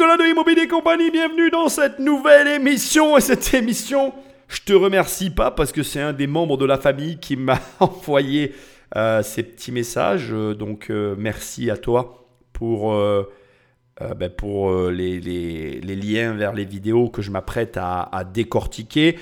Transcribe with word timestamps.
Nicolas 0.00 0.16
de 0.16 0.30
Immobilier 0.30 0.66
Compagnie, 0.66 1.10
bienvenue 1.10 1.50
dans 1.50 1.68
cette 1.68 1.98
nouvelle 1.98 2.48
émission. 2.48 3.18
Et 3.18 3.20
cette 3.20 3.52
émission, 3.52 4.14
je 4.48 4.62
te 4.62 4.72
remercie 4.72 5.28
pas 5.28 5.50
parce 5.50 5.72
que 5.72 5.82
c'est 5.82 6.00
un 6.00 6.14
des 6.14 6.26
membres 6.26 6.56
de 6.56 6.64
la 6.64 6.78
famille 6.78 7.18
qui 7.18 7.36
m'a 7.36 7.58
envoyé 7.80 8.54
euh, 8.96 9.22
ces 9.22 9.42
petits 9.42 9.72
messages. 9.72 10.32
Euh, 10.32 10.54
donc 10.54 10.86
euh, 10.88 11.14
merci 11.18 11.70
à 11.70 11.76
toi 11.76 12.26
pour, 12.54 12.94
ben, 12.94 14.30
pour 14.30 14.72
les, 14.88 15.20
liens 15.20 16.32
vers 16.32 16.54
les 16.54 16.64
vidéos 16.64 17.10
que 17.10 17.20
je 17.20 17.30
m'apprête 17.30 17.76
à, 17.76 18.24
décortiquer. 18.24 19.18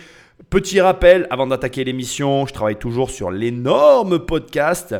Petit 0.48 0.80
rappel, 0.80 1.26
avant 1.30 1.48
d'attaquer 1.48 1.82
l'émission, 1.82 2.46
je 2.46 2.54
travaille 2.54 2.78
toujours 2.78 3.10
sur 3.10 3.32
l'énorme 3.32 4.20
podcast. 4.20 4.94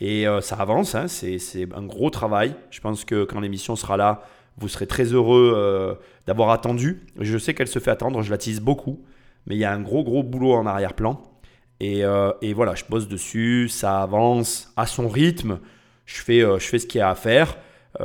Et 0.00 0.24
ça 0.40 0.56
avance, 0.56 0.94
hein, 0.94 1.08
c'est 1.08 1.68
un 1.74 1.84
gros 1.84 2.08
travail. 2.08 2.54
Je 2.70 2.80
pense 2.80 3.04
que 3.04 3.24
quand 3.24 3.40
l'émission 3.40 3.76
sera 3.76 3.98
là, 3.98 4.22
vous 4.58 4.68
serez 4.68 4.86
très 4.86 5.04
heureux 5.04 5.52
euh, 5.56 5.94
d'avoir 6.26 6.50
attendu. 6.50 7.06
Je 7.18 7.38
sais 7.38 7.54
qu'elle 7.54 7.68
se 7.68 7.78
fait 7.78 7.90
attendre, 7.90 8.22
je 8.22 8.30
la 8.30 8.38
tease 8.38 8.60
beaucoup, 8.60 9.04
mais 9.46 9.54
il 9.54 9.58
y 9.58 9.64
a 9.64 9.72
un 9.72 9.80
gros 9.80 10.02
gros 10.02 10.22
boulot 10.22 10.52
en 10.52 10.66
arrière-plan. 10.66 11.22
Et, 11.80 12.04
euh, 12.04 12.32
voilà, 12.54 12.74
je 12.74 12.84
bosse 12.88 13.08
dessus, 13.08 13.68
ça 13.68 14.02
avance 14.02 14.72
à 14.76 14.86
son 14.86 15.08
rythme. 15.08 15.60
Je 16.06 16.20
fais, 16.20 16.42
euh, 16.42 16.58
je 16.58 16.66
fais 16.66 16.78
ce 16.78 16.86
qu'il 16.86 16.98
y 16.98 17.02
a 17.02 17.10
à 17.10 17.14
faire. 17.14 17.56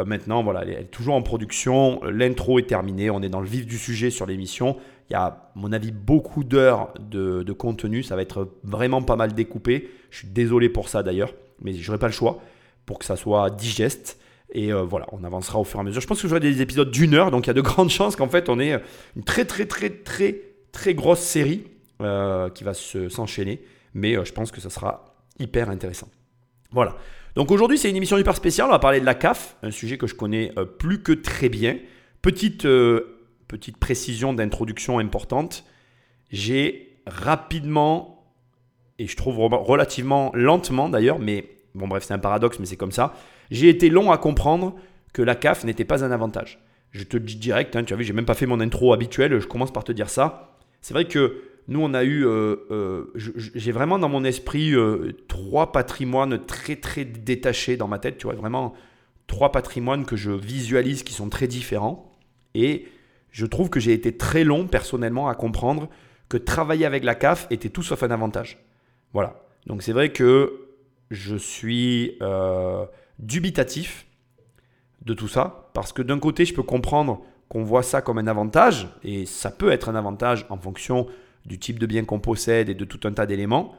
Maintenant, 0.08 0.42
voilà, 0.44 0.64
elle 0.64 0.70
est 0.72 0.84
toujours 0.86 1.14
en 1.14 1.22
production. 1.22 2.02
L'intro 2.06 2.58
est 2.58 2.68
terminée. 2.68 3.12
On 3.12 3.22
est 3.22 3.30
dans 3.30 3.42
le 3.42 3.48
vif 3.48 3.68
du 3.68 3.78
sujet 3.78 4.10
sur 4.10 4.26
l'émission. 4.26 4.78
Il 5.10 5.14
y 5.14 5.16
a, 5.16 5.26
à 5.26 5.52
mon 5.54 5.72
avis, 5.72 5.92
beaucoup 5.92 6.44
d'heures 6.44 6.96
de, 7.00 7.44
de 7.44 7.54
contenu. 7.54 8.02
Ça 8.02 8.16
va 8.16 8.24
être 8.24 8.56
vraiment 8.64 9.04
pas 9.04 9.18
mal 9.18 9.34
découpé. 9.34 9.92
Je 10.10 10.20
suis 10.20 10.28
désolé 10.30 10.70
pour 10.70 10.90
ça 10.90 11.04
d'ailleurs, 11.04 11.36
mais 11.62 11.74
je 11.74 11.86
n'aurai 11.86 12.00
pas 12.00 12.08
le 12.08 12.14
choix 12.14 12.42
pour 12.88 12.98
que 12.98 13.06
ça 13.06 13.16
soit 13.16 13.52
digeste. 13.52 14.18
Et 14.56 14.72
euh, 14.72 14.84
voilà, 14.84 15.08
on 15.12 15.24
avancera 15.24 15.60
au 15.60 15.64
fur 15.64 15.80
et 15.80 15.82
à 15.82 15.84
mesure. 15.84 16.00
Je 16.02 16.08
pense 16.08 16.22
que 16.22 16.28
j'aurai 16.28 16.40
des 16.40 16.62
épisodes 16.62 16.90
d'une 16.92 17.16
heure, 17.16 17.32
donc 17.32 17.46
il 17.46 17.48
y 17.48 17.52
a 17.52 17.54
de 17.56 17.62
grandes 17.72 17.90
chances 17.90 18.16
qu'en 18.16 18.30
fait 18.30 18.50
on 18.50 18.60
ait 18.60 18.80
une 19.16 19.24
très 19.24 19.46
très 19.46 19.66
très 19.66 19.90
très 19.90 20.40
très 20.72 20.94
grosse 20.94 21.20
série 21.22 21.64
euh, 22.02 22.50
qui 22.50 22.64
va 22.64 22.74
se- 22.74 23.10
s'enchaîner. 23.10 23.62
Mais 23.96 24.16
euh, 24.18 24.24
je 24.26 24.32
pense 24.32 24.52
que 24.52 24.62
ça 24.62 24.70
sera 24.70 25.16
hyper 25.40 25.70
intéressant. 25.70 26.08
Voilà. 26.72 26.96
Donc 27.36 27.50
aujourd'hui, 27.50 27.78
c'est 27.80 27.90
une 27.90 27.96
émission 27.96 28.18
hyper 28.20 28.36
spéciale. 28.36 28.68
On 28.68 28.72
va 28.72 28.80
parler 28.80 29.00
de 29.00 29.06
la 29.06 29.16
CAF, 29.16 29.56
un 29.64 29.72
sujet 29.72 29.98
que 29.98 30.06
je 30.06 30.14
connais 30.14 30.52
plus 30.78 31.02
que 31.02 31.12
très 31.12 31.50
bien. 31.50 31.78
Petite, 32.22 32.62
petite 33.48 33.78
précision 33.78 34.34
d'introduction 34.34 35.00
importante. 35.00 35.64
J'ai 36.30 37.00
rapidement, 37.08 38.24
et 39.00 39.08
je 39.08 39.16
trouve 39.18 39.38
re- 39.38 39.64
relativement 39.64 40.32
lentement 40.36 40.90
d'ailleurs, 40.90 41.18
mais 41.20 41.50
bon, 41.76 41.88
bref, 41.88 42.04
c'est 42.08 42.14
un 42.14 42.20
paradoxe, 42.20 42.60
mais 42.60 42.66
c'est 42.68 42.78
comme 42.78 42.92
ça. 42.92 43.16
J'ai 43.54 43.70
été 43.70 43.90
long 43.90 44.12
à 44.12 44.18
comprendre 44.18 44.76
que 45.14 45.22
la 45.22 45.36
CAF 45.36 45.64
n'était 45.64 45.86
pas 45.86 46.04
un 46.04 46.10
avantage. 46.10 46.60
Je 46.90 47.04
te 47.04 47.18
le 47.18 47.24
dis 47.24 47.36
direct, 47.36 47.76
hein, 47.76 47.84
tu 47.84 47.94
as 47.94 47.96
vu, 47.96 48.04
j'ai 48.04 48.12
même 48.12 48.26
pas 48.26 48.34
fait 48.34 48.48
mon 48.48 48.60
intro 48.60 48.94
habituel, 48.94 49.40
je 49.40 49.46
commence 49.46 49.72
par 49.72 49.84
te 49.84 49.92
dire 49.92 50.10
ça. 50.10 50.58
C'est 50.82 50.96
vrai 50.96 51.06
que 51.06 51.44
nous, 51.68 51.80
on 51.80 51.94
a 51.94 52.04
eu, 52.04 52.26
euh, 52.26 52.56
euh, 52.72 53.14
j'ai 53.16 53.72
vraiment 53.72 54.00
dans 54.00 54.10
mon 54.10 54.24
esprit 54.24 54.74
euh, 54.74 55.12
trois 55.28 55.72
patrimoines 55.72 56.44
très 56.48 56.78
très 56.78 57.06
détachés 57.06 57.78
dans 57.78 57.88
ma 57.88 58.00
tête, 58.00 58.18
tu 58.18 58.26
vois, 58.26 58.34
vraiment 58.34 58.74
trois 59.28 59.52
patrimoines 59.52 60.06
que 60.06 60.16
je 60.16 60.32
visualise 60.32 61.04
qui 61.04 61.14
sont 61.14 61.30
très 61.30 61.46
différents. 61.46 62.12
Et 62.56 62.88
je 63.30 63.46
trouve 63.46 63.70
que 63.70 63.80
j'ai 63.80 63.94
été 63.94 64.18
très 64.18 64.44
long 64.44 64.66
personnellement 64.66 65.30
à 65.30 65.36
comprendre 65.36 65.90
que 66.28 66.38
travailler 66.38 66.88
avec 66.88 67.04
la 67.04 67.14
CAF 67.14 67.46
était 67.52 67.70
tout 67.70 67.84
sauf 67.84 68.02
un 68.02 68.10
avantage. 68.10 68.58
Voilà. 69.14 69.44
Donc 69.68 69.84
c'est 69.84 69.94
vrai 69.94 70.12
que 70.12 70.70
je 71.12 71.36
suis 71.36 72.18
dubitatif 73.26 74.06
de 75.04 75.14
tout 75.14 75.28
ça, 75.28 75.70
parce 75.74 75.92
que 75.92 76.02
d'un 76.02 76.20
côté, 76.20 76.46
je 76.46 76.54
peux 76.54 76.64
comprendre 76.64 77.22
qu'on 77.50 77.64
voit 77.64 77.84
ça 77.84 78.02
comme 78.02 78.18
un 78.18 78.28
avantage, 78.28 78.88
et 79.04 79.26
ça 79.26 79.52
peut 79.52 79.72
être 79.72 79.90
un 79.90 79.96
avantage 79.96 80.46
en 80.50 80.58
fonction 80.58 81.08
du 81.46 81.60
type 81.60 81.78
de 81.78 81.86
bien 81.86 82.06
qu'on 82.06 82.20
possède 82.20 82.70
et 82.70 82.74
de 82.74 82.86
tout 82.86 83.06
un 83.08 83.12
tas 83.12 83.26
d'éléments, 83.26 83.76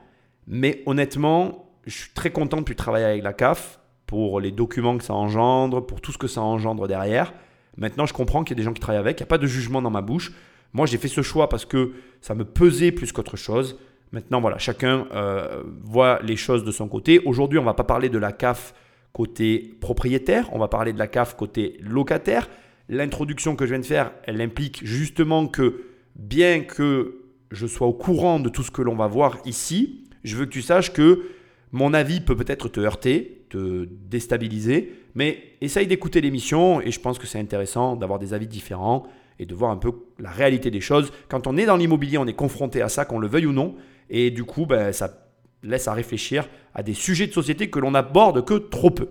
mais 0.46 0.82
honnêtement, 0.86 1.70
je 1.86 1.96
suis 1.96 2.10
très 2.12 2.30
content 2.30 2.58
de 2.58 2.62
plus 2.62 2.76
travailler 2.76 3.06
avec 3.06 3.22
la 3.22 3.32
CAF 3.32 3.80
pour 4.06 4.40
les 4.40 4.50
documents 4.50 4.98
que 4.98 5.04
ça 5.04 5.14
engendre, 5.14 5.84
pour 5.84 6.00
tout 6.00 6.12
ce 6.12 6.18
que 6.18 6.26
ça 6.26 6.42
engendre 6.42 6.86
derrière. 6.86 7.32
Maintenant, 7.76 8.06
je 8.06 8.12
comprends 8.12 8.44
qu'il 8.44 8.56
y 8.56 8.60
a 8.60 8.60
des 8.60 8.64
gens 8.64 8.72
qui 8.72 8.80
travaillent 8.80 9.00
avec, 9.00 9.18
il 9.18 9.22
n'y 9.22 9.26
a 9.26 9.28
pas 9.28 9.38
de 9.38 9.46
jugement 9.46 9.82
dans 9.82 9.90
ma 9.90 10.02
bouche. 10.02 10.32
Moi, 10.72 10.86
j'ai 10.86 10.98
fait 10.98 11.08
ce 11.08 11.22
choix 11.22 11.48
parce 11.48 11.64
que 11.64 11.92
ça 12.20 12.34
me 12.34 12.44
pesait 12.44 12.92
plus 12.92 13.12
qu'autre 13.12 13.36
chose. 13.36 13.78
Maintenant, 14.12 14.40
voilà, 14.40 14.58
chacun 14.58 15.06
euh, 15.12 15.62
voit 15.82 16.20
les 16.22 16.36
choses 16.36 16.64
de 16.64 16.70
son 16.70 16.88
côté. 16.88 17.20
Aujourd'hui, 17.24 17.58
on 17.58 17.62
ne 17.62 17.66
va 17.66 17.74
pas 17.74 17.84
parler 17.84 18.08
de 18.08 18.18
la 18.18 18.32
CAF 18.32 18.74
côté 19.14 19.76
propriétaire, 19.80 20.50
on 20.52 20.58
va 20.58 20.68
parler 20.68 20.92
de 20.92 20.98
la 20.98 21.06
CAF 21.06 21.36
côté 21.36 21.78
locataire. 21.80 22.50
L'introduction 22.90 23.56
que 23.56 23.64
je 23.64 23.70
viens 23.70 23.78
de 23.78 23.86
faire, 23.86 24.12
elle 24.24 24.42
implique 24.42 24.84
justement 24.84 25.46
que 25.46 25.84
bien 26.16 26.60
que 26.60 27.22
je 27.50 27.66
sois 27.66 27.86
au 27.86 27.92
courant 27.92 28.40
de 28.40 28.48
tout 28.50 28.64
ce 28.64 28.72
que 28.72 28.82
l'on 28.82 28.96
va 28.96 29.06
voir 29.06 29.38
ici, 29.46 30.04
je 30.24 30.36
veux 30.36 30.44
que 30.44 30.50
tu 30.50 30.62
saches 30.62 30.92
que 30.92 31.22
mon 31.70 31.94
avis 31.94 32.20
peut 32.20 32.36
peut-être 32.36 32.68
te 32.68 32.80
heurter, 32.80 33.46
te 33.50 33.88
déstabiliser, 34.08 34.92
mais 35.14 35.38
essaye 35.60 35.86
d'écouter 35.86 36.20
l'émission 36.20 36.80
et 36.80 36.90
je 36.90 37.00
pense 37.00 37.18
que 37.18 37.26
c'est 37.26 37.38
intéressant 37.38 37.94
d'avoir 37.94 38.18
des 38.18 38.34
avis 38.34 38.48
différents 38.48 39.04
et 39.38 39.46
de 39.46 39.54
voir 39.54 39.70
un 39.70 39.76
peu 39.76 39.92
la 40.18 40.30
réalité 40.30 40.72
des 40.72 40.80
choses. 40.80 41.12
Quand 41.28 41.46
on 41.46 41.56
est 41.56 41.66
dans 41.66 41.76
l'immobilier, 41.76 42.18
on 42.18 42.26
est 42.26 42.34
confronté 42.34 42.82
à 42.82 42.88
ça, 42.88 43.04
qu'on 43.04 43.20
le 43.20 43.28
veuille 43.28 43.46
ou 43.46 43.52
non, 43.52 43.76
et 44.10 44.32
du 44.32 44.44
coup, 44.44 44.66
ben, 44.66 44.92
ça 44.92 45.23
laisse 45.64 45.88
à 45.88 45.92
réfléchir 45.92 46.48
à 46.74 46.82
des 46.82 46.94
sujets 46.94 47.26
de 47.26 47.32
société 47.32 47.70
que 47.70 47.78
l'on 47.78 47.92
n'aborde 47.92 48.44
que 48.44 48.54
trop 48.54 48.90
peu. 48.90 49.08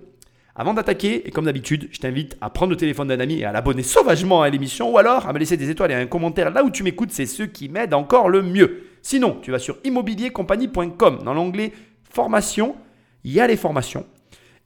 Avant 0.55 0.75
d'attaquer, 0.75 1.27
et 1.27 1.31
comme 1.31 1.45
d'habitude, 1.45 1.89
je 1.91 1.99
t'invite 1.99 2.37
à 2.39 2.51
prendre 2.51 2.69
le 2.71 2.77
téléphone 2.77 3.07
d'un 3.07 3.19
ami 3.19 3.39
et 3.39 3.45
à 3.45 3.51
l'abonner 3.51 3.81
sauvagement 3.81 4.43
à 4.43 4.49
l'émission, 4.49 4.91
ou 4.91 4.97
alors 4.99 5.27
à 5.27 5.33
me 5.33 5.39
laisser 5.39 5.57
des 5.57 5.71
étoiles 5.71 5.91
et 5.91 5.95
un 5.95 6.05
commentaire 6.05 6.51
là 6.51 6.63
où 6.63 6.69
tu 6.69 6.83
m'écoutes, 6.83 7.11
c'est 7.11 7.25
ce 7.25 7.41
qui 7.41 7.69
m'aide 7.69 7.93
encore 7.93 8.29
le 8.29 8.43
mieux. 8.43 8.83
Sinon, 9.01 9.39
tu 9.41 9.49
vas 9.49 9.57
sur 9.57 9.77
immobiliercompagnie.com, 9.83 11.23
dans 11.23 11.33
l'onglet 11.33 11.73
formation, 12.07 12.75
il 13.23 13.33
y 13.33 13.39
a 13.39 13.47
les 13.47 13.57
formations. 13.57 14.05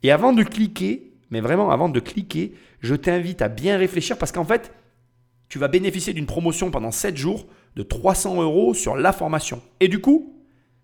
Et 0.03 0.11
avant 0.11 0.33
de 0.33 0.43
cliquer, 0.43 1.13
mais 1.31 1.39
vraiment 1.39 1.71
avant 1.71 1.87
de 1.87 1.99
cliquer, 2.01 2.53
je 2.81 2.95
t'invite 2.95 3.41
à 3.41 3.47
bien 3.47 3.77
réfléchir 3.77 4.17
parce 4.17 4.33
qu'en 4.33 4.43
fait, 4.43 4.73
tu 5.47 5.57
vas 5.57 5.69
bénéficier 5.69 6.13
d'une 6.13 6.25
promotion 6.25 6.69
pendant 6.69 6.91
7 6.91 7.15
jours 7.15 7.47
de 7.77 7.83
300 7.83 8.41
euros 8.41 8.73
sur 8.73 8.97
la 8.97 9.13
formation. 9.13 9.61
Et 9.79 9.87
du 9.87 9.99
coup, 9.99 10.36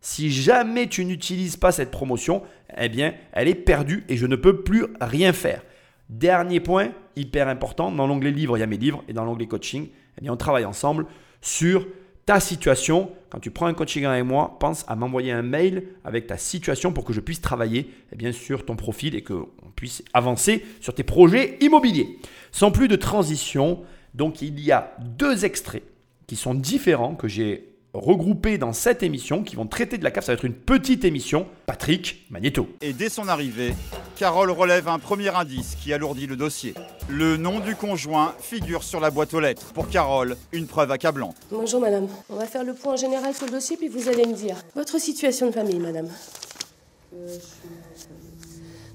si 0.03 0.31
jamais 0.31 0.88
tu 0.88 1.06
n'utilises 1.06 1.56
pas 1.56 1.72
cette 1.72 1.90
promotion, 1.90 2.44
eh 2.78 2.90
bien, 2.90 3.14
elle 3.31 3.47
est 3.47 3.56
perdue 3.56 4.03
et 4.09 4.18
je 4.18 4.28
ne 4.28 4.36
peux 4.36 4.62
plus 4.62 4.86
rien 5.00 5.31
faire. 5.31 5.64
Dernier 6.09 6.59
point, 6.59 6.91
hyper 7.16 7.47
important, 7.47 7.90
dans 7.90 8.06
l'onglet 8.06 8.31
livre, 8.31 8.58
il 8.58 8.59
y 8.59 8.63
a 8.63 8.68
mes 8.68 8.78
livres 8.78 9.02
et 9.08 9.13
dans 9.13 9.24
l'onglet 9.24 9.47
coaching, 9.47 9.88
eh 10.22 10.30
on 10.30 10.36
travaille 10.36 10.66
ensemble 10.66 11.06
sur 11.42 11.88
ta 12.25 12.42
situation. 12.42 13.12
Quand 13.30 13.40
tu 13.40 13.50
prends 13.50 13.68
un 13.68 13.74
coaching 13.74 14.03
avec 14.03 14.25
moi, 14.25 14.58
pense 14.59 14.84
à 14.90 14.97
m'envoyer 14.97 15.31
un 15.31 15.42
mail 15.42 15.88
avec 16.03 16.28
ta 16.28 16.38
situation 16.38 16.92
pour 16.92 17.06
que 17.06 17.13
je 17.13 17.22
puisse 17.22 17.40
travailler 17.40 17.90
eh 18.12 18.18
bien, 18.18 18.34
sur 18.34 18.66
ton 18.66 18.75
profil 18.75 19.16
et 19.16 19.24
qu'on 19.24 19.47
puisse 19.78 20.03
avancer 20.13 20.66
sur 20.81 20.94
tes 20.94 21.03
projets 21.03 21.58
immobiliers. 21.62 22.19
Sans 22.52 22.72
plus 22.72 22.90
de 22.90 22.97
transition, 22.97 23.84
donc 24.13 24.42
il 24.42 24.59
y 24.59 24.74
a 24.74 24.97
deux 25.00 25.46
extraits 25.46 25.84
qui 26.28 26.36
sont 26.36 26.53
différents 26.53 27.16
que 27.16 27.30
j'ai 27.30 27.73
regroupés 27.94 28.58
dans 28.58 28.74
cette 28.74 29.04
émission 29.04 29.44
qui 29.44 29.56
vont 29.56 29.68
traiter 29.68 29.98
de 29.98 30.04
la 30.04 30.12
CAF. 30.12 30.26
Ça 30.26 30.31
va 30.31 30.34
être 30.36 30.46
une 30.46 30.54
petite 30.54 31.06
émission. 31.06 31.46
Patrick 31.68 32.26
Magneto. 32.31 32.68
Et 32.81 32.94
dès 32.94 33.09
son 33.09 33.28
arrivée, 33.28 33.76
Carole 34.16 34.50
relève 34.50 34.88
un 34.88 35.00
premier 35.00 35.30
indice 35.30 35.76
qui 35.76 35.94
alourdit 35.94 36.26
le 36.26 36.36
dossier. 36.36 36.74
Le 37.08 37.38
nom 37.38 37.59
du 37.59 37.76
conjoint 37.76 38.34
figure 38.40 38.84
sur 38.84 39.00
la 39.00 39.12
boîte 39.12 39.34
aux 39.34 39.40
lettres. 39.40 39.74
Pour 39.74 39.90
Carole, 39.90 40.38
une 40.52 40.66
preuve 40.66 40.92
accablante. 40.92 41.36
Bonjour 41.52 41.81
madame. 41.81 42.08
On 42.30 42.36
va 42.36 42.46
faire 42.46 42.64
le 42.64 42.74
point 42.74 42.96
général 42.96 43.36
sur 43.36 43.46
le 43.46 43.52
dossier 43.52 43.78
puis 43.78 43.88
vous 43.88 44.10
allez 44.10 44.25
me 44.25 44.34
dire 44.34 44.58
votre 44.75 45.00
situation 45.00 45.48
de 45.48 45.52
famille 45.52 45.80
madame. 45.80 46.08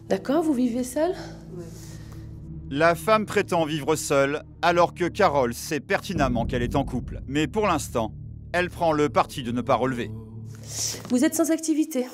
D'accord, 0.09 0.43
vous 0.43 0.55
vivez 0.55 0.83
seule? 0.83 1.15
La 2.71 2.95
femme 2.95 3.27
prétend 3.27 3.65
vivre 3.65 3.95
seule 3.95 4.43
alors 4.61 4.95
que 4.95 5.05
Carole 5.05 5.55
sait 5.55 5.81
pertinemment 5.81 6.47
qu'elle 6.47 6.63
est 6.63 6.77
en 6.77 6.85
couple. 6.85 7.21
Mais 7.29 7.47
pour 7.47 7.67
l'instant, 7.67 8.13
elle 8.53 8.71
prend 8.71 8.93
le 8.93 9.09
parti 9.09 9.43
de 9.43 9.53
ne 9.53 9.61
pas 9.61 9.75
relever. 9.75 10.11
Vous 11.11 11.25
êtes 11.25 11.35
sans 11.35 11.51
activité 11.51 12.07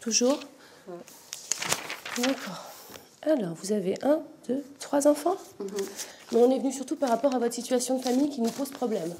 Toujours 0.00 0.38
D'accord. 2.18 2.70
Alors, 3.22 3.54
vous 3.54 3.72
avez 3.72 3.94
un, 4.02 4.20
deux, 4.48 4.64
trois 4.80 5.06
enfants 5.06 5.36
Mais 6.32 6.38
on 6.38 6.50
est 6.50 6.58
venu 6.58 6.72
surtout 6.72 6.96
par 6.96 7.08
rapport 7.08 7.34
à 7.34 7.38
votre 7.38 7.54
situation 7.54 7.98
de 7.98 8.02
famille 8.02 8.30
qui 8.30 8.40
nous 8.40 8.50
pose 8.50 8.70
problème. 8.70 9.14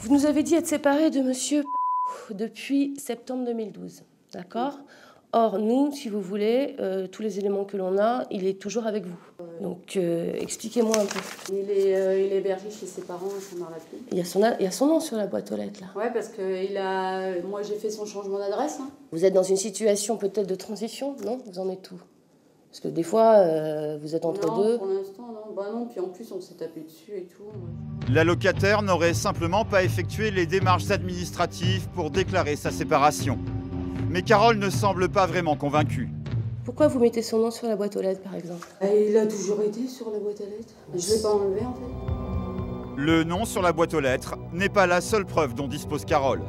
Vous 0.00 0.14
nous 0.14 0.26
avez 0.26 0.42
dit 0.42 0.54
être 0.54 0.66
séparés 0.66 1.10
de 1.10 1.20
monsieur 1.20 1.64
depuis 2.30 2.94
septembre 2.98 3.44
2012. 3.44 4.02
D'accord? 4.32 4.78
Or, 5.34 5.58
nous, 5.58 5.92
si 5.92 6.08
vous 6.08 6.22
voulez, 6.22 6.74
euh, 6.80 7.06
tous 7.06 7.20
les 7.20 7.38
éléments 7.38 7.64
que 7.66 7.76
l'on 7.76 7.98
a, 7.98 8.24
il 8.30 8.46
est 8.46 8.58
toujours 8.58 8.86
avec 8.86 9.04
vous. 9.04 9.18
Donc, 9.60 9.96
euh, 9.96 10.32
expliquez-moi 10.40 10.96
un 10.96 11.04
peu. 11.04 11.20
Il 11.52 11.70
est, 11.70 11.94
euh, 11.96 12.18
il 12.18 12.32
est 12.32 12.36
hébergé 12.38 12.70
chez 12.70 12.86
ses 12.86 13.02
parents 13.02 13.26
à 13.26 13.40
Saint-Marc-la-Pluie. 13.40 13.98
Il 14.10 14.16
y, 14.16 14.20
a 14.22 14.24
son, 14.24 14.40
il 14.58 14.64
y 14.64 14.66
a 14.66 14.70
son 14.70 14.86
nom 14.86 15.00
sur 15.00 15.18
la 15.18 15.26
boîte 15.26 15.52
aux 15.52 15.56
lettres, 15.56 15.80
là. 15.82 15.88
Ouais, 16.00 16.10
parce 16.14 16.28
que 16.28 16.64
il 16.70 16.74
a, 16.78 17.42
moi 17.42 17.60
j'ai 17.62 17.74
fait 17.74 17.90
son 17.90 18.06
changement 18.06 18.38
d'adresse. 18.38 18.78
hein. 18.80 18.88
Vous 19.12 19.26
êtes 19.26 19.34
dans 19.34 19.42
une 19.42 19.58
situation 19.58 20.16
peut-être 20.16 20.46
de 20.46 20.54
transition, 20.54 21.14
non? 21.26 21.40
Vous 21.46 21.58
en 21.58 21.68
êtes 21.68 21.90
où? 21.90 21.96
Parce 22.70 22.80
que 22.80 22.88
des 22.88 23.02
fois, 23.02 23.34
euh, 23.36 23.98
vous 24.00 24.14
êtes 24.14 24.24
entre 24.24 24.46
non, 24.46 24.62
deux. 24.62 24.78
pour 24.78 24.86
l'instant, 24.86 25.26
non. 25.28 25.54
Bah 25.54 25.66
non, 25.72 25.86
puis 25.86 26.00
en 26.00 26.08
plus, 26.08 26.32
on 26.32 26.40
s'est 26.40 26.54
tapé 26.54 26.80
dessus 26.80 27.12
et 27.16 27.24
tout. 27.26 27.42
L'allocataire 28.10 28.80
n'aurait 28.82 29.14
simplement 29.14 29.64
pas 29.66 29.82
effectué 29.84 30.30
les 30.30 30.46
démarches 30.46 30.90
administratives 30.90 31.86
pour 31.94 32.10
déclarer 32.10 32.56
sa 32.56 32.70
séparation. 32.70 33.38
Mais 34.10 34.22
Carole 34.22 34.56
ne 34.58 34.70
semble 34.70 35.08
pas 35.10 35.26
vraiment 35.26 35.54
convaincue. 35.54 36.08
Pourquoi 36.64 36.88
vous 36.88 36.98
mettez 36.98 37.22
son 37.22 37.38
nom 37.38 37.50
sur 37.50 37.66
la 37.66 37.76
boîte 37.76 37.96
aux 37.96 38.00
lettres, 38.00 38.22
par 38.22 38.34
exemple? 38.34 38.66
Et 38.82 39.10
il 39.10 39.16
a 39.16 39.26
toujours 39.26 39.60
été 39.60 39.86
sur 39.86 40.10
la 40.10 40.18
boîte 40.18 40.40
à 40.40 40.44
lettres. 40.44 40.74
Je 40.94 41.14
l'ai 41.14 41.22
pas 41.22 41.34
enlevé 41.34 41.60
en 41.60 41.74
fait. 41.74 43.00
Le 43.00 43.24
nom 43.24 43.44
sur 43.44 43.62
la 43.62 43.72
boîte 43.72 43.94
aux 43.94 44.00
lettres 44.00 44.36
n'est 44.52 44.68
pas 44.68 44.86
la 44.86 45.00
seule 45.00 45.24
preuve 45.24 45.54
dont 45.54 45.68
dispose 45.68 46.04
Carole. 46.04 46.40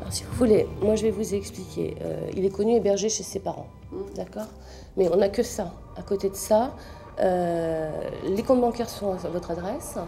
Alors, 0.00 0.12
si 0.12 0.24
vous 0.24 0.32
voulez, 0.36 0.66
moi 0.82 0.96
je 0.96 1.02
vais 1.02 1.10
vous 1.10 1.34
expliquer. 1.34 1.96
Euh, 2.02 2.28
il 2.36 2.44
est 2.44 2.50
connu 2.50 2.74
hébergé 2.74 3.08
chez 3.08 3.22
ses 3.22 3.38
parents, 3.38 3.68
d'accord? 4.16 4.48
Mais 4.96 5.08
on 5.12 5.16
n'a 5.16 5.28
que 5.28 5.42
ça. 5.42 5.72
À 5.96 6.02
côté 6.02 6.30
de 6.30 6.34
ça, 6.34 6.74
euh, 7.20 7.90
les 8.24 8.42
comptes 8.42 8.60
bancaires 8.60 8.88
sont 8.88 9.12
à 9.12 9.28
votre 9.28 9.50
adresse. 9.50 9.98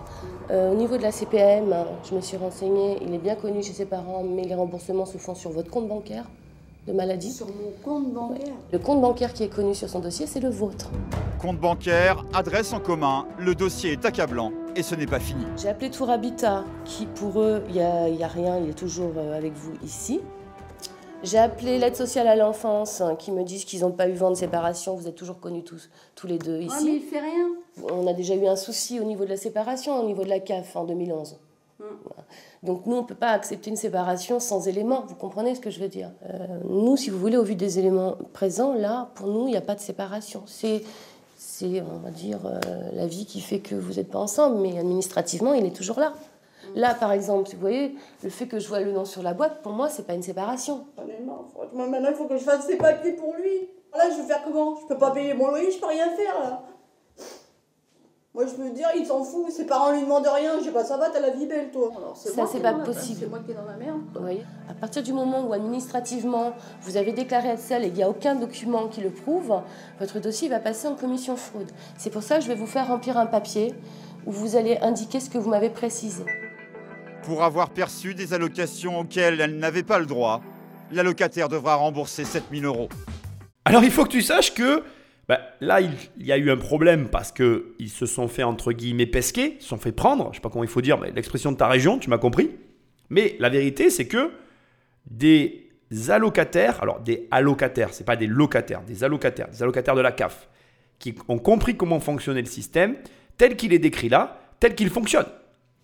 Euh, 0.51 0.73
au 0.73 0.75
niveau 0.75 0.97
de 0.97 1.03
la 1.03 1.13
CPM, 1.13 1.75
je 2.09 2.15
me 2.15 2.21
suis 2.21 2.37
renseignée, 2.37 2.99
il 3.03 3.15
est 3.15 3.19
bien 3.19 3.35
connu 3.35 3.63
chez 3.63 3.73
ses 3.73 3.87
parents, 3.87 4.23
mais 4.23 4.45
les 4.45 4.55
remboursements 4.55 5.07
se 5.07 5.19
font 5.19 5.35
sur 5.35 5.51
votre 5.51 5.71
compte 5.71 5.89
bancaire 5.89 6.25
de 6.87 6.93
maladie. 6.93 7.31
Sur 7.31 7.47
mon 7.47 7.73
compte 7.83 8.13
bancaire. 8.13 8.53
Le 8.73 8.79
compte 8.79 9.01
bancaire 9.01 9.33
qui 9.33 9.43
est 9.43 9.55
connu 9.55 9.75
sur 9.75 9.89
son 9.89 10.01
dossier, 10.01 10.27
c'est 10.27 10.41
le 10.41 10.51
vôtre. 10.51 10.91
Compte 11.39 11.59
bancaire, 11.59 12.25
adresse 12.33 12.73
en 12.73 12.81
commun, 12.81 13.27
le 13.39 13.55
dossier 13.55 13.93
est 13.93 14.05
accablant 14.05 14.53
et 14.77 14.83
ce 14.83 14.95
n'est 14.95 15.07
pas 15.07 15.21
fini. 15.21 15.45
J'ai 15.57 15.69
appelé 15.69 15.91
Tour 15.91 16.11
Habitat, 16.11 16.65
qui 16.85 17.07
pour 17.07 17.41
eux, 17.41 17.63
il 17.69 17.75
n'y 17.75 17.81
a 18.25 18.29
rien, 18.29 18.59
il 18.59 18.71
est 18.71 18.79
toujours 18.79 19.13
euh, 19.17 19.37
avec 19.37 19.53
vous 19.55 19.73
ici. 19.83 20.21
J'ai 21.25 21.39
appelé 21.39 21.79
l'aide 21.79 21.97
sociale 21.97 22.29
à 22.29 22.37
l'enfance, 22.37 23.01
hein, 23.01 23.17
qui 23.17 23.33
me 23.33 23.43
disent 23.45 23.65
qu'ils 23.65 23.81
n'ont 23.81 23.93
pas 23.93 24.09
eu 24.09 24.13
vent 24.13 24.31
de 24.31 24.37
séparation. 24.37 24.95
Vous 24.95 25.09
êtes 25.09 25.15
toujours 25.15 25.41
connus 25.41 25.65
tous, 25.65 25.89
tous 26.15 26.27
les 26.27 26.39
deux 26.39 26.61
Ah, 26.71 26.75
mais 26.83 26.83
il 26.91 26.97
ici. 26.97 27.01
fait 27.01 27.21
rien. 27.21 27.49
On 27.91 28.07
a 28.07 28.13
déjà 28.13 28.35
eu 28.35 28.47
un 28.47 28.57
souci 28.57 29.01
au 29.01 29.05
niveau 29.05 29.25
de 29.25 29.31
la 29.31 29.37
séparation, 29.37 29.99
au 30.01 30.07
niveau 30.07 30.23
de 30.25 30.29
la 30.29 30.39
CAF 30.41 30.77
en 30.77 30.85
2011. 30.85 31.39
Voilà. 31.79 32.23
Donc 32.63 32.87
nous, 32.87 32.97
on 32.97 33.03
ne 33.03 33.07
peut 33.07 33.15
pas 33.15 33.31
accepter 33.31 33.69
une 33.71 33.77
séparation 33.77 34.39
sans 34.39 34.69
éléments. 34.69 35.05
Vous 35.09 35.17
comprenez 35.17 35.55
ce 35.55 35.61
que 35.61 35.71
je 35.71 35.81
veux 35.81 35.89
dire? 35.89 36.11
Euh, 36.29 36.47
Nous, 36.69 36.97
si 36.97 37.11
vous 37.11 37.19
voulez, 37.19 37.37
au 37.37 37.43
vu 37.43 37.57
des 37.57 37.79
éléments 37.79 38.17
présents, 38.33 38.75
là, 38.75 39.11
pour 39.15 39.27
nous, 39.27 39.49
il 39.49 39.51
n'y 39.51 39.57
a 39.57 39.61
pas 39.63 39.75
de 39.75 39.81
séparation. 39.81 40.43
C'est, 40.47 40.83
c'est, 41.37 41.83
on 41.83 41.99
va 41.99 42.11
dire, 42.11 42.39
euh, 42.47 42.61
la 42.93 43.07
vie 43.07 43.27
qui 43.27 43.41
fait 43.41 43.59
que 43.61 43.75
vous 43.75 43.95
n'êtes 43.95 44.11
pas 44.11 44.19
ensemble, 44.21 44.59
mais 44.61 44.79
administrativement, 44.79 45.53
il 45.53 45.67
est 45.67 45.75
toujours 45.77 45.99
là. 46.01 46.15
Là, 46.75 46.95
par 46.95 47.13
exemple, 47.13 47.51
vous 47.53 47.61
voyez, 47.61 47.97
le 48.23 48.31
fait 48.31 48.47
que 48.47 48.59
je 48.59 48.69
vois 48.69 48.81
le 48.81 48.93
nom 48.93 49.05
sur 49.05 49.23
la 49.23 49.33
boîte, 49.33 49.63
pour 49.63 49.73
moi, 49.73 49.89
c'est 49.89 50.07
pas 50.07 50.15
une 50.15 50.23
séparation. 50.23 50.87
Franchement, 51.55 51.89
maintenant 51.89 52.09
il 52.11 52.17
faut 52.17 52.27
que 52.27 52.37
je 52.37 52.43
fasse 52.43 52.67
des 52.67 52.77
papiers 52.77 53.13
pour 53.13 53.35
lui. 53.35 53.69
Là, 53.97 54.11
je 54.11 54.21
vais 54.21 54.27
faire 54.27 54.43
comment? 54.45 54.77
Je 54.81 54.87
peux 54.87 54.99
pas 54.99 55.13
payer 55.13 55.35
mon 55.35 55.49
loyer, 55.49 55.71
je 55.71 55.79
peux 55.79 55.87
rien 55.87 56.11
faire 56.11 56.41
là. 56.43 56.63
Moi, 58.35 58.47
je 58.47 58.55
peux 58.55 58.69
dire, 58.71 58.89
il 58.97 59.07
s'en 59.07 59.23
fout, 59.23 59.49
ses 59.53 59.65
parents 59.65 59.93
lui 59.93 60.01
demandent 60.01 60.27
rien, 60.27 60.59
je 60.59 60.65
sais 60.65 60.73
pas, 60.73 60.83
ça 60.83 60.97
va, 60.97 61.09
t'as 61.09 61.21
la 61.21 61.31
vie 61.31 61.47
belle, 61.47 61.71
toi. 61.71 61.93
Alors, 61.97 62.17
Ça, 62.17 62.45
c'est 62.51 62.59
pas 62.59 62.73
possible. 62.75 63.21
C'est 63.21 63.29
moi 63.29 63.39
qui 63.39 63.53
est 63.53 63.55
dans 63.55 63.65
la 63.65 63.77
merde. 63.77 64.01
Vous 64.13 64.21
voyez? 64.21 64.45
À 64.69 64.75
partir 64.75 65.05
du 65.05 65.13
moment 65.13 65.47
où 65.47 65.53
administrativement 65.53 66.53
vous 66.81 66.97
avez 66.97 67.13
déclaré 67.13 67.51
être 67.51 67.61
seul 67.61 67.85
et 67.85 67.91
qu'il 67.91 67.99
n'y 67.99 68.03
a 68.03 68.11
aucun 68.11 68.35
document 68.35 68.89
qui 68.89 69.03
le 69.03 69.11
prouve, 69.11 69.61
votre 70.01 70.19
dossier 70.19 70.49
va 70.49 70.59
passer 70.59 70.89
en 70.89 70.97
commission 70.97 71.37
fraude. 71.37 71.71
C'est 71.97 72.11
pour 72.11 72.25
ça 72.25 72.39
que 72.39 72.43
je 72.43 72.49
vais 72.49 72.57
vous 72.57 72.67
faire 72.67 72.89
remplir 72.89 73.17
un 73.19 73.27
papier 73.27 73.73
où 74.27 74.33
vous 74.33 74.57
allez 74.57 74.79
indiquer 74.79 75.21
ce 75.21 75.31
que 75.31 75.39
vous 75.39 75.51
m'avez 75.51 75.71
précisé. 75.71 76.25
Pour 77.25 77.43
avoir 77.43 77.71
perçu 77.71 78.15
des 78.15 78.35
allocations 78.35 79.01
auxquelles 79.01 79.41
elle 79.41 79.59
n'avait 79.59 79.83
pas 79.83 79.99
le 79.99 80.07
droit, 80.07 80.43
l'allocataire 80.93 81.49
devra 81.49 81.77
rembourser 81.77 82.25
7000 82.25 82.65
euros. 82.67 82.89
Alors 83.65 83.83
il 83.83 83.91
faut 83.91 84.05
que 84.05 84.11
tu 84.11 84.21
saches 84.21 84.53
que 84.53 84.83
bah, 85.27 85.41
là, 85.63 85.81
il, 85.81 85.91
y 86.19 86.33
a 86.33 86.37
eu 86.37 86.51
un 86.51 86.57
problème 86.59 87.09
parce 87.09 87.33
que 87.33 87.75
ils 87.79 87.89
se 87.89 88.05
sont 88.05 88.29
fait 88.29 88.43
entre 88.43 88.73
guillemets 88.73 89.07
pesquer, 89.07 89.57
se 89.59 89.69
sont 89.69 89.79
fait 89.79 89.93
prendre, 89.93 90.29
je 90.33 90.37
sais 90.37 90.43
pas 90.43 90.51
comment 90.51 90.65
il 90.65 90.71
faut 90.71 90.83
dire, 90.83 90.99
mais 90.99 91.13
l'expression 91.13 91.51
de 91.51 91.57
ta 91.57 91.67
région, 91.67 91.99
tu 91.99 92.11
m'as 92.11 92.19
compris. 92.19 92.51
Mais 93.09 93.37
la 93.39 93.49
vérité, 93.49 93.89
c'est 93.89 94.07
que 94.07 94.31
des 95.11 95.71
allocataires, 96.09 96.83
alors 96.83 97.01
des 97.01 97.27
allocataires, 97.31 97.95
c'est 97.95 98.05
pas 98.05 98.17
des 98.17 98.27
locataires, 98.27 98.83
des 98.83 99.03
allocataires, 99.03 99.49
des 99.49 99.63
allocataires 99.63 99.95
de 99.95 100.03
la 100.03 100.13
CAF, 100.13 100.49
qui 100.99 101.15
ont 101.29 101.39
compris 101.39 101.75
comment 101.75 102.01
fonctionnait 102.01 102.43
le 102.43 102.47
système, 102.47 102.97
tel 103.39 103.57
qu'il 103.57 103.73
est 103.73 103.79
décrit 103.79 104.11
là, 104.11 104.41
tel 104.61 104.75
qu'il 104.75 104.91
fonctionne. 104.91 105.27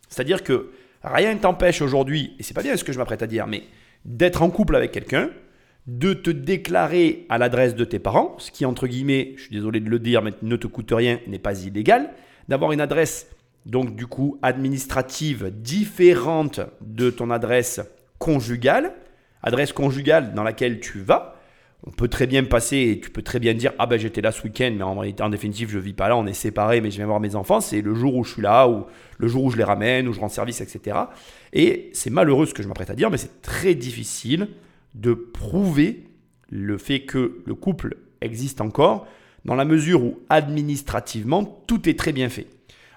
C'est-à-dire 0.09 0.45
que 0.45 0.71
rien 1.03 1.35
ne 1.35 1.39
t'empêche 1.39 1.83
aujourd'hui, 1.83 2.35
et 2.39 2.43
c'est 2.43 2.55
pas 2.55 2.63
bien 2.63 2.77
ce 2.77 2.85
que 2.85 2.93
je 2.93 2.99
m'apprête 2.99 3.23
à 3.23 3.27
dire, 3.27 3.47
mais 3.47 3.65
d'être 4.05 4.43
en 4.43 4.51
couple 4.51 4.77
avec 4.77 4.93
quelqu'un, 4.93 5.31
de 5.87 6.13
te 6.13 6.31
déclarer 6.31 7.27
à 7.29 7.39
l'adresse 7.39 7.75
de 7.75 7.85
tes 7.85 7.99
parents, 7.99 8.37
ce 8.39 8.51
qui, 8.51 8.65
entre 8.65 8.87
guillemets, 8.87 9.33
je 9.37 9.43
suis 9.43 9.55
désolé 9.55 9.81
de 9.81 9.89
le 9.89 9.99
dire, 9.99 10.23
mais 10.23 10.33
ne 10.43 10.57
te 10.57 10.67
coûte 10.67 10.93
rien, 10.93 11.19
n'est 11.27 11.39
pas 11.39 11.63
illégal, 11.65 12.11
d'avoir 12.49 12.73
une 12.73 12.81
adresse, 12.81 13.29
donc 13.67 13.97
du 13.97 14.07
coup, 14.07 14.39
administrative 14.43 15.51
différente 15.55 16.61
de 16.81 17.11
ton 17.11 17.31
adresse 17.31 17.81
conjugale, 18.19 18.93
adresse 19.43 19.73
conjugale 19.73 20.35
dans 20.35 20.43
laquelle 20.43 20.81
tu 20.81 21.01
vas. 21.01 21.40
On 21.85 21.91
peut 21.91 22.09
très 22.09 22.27
bien 22.27 22.45
passer 22.45 22.77
et 22.77 23.01
tu 23.01 23.11
peux 23.11 23.23
très 23.23 23.39
bien 23.39 23.55
dire 23.55 23.73
Ah 23.79 23.87
ben 23.87 23.99
j'étais 23.99 24.21
là 24.21 24.33
ce 24.33 24.43
week-end, 24.43 24.73
mais 24.77 24.83
en, 24.83 24.99
en 24.99 25.29
définitive, 25.31 25.71
je 25.71 25.79
vis 25.79 25.95
pas 25.95 26.09
là, 26.09 26.17
on 26.17 26.27
est 26.27 26.35
séparés, 26.35 26.81
mais 26.81 26.91
je 26.91 26.97
viens 26.97 27.07
voir 27.07 27.21
mes 27.21 27.37
enfants. 27.37 27.61
C'est 27.61 27.81
le 27.81 27.95
jour 27.95 28.15
où 28.17 28.25
je 28.25 28.35
suis 28.35 28.43
là, 28.43 28.69
ou 28.69 28.85
le 29.19 29.29
jour 29.29 29.45
où 29.45 29.51
je 29.51 29.57
les 29.57 29.65
ramène, 29.65 30.07
où 30.07 30.13
je 30.13 30.21
rends 30.21 30.29
service, 30.29 30.61
etc. 30.61 30.99
Et 31.53 31.91
c'est 31.95 32.11
malheureux 32.11 32.47
ce 32.47 32.53
que 32.53 32.63
je 32.63 32.69
m'apprête 32.69 32.91
à 32.91 32.95
dire, 32.95 33.11
mais 33.11 33.17
c'est 33.17 33.41
très 33.41 33.75
difficile 33.75 34.49
de 34.95 35.15
prouver 35.15 36.05
le 36.51 36.77
fait 36.77 37.01
que 37.01 37.43
le 37.47 37.55
couple 37.55 37.97
existe 38.21 38.61
encore, 38.61 39.07
dans 39.45 39.55
la 39.55 39.65
mesure 39.65 40.03
où 40.03 40.19
administrativement 40.29 41.63
tout 41.67 41.89
est 41.89 41.99
très 41.99 42.13
bien 42.13 42.29
fait. 42.29 42.47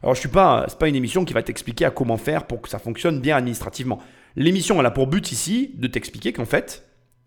Alors 0.01 0.15
je 0.15 0.19
suis 0.19 0.29
pas, 0.29 0.65
c'est 0.67 0.77
pas 0.77 0.89
une 0.89 0.95
émission 0.95 1.23
qui 1.23 1.33
va 1.33 1.41
t'expliquer 1.41 1.85
à 1.85 1.89
comment 1.89 2.17
faire 2.17 2.45
pour 2.45 2.61
que 2.61 2.67
ça 2.67 2.79
fonctionne 2.79 3.21
bien 3.21 3.37
administrativement. 3.37 3.99
L'émission 4.35 4.77
elle 4.79 4.85
a 4.85 4.91
pour 4.91 5.07
but 5.07 5.31
ici 5.31 5.71
de 5.75 5.87
t'expliquer 5.87 6.33
qu'en 6.33 6.45
fait 6.45 6.83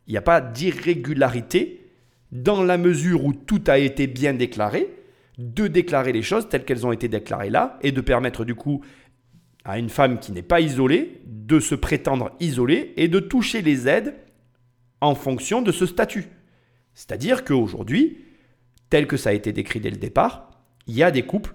il 0.06 0.12
n'y 0.12 0.18
a 0.18 0.22
pas 0.22 0.40
d'irrégularité 0.40 1.90
dans 2.32 2.62
la 2.62 2.78
mesure 2.78 3.24
où 3.24 3.32
tout 3.32 3.62
a 3.66 3.78
été 3.78 4.06
bien 4.06 4.34
déclaré, 4.34 4.88
de 5.38 5.66
déclarer 5.66 6.12
les 6.12 6.22
choses 6.22 6.48
telles 6.48 6.64
qu'elles 6.64 6.86
ont 6.86 6.92
été 6.92 7.08
déclarées 7.08 7.50
là 7.50 7.78
et 7.82 7.92
de 7.92 8.00
permettre 8.00 8.44
du 8.44 8.54
coup 8.54 8.82
à 9.64 9.78
une 9.78 9.88
femme 9.88 10.18
qui 10.18 10.32
n'est 10.32 10.42
pas 10.42 10.60
isolée 10.60 11.20
de 11.26 11.60
se 11.60 11.74
prétendre 11.74 12.32
isolée 12.40 12.92
et 12.96 13.08
de 13.08 13.18
toucher 13.18 13.62
les 13.62 13.88
aides 13.88 14.14
en 15.00 15.14
fonction 15.14 15.60
de 15.60 15.72
ce 15.72 15.86
statut. 15.86 16.26
C'est-à-dire 16.94 17.44
qu'aujourd'hui, 17.44 18.24
tel 18.90 19.06
que 19.06 19.16
ça 19.16 19.30
a 19.30 19.32
été 19.32 19.52
décrit 19.52 19.80
dès 19.80 19.90
le 19.90 19.96
départ, 19.96 20.50
il 20.86 20.94
y 20.94 21.02
a 21.02 21.10
des 21.10 21.22
couples, 21.22 21.54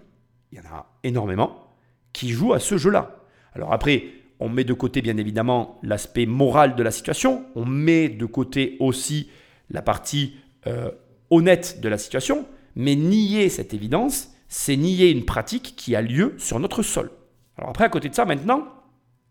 il 0.51 0.57
y 0.59 0.61
en 0.61 0.65
a 0.65 0.91
énormément, 1.03 1.73
qui 2.13 2.29
jouent 2.29 2.53
à 2.53 2.59
ce 2.59 2.77
jeu-là. 2.77 3.25
Alors 3.53 3.73
après, 3.73 4.03
on 4.41 4.49
met 4.49 4.63
de 4.63 4.73
côté 4.73 5.01
bien 5.01 5.17
évidemment 5.17 5.79
l'aspect 5.83 6.25
moral 6.25 6.75
de 6.75 6.83
la 6.83 6.91
situation, 6.91 7.45
on 7.55 7.63
met 7.63 8.09
de 8.09 8.25
côté 8.25 8.75
aussi 8.79 9.29
la 9.69 9.83
partie 9.83 10.35
euh, 10.67 10.89
honnête 11.29 11.79
de 11.79 11.87
la 11.87 11.99
situation, 11.99 12.47
mais 12.75 12.95
nier 12.95 13.49
cette 13.49 13.75
évidence, 13.75 14.31
c'est 14.47 14.75
nier 14.75 15.11
une 15.11 15.25
pratique 15.25 15.75
qui 15.77 15.95
a 15.95 16.01
lieu 16.01 16.33
sur 16.39 16.59
notre 16.59 16.81
sol. 16.81 17.11
Alors 17.57 17.69
après, 17.69 17.85
à 17.85 17.89
côté 17.89 18.09
de 18.09 18.15
ça, 18.15 18.25
maintenant, 18.25 18.67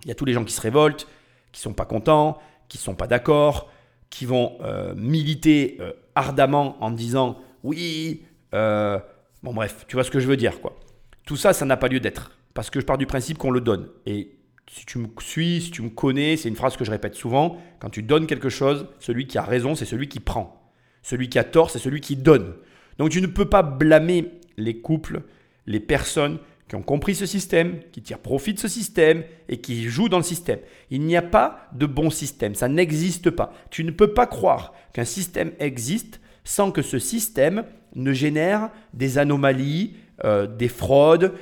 il 0.04 0.08
y 0.08 0.10
a 0.12 0.14
tous 0.14 0.24
les 0.24 0.32
gens 0.32 0.44
qui 0.44 0.54
se 0.54 0.60
révoltent, 0.60 1.08
qui 1.50 1.60
sont 1.60 1.74
pas 1.74 1.84
contents, 1.84 2.38
qui 2.68 2.78
sont 2.78 2.94
pas 2.94 3.08
d'accord, 3.08 3.68
qui 4.10 4.26
vont 4.26 4.58
euh, 4.62 4.94
militer 4.94 5.76
euh, 5.80 5.92
ardemment 6.14 6.76
en 6.82 6.92
disant 6.92 7.36
oui, 7.64 8.22
bon 8.52 9.54
bref, 9.54 9.86
tu 9.88 9.96
vois 9.96 10.04
ce 10.04 10.10
que 10.10 10.20
je 10.20 10.28
veux 10.28 10.36
dire 10.36 10.60
quoi. 10.60 10.78
Tout 11.26 11.36
ça, 11.36 11.52
ça 11.52 11.64
n'a 11.64 11.76
pas 11.76 11.88
lieu 11.88 12.00
d'être 12.00 12.30
parce 12.54 12.70
que 12.70 12.80
je 12.80 12.86
pars 12.86 12.98
du 12.98 13.06
principe 13.06 13.38
qu'on 13.38 13.50
le 13.50 13.60
donne. 13.60 13.88
Et 14.06 14.39
si 14.72 14.86
tu 14.86 14.98
me 14.98 15.08
suis, 15.18 15.62
si 15.62 15.70
tu 15.72 15.82
me 15.82 15.90
connais, 15.90 16.36
c'est 16.36 16.48
une 16.48 16.54
phrase 16.54 16.76
que 16.76 16.84
je 16.84 16.92
répète 16.92 17.16
souvent. 17.16 17.58
Quand 17.80 17.90
tu 17.90 18.04
donnes 18.04 18.28
quelque 18.28 18.48
chose, 18.48 18.86
celui 19.00 19.26
qui 19.26 19.36
a 19.36 19.42
raison, 19.42 19.74
c'est 19.74 19.84
celui 19.84 20.08
qui 20.08 20.20
prend. 20.20 20.72
Celui 21.02 21.28
qui 21.28 21.40
a 21.40 21.44
tort, 21.44 21.70
c'est 21.70 21.80
celui 21.80 22.00
qui 22.00 22.14
donne. 22.14 22.54
Donc 22.96 23.10
tu 23.10 23.20
ne 23.20 23.26
peux 23.26 23.46
pas 23.46 23.62
blâmer 23.62 24.30
les 24.56 24.80
couples, 24.80 25.22
les 25.66 25.80
personnes 25.80 26.38
qui 26.68 26.76
ont 26.76 26.82
compris 26.82 27.16
ce 27.16 27.26
système, 27.26 27.80
qui 27.90 28.00
tirent 28.00 28.20
profit 28.20 28.54
de 28.54 28.60
ce 28.60 28.68
système 28.68 29.24
et 29.48 29.60
qui 29.60 29.88
jouent 29.88 30.08
dans 30.08 30.18
le 30.18 30.22
système. 30.22 30.60
Il 30.90 31.00
n'y 31.02 31.16
a 31.16 31.22
pas 31.22 31.68
de 31.72 31.86
bon 31.86 32.08
système, 32.08 32.54
ça 32.54 32.68
n'existe 32.68 33.30
pas. 33.30 33.52
Tu 33.70 33.82
ne 33.82 33.90
peux 33.90 34.14
pas 34.14 34.28
croire 34.28 34.72
qu'un 34.92 35.04
système 35.04 35.50
existe 35.58 36.20
sans 36.44 36.70
que 36.70 36.82
ce 36.82 37.00
système 37.00 37.64
ne 37.96 38.12
génère 38.12 38.70
des 38.94 39.18
anomalies, 39.18 39.96
euh, 40.24 40.46
des 40.46 40.68
fraudes. 40.68 41.32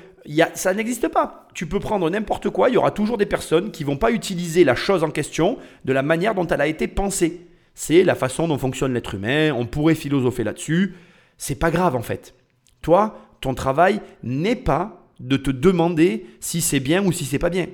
Ça 0.55 0.75
n'existe 0.75 1.09
pas. 1.09 1.49
Tu 1.55 1.67
peux 1.67 1.81
prendre 1.81 2.09
n'importe 2.11 2.51
quoi, 2.51 2.69
il 2.69 2.75
y 2.75 2.77
aura 2.77 2.91
toujours 2.91 3.19
des 3.19 3.27
personnes 3.27 3.71
qui 3.71 3.85
vont 3.85 3.97
pas 3.97 4.11
utiliser 4.13 4.65
la 4.65 4.75
chose 4.75 5.03
en 5.03 5.11
question 5.11 5.59
de 5.85 5.93
la 5.93 6.03
manière 6.03 6.35
dont 6.35 6.47
elle 6.47 6.61
a 6.61 6.67
été 6.67 6.87
pensée. 6.87 7.47
C'est 7.75 8.03
la 8.03 8.15
façon 8.15 8.49
dont 8.49 8.59
fonctionne 8.59 8.93
l'être 8.93 9.15
humain, 9.15 9.53
on 9.53 9.67
pourrait 9.67 9.95
philosopher 9.95 10.45
là-dessus. 10.45 10.97
C'est 11.39 11.55
pas 11.55 11.71
grave 11.71 11.97
en 11.97 12.03
fait. 12.03 12.35
Toi, 12.83 13.17
ton 13.41 13.55
travail 13.55 14.01
n'est 14.23 14.57
pas 14.57 15.07
de 15.21 15.37
te 15.37 15.51
demander 15.51 16.27
si 16.41 16.61
c'est 16.61 16.81
bien 16.81 17.05
ou 17.05 17.13
si 17.13 17.25
c'est 17.25 17.39
pas 17.39 17.51
bien. 17.51 17.67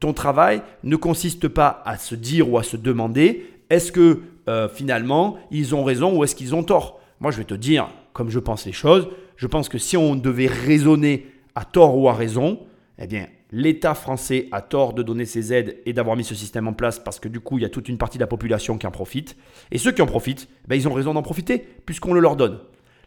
Ton 0.00 0.12
travail 0.12 0.62
ne 0.82 0.96
consiste 0.96 1.46
pas 1.48 1.82
à 1.84 1.98
se 1.98 2.14
dire 2.14 2.50
ou 2.50 2.58
à 2.58 2.62
se 2.62 2.76
demander 2.76 3.46
est-ce 3.68 3.92
que 3.92 4.22
euh, 4.48 4.68
finalement 4.68 5.38
ils 5.50 5.74
ont 5.74 5.84
raison 5.84 6.16
ou 6.16 6.24
est-ce 6.24 6.34
qu'ils 6.34 6.54
ont 6.54 6.64
tort. 6.64 7.00
Moi, 7.20 7.30
je 7.30 7.36
vais 7.36 7.44
te 7.44 7.54
dire 7.54 7.88
comme 8.12 8.30
je 8.30 8.38
pense 8.38 8.66
les 8.66 8.72
choses. 8.72 9.08
Je 9.36 9.46
pense 9.46 9.68
que 9.68 9.78
si 9.78 9.96
on 9.96 10.16
devait 10.16 10.46
raisonner 10.46 11.26
à 11.54 11.64
tort 11.64 11.96
ou 11.96 12.08
à 12.08 12.14
raison, 12.14 12.60
eh 12.98 13.06
bien, 13.06 13.26
l'État 13.50 13.94
français 13.94 14.48
a 14.52 14.60
tort 14.60 14.92
de 14.92 15.02
donner 15.02 15.24
ses 15.24 15.52
aides 15.52 15.80
et 15.86 15.92
d'avoir 15.92 16.16
mis 16.16 16.24
ce 16.24 16.34
système 16.34 16.68
en 16.68 16.72
place 16.72 16.98
parce 16.98 17.18
que 17.18 17.28
du 17.28 17.40
coup, 17.40 17.58
il 17.58 17.62
y 17.62 17.64
a 17.64 17.70
toute 17.70 17.88
une 17.88 17.98
partie 17.98 18.18
de 18.18 18.22
la 18.22 18.26
population 18.26 18.78
qui 18.78 18.86
en 18.86 18.90
profite. 18.90 19.36
Et 19.70 19.78
ceux 19.78 19.92
qui 19.92 20.02
en 20.02 20.06
profitent, 20.06 20.48
ben, 20.68 20.76
ils 20.76 20.86
ont 20.86 20.92
raison 20.92 21.14
d'en 21.14 21.22
profiter 21.22 21.58
puisqu'on 21.86 22.12
le 22.12 22.20
leur 22.20 22.36
donne. 22.36 22.60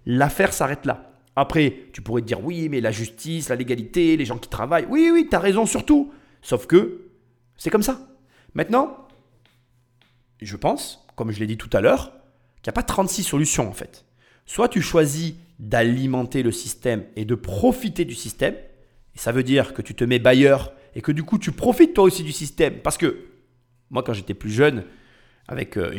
L'affaire 0.06 0.54
s'arrête 0.54 0.86
là. 0.86 1.12
Après, 1.36 1.76
tu 1.94 2.02
pourrais 2.02 2.22
te 2.22 2.28
dire 2.28 2.44
oui, 2.44 2.70
mais 2.70 2.82
la 2.82 2.92
justice, 2.92 3.50
la 3.50 3.56
légalité, 3.56 4.18
les 4.18 4.26
gens 4.26 4.38
qui 4.38 4.50
travaillent. 4.50 4.88
Oui, 4.90 5.10
oui, 5.12 5.28
tu 5.30 5.36
as 5.36 5.40
raison 5.40 5.66
sur 5.66 5.86
tout. 5.86 6.12
Sauf 6.42 6.68
que 6.68 7.08
c'est 7.58 7.70
comme 7.70 7.84
ça. 7.84 8.00
Maintenant, 8.54 9.08
je 10.42 10.58
pense, 10.58 11.08
comme 11.16 11.32
je 11.32 11.40
l'ai 11.40 11.48
dit 11.48 11.58
tout 11.58 11.70
à 11.74 11.82
l'heure, 11.82 12.12
qu'il 12.62 12.70
n'y 12.70 12.74
a 12.74 12.74
pas 12.74 12.84
36 12.84 13.24
solutions 13.24 13.68
en 13.68 13.74
fait. 13.74 14.06
Soit 14.46 14.70
tu 14.70 14.82
choisis 14.82 15.36
d'alimenter 15.60 16.44
le 16.44 16.52
système 16.52 17.04
et 17.16 17.26
de 17.26 17.36
profiter 17.36 18.06
du 18.06 18.16
système, 18.16 18.56
et 19.16 19.20
ça 19.20 19.32
veut 19.32 19.44
dire 19.44 19.74
que 19.74 19.82
tu 19.82 19.94
te 19.96 20.04
mets 20.04 20.20
bailleur 20.20 20.74
et 20.96 21.02
que 21.02 21.12
du 21.12 21.24
coup 21.24 21.38
tu 21.38 21.52
profites 21.52 21.94
toi 21.94 22.04
aussi 22.04 22.24
du 22.24 22.32
système. 22.32 22.76
Parce 22.84 22.98
que 22.98 23.26
moi 23.90 24.04
quand 24.04 24.14
j'étais 24.14 24.34
plus 24.34 24.52
jeune, 24.52 24.84
avec, 25.48 25.78
euh, 25.78 25.94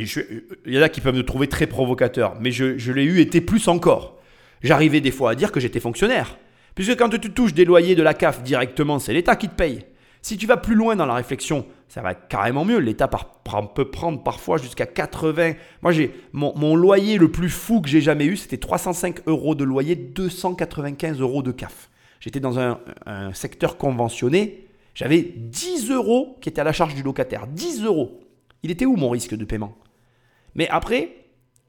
il 0.67 0.75
y 0.75 0.79
en 0.79 0.83
a 0.83 0.89
qui 0.89 1.01
peuvent 1.01 1.15
me 1.15 1.25
trouver 1.25 1.49
très 1.49 1.67
provocateur, 1.67 2.37
mais 2.41 2.51
je, 2.51 2.79
je 2.79 2.93
l'ai 2.93 3.05
eu 3.05 3.21
été 3.21 3.41
plus 3.41 3.69
encore. 3.69 4.21
J'arrivais 4.63 5.01
des 5.01 5.11
fois 5.11 5.33
à 5.33 5.35
dire 5.35 5.53
que 5.53 5.61
j'étais 5.61 5.81
fonctionnaire. 5.81 6.39
Puisque 6.75 6.97
quand 6.97 7.11
tu 7.11 7.31
touches 7.31 7.55
des 7.55 7.65
loyers 7.65 7.95
de 7.95 8.03
la 8.03 8.15
CAF 8.15 8.43
directement, 8.43 8.99
c'est 8.99 9.13
l'État 9.13 9.37
qui 9.37 9.49
te 9.49 9.55
paye. 9.55 9.85
Si 10.25 10.39
tu 10.39 10.47
vas 10.47 10.57
plus 10.57 10.75
loin 10.75 10.97
dans 10.97 11.05
la 11.05 11.13
réflexion, 11.13 11.67
ça 11.87 12.01
va 12.01 12.15
carrément 12.15 12.65
mieux. 12.65 12.79
L'État 12.79 13.09
peut 13.09 13.91
prendre 13.91 14.23
parfois 14.23 14.57
jusqu'à 14.57 14.87
80. 14.87 15.53
Moi, 15.83 15.93
j'ai 15.93 16.15
mon, 16.33 16.77
loyer 16.77 17.19
le 17.19 17.31
plus 17.31 17.51
fou 17.51 17.83
que 17.83 17.91
j'ai 17.91 18.01
jamais 18.01 18.25
eu, 18.25 18.39
c'était 18.39 18.57
305 18.57 19.29
euros 19.29 19.55
de 19.55 19.65
loyer, 19.65 19.97
295 19.97 21.21
euros 21.21 21.43
de 21.43 21.53
CAF. 21.53 21.91
J'étais 22.21 22.41
dans 22.41 22.59
un, 22.59 22.81
secteur 23.35 23.77
conventionné. 23.77 24.67
J'avais 24.95 25.21
10 25.21 25.91
euros 25.91 26.39
qui 26.41 26.49
étaient 26.49 26.63
à 26.63 26.65
la 26.65 26.73
charge 26.73 26.95
du 26.95 27.03
locataire. 27.03 27.47
10 27.47 27.85
euros. 27.85 28.19
Il 28.63 28.71
était 28.71 28.87
où 28.87 28.97
mon 28.97 29.11
risque 29.11 29.35
de 29.35 29.45
paiement? 29.45 29.77
Mais 30.55 30.71
après, 30.71 31.17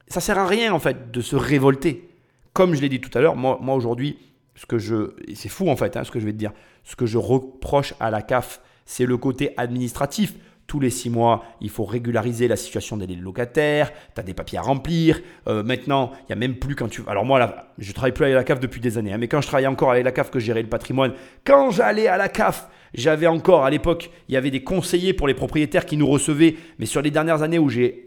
ça 0.08 0.22
sert 0.22 0.38
à 0.38 0.46
rien 0.46 0.72
en 0.72 0.78
fait 0.78 1.10
de 1.10 1.20
se 1.20 1.36
révolter. 1.36 2.08
Comme 2.54 2.74
je 2.74 2.80
l'ai 2.80 2.88
dit 2.88 3.02
tout 3.02 3.10
à 3.18 3.20
l'heure, 3.20 3.36
moi 3.36 3.74
aujourd'hui, 3.74 4.16
ce 4.56 4.66
que 4.66 4.78
je, 4.78 5.14
c'est 5.34 5.48
fou 5.48 5.68
en 5.68 5.76
fait, 5.76 5.96
hein, 5.96 6.04
ce 6.04 6.10
que 6.10 6.18
je 6.18 6.24
vais 6.24 6.32
te 6.32 6.38
dire. 6.38 6.52
Ce 6.84 6.96
que 6.96 7.06
je 7.06 7.18
reproche 7.18 7.94
à 8.00 8.10
la 8.10 8.22
CAF, 8.22 8.60
c'est 8.84 9.06
le 9.06 9.16
côté 9.16 9.52
administratif. 9.56 10.34
Tous 10.66 10.80
les 10.80 10.90
six 10.90 11.10
mois, 11.10 11.44
il 11.60 11.70
faut 11.70 11.84
régulariser 11.84 12.48
la 12.48 12.56
situation 12.56 12.96
des 12.96 13.06
locataires, 13.14 13.92
tu 14.14 14.20
as 14.20 14.24
des 14.24 14.34
papiers 14.34 14.58
à 14.58 14.62
remplir. 14.62 15.20
Euh, 15.46 15.62
maintenant, 15.62 16.10
il 16.22 16.26
n'y 16.30 16.32
a 16.32 16.36
même 16.36 16.56
plus 16.56 16.74
quand 16.74 16.88
tu... 16.88 17.02
Alors 17.06 17.24
moi, 17.24 17.38
là, 17.38 17.72
je 17.78 17.92
travaille 17.92 18.10
plus 18.10 18.24
avec 18.24 18.34
la 18.34 18.42
CAF 18.42 18.58
depuis 18.58 18.80
des 18.80 18.98
années, 18.98 19.12
hein, 19.12 19.18
mais 19.18 19.28
quand 19.28 19.40
je 19.40 19.46
travaillais 19.46 19.68
encore 19.68 19.92
avec 19.92 20.04
la 20.04 20.10
CAF, 20.10 20.30
que 20.30 20.40
je 20.40 20.46
gérais 20.46 20.62
le 20.62 20.68
patrimoine, 20.68 21.12
quand 21.44 21.70
j'allais 21.70 22.08
à 22.08 22.16
la 22.16 22.28
CAF, 22.28 22.68
j'avais 22.94 23.28
encore, 23.28 23.64
à 23.64 23.70
l'époque, 23.70 24.10
il 24.28 24.34
y 24.34 24.36
avait 24.36 24.50
des 24.50 24.64
conseillers 24.64 25.12
pour 25.12 25.28
les 25.28 25.34
propriétaires 25.34 25.86
qui 25.86 25.96
nous 25.96 26.06
recevaient, 26.08 26.56
mais 26.80 26.86
sur 26.86 27.00
les 27.02 27.12
dernières 27.12 27.42
années 27.42 27.60
où 27.60 27.68
j'ai 27.68 28.04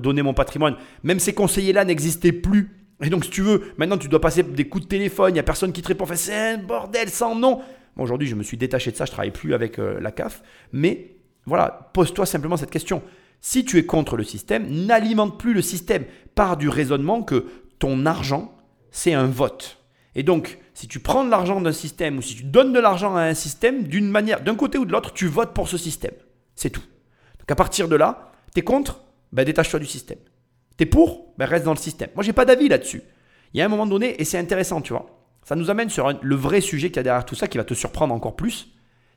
donné 0.00 0.22
mon 0.22 0.32
patrimoine, 0.32 0.76
même 1.02 1.18
ces 1.18 1.34
conseillers-là 1.34 1.84
n'existaient 1.84 2.32
plus. 2.32 2.81
Et 3.02 3.10
donc, 3.10 3.24
si 3.24 3.30
tu 3.30 3.42
veux, 3.42 3.72
maintenant, 3.76 3.98
tu 3.98 4.08
dois 4.08 4.20
passer 4.20 4.42
des 4.42 4.68
coups 4.68 4.84
de 4.84 4.88
téléphone, 4.88 5.30
il 5.30 5.34
n'y 5.34 5.40
a 5.40 5.44
personne 5.44 5.72
qui 5.72 5.82
te 5.82 5.88
répond, 5.88 6.06
c'est 6.14 6.34
un 6.34 6.58
bordel 6.58 7.08
sans 7.08 7.34
nom. 7.34 7.60
Aujourd'hui, 7.98 8.28
je 8.28 8.34
me 8.34 8.42
suis 8.42 8.56
détaché 8.56 8.90
de 8.90 8.96
ça, 8.96 9.04
je 9.04 9.10
ne 9.10 9.14
travaille 9.14 9.32
plus 9.32 9.54
avec 9.54 9.78
euh, 9.78 10.00
la 10.00 10.12
CAF. 10.12 10.42
Mais 10.72 11.16
voilà, 11.44 11.90
pose-toi 11.92 12.26
simplement 12.26 12.56
cette 12.56 12.70
question. 12.70 13.02
Si 13.40 13.64
tu 13.64 13.78
es 13.78 13.84
contre 13.84 14.16
le 14.16 14.22
système, 14.22 14.66
n'alimente 14.68 15.38
plus 15.38 15.52
le 15.52 15.62
système. 15.62 16.04
par 16.34 16.56
du 16.56 16.68
raisonnement 16.68 17.22
que 17.22 17.46
ton 17.78 18.06
argent, 18.06 18.56
c'est 18.92 19.12
un 19.12 19.26
vote. 19.26 19.78
Et 20.14 20.22
donc, 20.22 20.58
si 20.72 20.88
tu 20.88 21.00
prends 21.00 21.24
de 21.24 21.30
l'argent 21.30 21.60
d'un 21.60 21.72
système 21.72 22.18
ou 22.18 22.22
si 22.22 22.36
tu 22.36 22.44
donnes 22.44 22.72
de 22.72 22.78
l'argent 22.78 23.16
à 23.16 23.22
un 23.22 23.34
système, 23.34 23.82
d'une 23.84 24.08
manière, 24.08 24.42
d'un 24.42 24.54
côté 24.54 24.78
ou 24.78 24.84
de 24.84 24.92
l'autre, 24.92 25.12
tu 25.12 25.26
votes 25.26 25.52
pour 25.52 25.68
ce 25.68 25.76
système. 25.76 26.14
C'est 26.54 26.70
tout. 26.70 26.84
Donc 27.40 27.50
à 27.50 27.56
partir 27.56 27.88
de 27.88 27.96
là, 27.96 28.32
tu 28.54 28.60
es 28.60 28.62
contre, 28.62 29.02
ben, 29.32 29.44
détache-toi 29.44 29.80
du 29.80 29.86
système. 29.86 30.18
Tu 30.76 30.84
es 30.84 30.86
pour, 30.86 31.32
ben, 31.38 31.46
reste 31.46 31.64
dans 31.64 31.72
le 31.72 31.78
système. 31.78 32.10
Moi, 32.14 32.24
j'ai 32.24 32.32
pas 32.32 32.44
d'avis 32.44 32.68
là-dessus. 32.68 33.02
Il 33.54 33.58
y 33.58 33.62
a 33.62 33.64
un 33.64 33.68
moment 33.68 33.86
donné, 33.86 34.20
et 34.20 34.24
c'est 34.24 34.38
intéressant, 34.38 34.80
tu 34.80 34.92
vois. 34.92 35.06
Ça 35.44 35.56
nous 35.56 35.70
amène 35.70 35.90
sur 35.90 36.12
le 36.20 36.36
vrai 36.36 36.60
sujet 36.60 36.88
qu'il 36.88 36.96
y 36.96 37.00
a 37.00 37.02
derrière 37.02 37.24
tout 37.24 37.34
ça 37.34 37.48
qui 37.48 37.58
va 37.58 37.64
te 37.64 37.74
surprendre 37.74 38.14
encore 38.14 38.36
plus. 38.36 38.68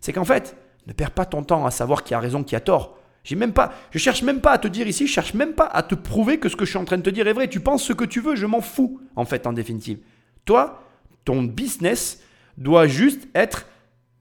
C'est 0.02 0.12
qu'en 0.12 0.26
fait, 0.26 0.58
ne 0.88 0.94
perds 0.94 1.12
pas 1.12 1.26
ton 1.26 1.44
temps 1.44 1.66
à 1.66 1.72
savoir 1.72 2.04
qui 2.04 2.14
a 2.14 2.20
raison, 2.20 2.44
qui 2.44 2.56
a 2.56 2.60
tort. 2.60 2.98
J'ai 3.24 3.36
même 3.36 3.54
pas, 3.54 3.74
je 3.90 3.98
cherche 3.98 4.22
même 4.22 4.40
pas 4.40 4.52
à 4.52 4.58
te 4.60 4.68
dire 4.68 4.88
ici, 4.88 5.08
je 5.08 5.12
cherche 5.12 5.34
même 5.34 5.54
pas 5.54 5.66
à 5.66 5.82
te 5.82 5.96
prouver 5.96 6.38
que 6.38 6.48
ce 6.48 6.56
que 6.56 6.64
je 6.64 6.70
suis 6.70 6.78
en 6.78 6.86
train 6.86 6.98
de 6.98 7.02
te 7.02 7.10
dire 7.10 7.28
est 7.28 7.34
vrai. 7.34 7.48
Tu 7.48 7.60
penses 7.60 7.84
ce 7.84 7.92
que 7.92 8.06
tu 8.06 8.22
veux, 8.22 8.36
je 8.36 8.46
m'en 8.46 8.62
fous 8.62 9.02
en 9.16 9.26
fait 9.26 9.48
en 9.48 9.54
définitive. 9.54 9.98
Toi, 10.46 10.84
ton 11.26 11.42
business 11.42 12.22
doit 12.58 12.86
juste 12.86 13.28
être 13.34 13.66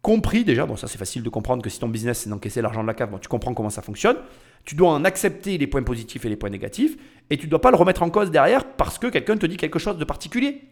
compris 0.01 0.45
déjà. 0.45 0.65
Bon, 0.65 0.77
ça 0.77 0.87
c'est 0.87 0.97
facile 0.97 1.23
de 1.23 1.29
comprendre 1.29 1.63
que 1.63 1.69
si 1.69 1.79
ton 1.79 1.89
business 1.89 2.21
c'est 2.21 2.31
d'encaisser 2.31 2.63
l'argent 2.63 2.81
de 2.81 2.87
la 2.87 2.95
cave, 2.95 3.11
bon, 3.11 3.19
tu 3.19 3.29
comprends 3.29 3.53
comment 3.53 3.69
ça 3.69 3.83
fonctionne. 3.83 4.17
Tu 4.65 4.75
dois 4.75 4.91
en 4.91 5.05
accepter 5.05 5.59
les 5.59 5.67
points 5.67 5.83
positifs 5.83 6.25
et 6.25 6.29
les 6.29 6.37
points 6.37 6.51
négatifs 6.51 6.97
et 7.31 7.37
tu 7.37 7.47
ne 7.47 7.51
dois 7.51 7.61
pas 7.61 7.71
le 7.71 7.77
remettre 7.77 8.03
en 8.03 8.11
cause 8.11 8.31
derrière 8.31 8.65
parce 8.65 8.99
que 8.99 9.07
quelqu'un 9.07 9.37
te 9.37 9.47
dit 9.47 9.57
quelque 9.57 9.79
chose 9.79 9.99
de 9.99 10.05
particulier. 10.05 10.63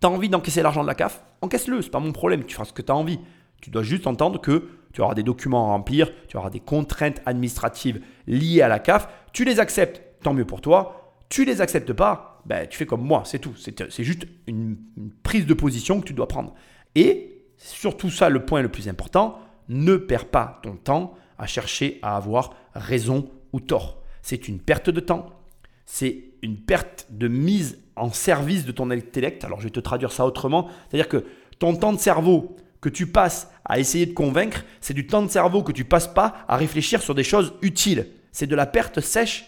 Tu 0.00 0.06
as 0.06 0.10
envie 0.10 0.28
d'encaisser 0.28 0.62
l'argent 0.62 0.82
de 0.82 0.86
la 0.86 0.94
CAF 0.94 1.24
Encaisse-le, 1.40 1.80
c'est 1.82 1.90
pas 1.90 2.00
mon 2.00 2.12
problème, 2.12 2.44
tu 2.44 2.54
feras 2.54 2.66
ce 2.66 2.72
que 2.72 2.82
tu 2.82 2.92
as 2.92 2.96
envie. 2.96 3.18
Tu 3.62 3.70
dois 3.70 3.82
juste 3.82 4.06
entendre 4.06 4.40
que 4.40 4.68
tu 4.92 5.00
auras 5.00 5.14
des 5.14 5.22
documents 5.22 5.68
à 5.68 5.72
remplir, 5.72 6.10
tu 6.28 6.36
auras 6.36 6.50
des 6.50 6.60
contraintes 6.60 7.22
administratives 7.26 8.00
liées 8.26 8.62
à 8.62 8.68
la 8.68 8.78
CAF. 8.78 9.08
Tu 9.32 9.44
les 9.44 9.60
acceptes, 9.60 10.02
tant 10.22 10.34
mieux 10.34 10.44
pour 10.44 10.60
toi. 10.60 11.14
Tu 11.28 11.44
les 11.44 11.60
acceptes 11.60 11.92
pas, 11.92 12.42
ben, 12.46 12.68
tu 12.68 12.78
fais 12.78 12.86
comme 12.86 13.02
moi, 13.02 13.22
c'est 13.24 13.38
tout. 13.38 13.54
C'est 13.56 14.04
juste 14.04 14.26
une, 14.46 14.76
une 14.96 15.10
prise 15.22 15.46
de 15.46 15.54
position 15.54 16.00
que 16.00 16.06
tu 16.06 16.12
dois 16.12 16.28
prendre. 16.28 16.54
Et 16.94 17.44
surtout 17.56 18.10
ça 18.10 18.28
le 18.28 18.44
point 18.44 18.62
le 18.62 18.68
plus 18.68 18.88
important, 18.88 19.38
ne 19.68 19.96
perds 19.96 20.26
pas 20.26 20.60
ton 20.62 20.76
temps 20.76 21.14
à 21.38 21.46
chercher 21.46 21.98
à 22.02 22.16
avoir 22.16 22.54
raison 22.74 23.30
ou 23.52 23.60
tort. 23.60 24.02
C'est 24.22 24.48
une 24.48 24.58
perte 24.58 24.90
de 24.90 25.00
temps, 25.00 25.30
c'est 25.84 26.24
une 26.42 26.56
perte 26.56 27.06
de 27.10 27.28
mise 27.28 27.78
en 27.94 28.12
service 28.12 28.64
de 28.64 28.72
ton 28.72 28.90
intellect. 28.90 29.44
Alors 29.44 29.60
je 29.60 29.64
vais 29.64 29.70
te 29.70 29.80
traduire 29.80 30.12
ça 30.12 30.26
autrement. 30.26 30.68
C'est-à-dire 30.88 31.08
que 31.08 31.24
ton 31.58 31.74
temps 31.76 31.92
de 31.92 31.98
cerveau 31.98 32.56
que 32.80 32.88
tu 32.88 33.06
passes 33.06 33.50
à 33.64 33.78
essayer 33.78 34.06
de 34.06 34.12
convaincre, 34.12 34.64
c'est 34.80 34.94
du 34.94 35.06
temps 35.06 35.22
de 35.22 35.30
cerveau 35.30 35.62
que 35.62 35.72
tu 35.72 35.84
passes 35.84 36.08
pas 36.08 36.44
à 36.48 36.56
réfléchir 36.56 37.02
sur 37.02 37.14
des 37.14 37.24
choses 37.24 37.54
utiles. 37.62 38.06
C'est 38.32 38.46
de 38.46 38.54
la 38.54 38.66
perte 38.66 39.00
sèche 39.00 39.46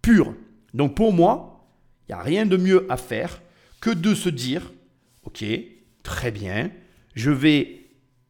pure. 0.00 0.34
Donc 0.74 0.94
pour 0.94 1.12
moi, 1.12 1.66
il 2.08 2.14
n'y 2.14 2.20
a 2.20 2.22
rien 2.22 2.46
de 2.46 2.56
mieux 2.56 2.86
à 2.88 2.96
faire 2.96 3.42
que 3.80 3.90
de 3.90 4.14
se 4.14 4.28
dire, 4.28 4.72
ok, 5.24 5.44
très 6.02 6.30
bien, 6.30 6.70
je 7.14 7.30
vais 7.30 7.77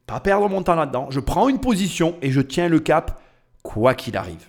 pas 0.09 0.19
perdre 0.19 0.49
mon 0.49 0.63
temps 0.63 0.73
là-dedans, 0.73 1.11
je 1.11 1.19
prends 1.19 1.49
une 1.49 1.59
position 1.59 2.17
et 2.23 2.31
je 2.31 2.41
tiens 2.41 2.67
le 2.67 2.79
cap 2.79 3.21
quoi 3.61 3.93
qu'il 3.93 4.17
arrive. 4.17 4.47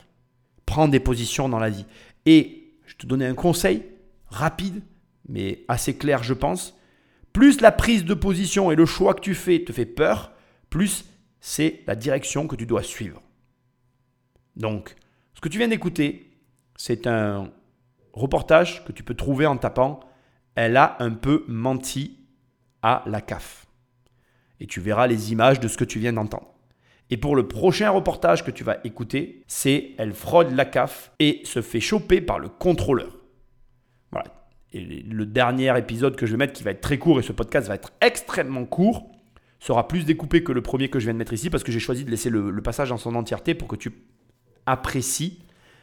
Prends 0.64 0.88
des 0.88 1.00
positions 1.00 1.50
dans 1.50 1.58
la 1.58 1.68
vie. 1.68 1.84
Et 2.24 2.72
je 2.86 2.94
te 2.96 3.06
donnais 3.06 3.26
un 3.26 3.34
conseil 3.34 3.84
rapide, 4.28 4.82
mais 5.28 5.66
assez 5.68 5.98
clair, 5.98 6.22
je 6.22 6.32
pense. 6.32 6.78
Plus 7.34 7.60
la 7.60 7.72
prise 7.72 8.06
de 8.06 8.14
position 8.14 8.70
et 8.70 8.74
le 8.74 8.86
choix 8.86 9.12
que 9.12 9.20
tu 9.20 9.34
fais 9.34 9.62
te 9.62 9.70
fait 9.70 9.84
peur, 9.84 10.32
plus 10.70 11.04
c'est 11.40 11.82
la 11.86 11.94
direction 11.94 12.46
que 12.46 12.56
tu 12.56 12.64
dois 12.64 12.82
suivre. 12.82 13.20
Donc, 14.56 14.96
ce 15.34 15.42
que 15.42 15.50
tu 15.50 15.58
viens 15.58 15.68
d'écouter, 15.68 16.38
c'est 16.74 17.06
un 17.06 17.52
reportage 18.14 18.82
que 18.86 18.92
tu 18.92 19.02
peux 19.02 19.14
trouver 19.14 19.44
en 19.44 19.58
tapant 19.58 20.00
Elle 20.54 20.78
a 20.78 20.96
un 21.00 21.10
peu 21.10 21.44
menti 21.48 22.16
à 22.80 23.02
la 23.04 23.20
CAF. 23.20 23.66
Et 24.60 24.66
tu 24.66 24.80
verras 24.80 25.06
les 25.06 25.32
images 25.32 25.60
de 25.60 25.68
ce 25.68 25.76
que 25.76 25.84
tu 25.84 25.98
viens 25.98 26.12
d'entendre. 26.12 26.54
Et 27.10 27.16
pour 27.16 27.34
le 27.34 27.48
prochain 27.48 27.90
reportage 27.90 28.44
que 28.44 28.50
tu 28.50 28.62
vas 28.62 28.78
écouter, 28.84 29.42
c'est 29.48 29.92
Elle 29.98 30.12
fraude 30.12 30.52
la 30.52 30.64
CAF 30.64 31.12
et 31.18 31.40
se 31.44 31.60
fait 31.60 31.80
choper 31.80 32.20
par 32.20 32.38
le 32.38 32.48
contrôleur. 32.48 33.16
Voilà, 34.12 34.40
et 34.72 34.80
le 34.80 35.26
dernier 35.26 35.76
épisode 35.76 36.14
que 36.14 36.26
je 36.26 36.32
vais 36.32 36.38
mettre, 36.38 36.52
qui 36.52 36.62
va 36.62 36.70
être 36.70 36.80
très 36.80 36.98
court, 36.98 37.18
et 37.18 37.22
ce 37.22 37.32
podcast 37.32 37.66
va 37.66 37.74
être 37.74 37.92
extrêmement 38.00 38.64
court, 38.64 39.10
sera 39.58 39.88
plus 39.88 40.04
découpé 40.04 40.44
que 40.44 40.52
le 40.52 40.62
premier 40.62 40.88
que 40.88 40.98
je 41.00 41.04
viens 41.04 41.12
de 41.12 41.18
mettre 41.18 41.32
ici, 41.32 41.50
parce 41.50 41.64
que 41.64 41.72
j'ai 41.72 41.80
choisi 41.80 42.04
de 42.04 42.10
laisser 42.10 42.30
le, 42.30 42.62
passage 42.62 42.92
en 42.92 42.96
son 42.96 43.14
entièreté 43.16 43.54
pour 43.54 43.66
que 43.66 43.76
tu 43.76 43.92
apprécies 44.66 45.42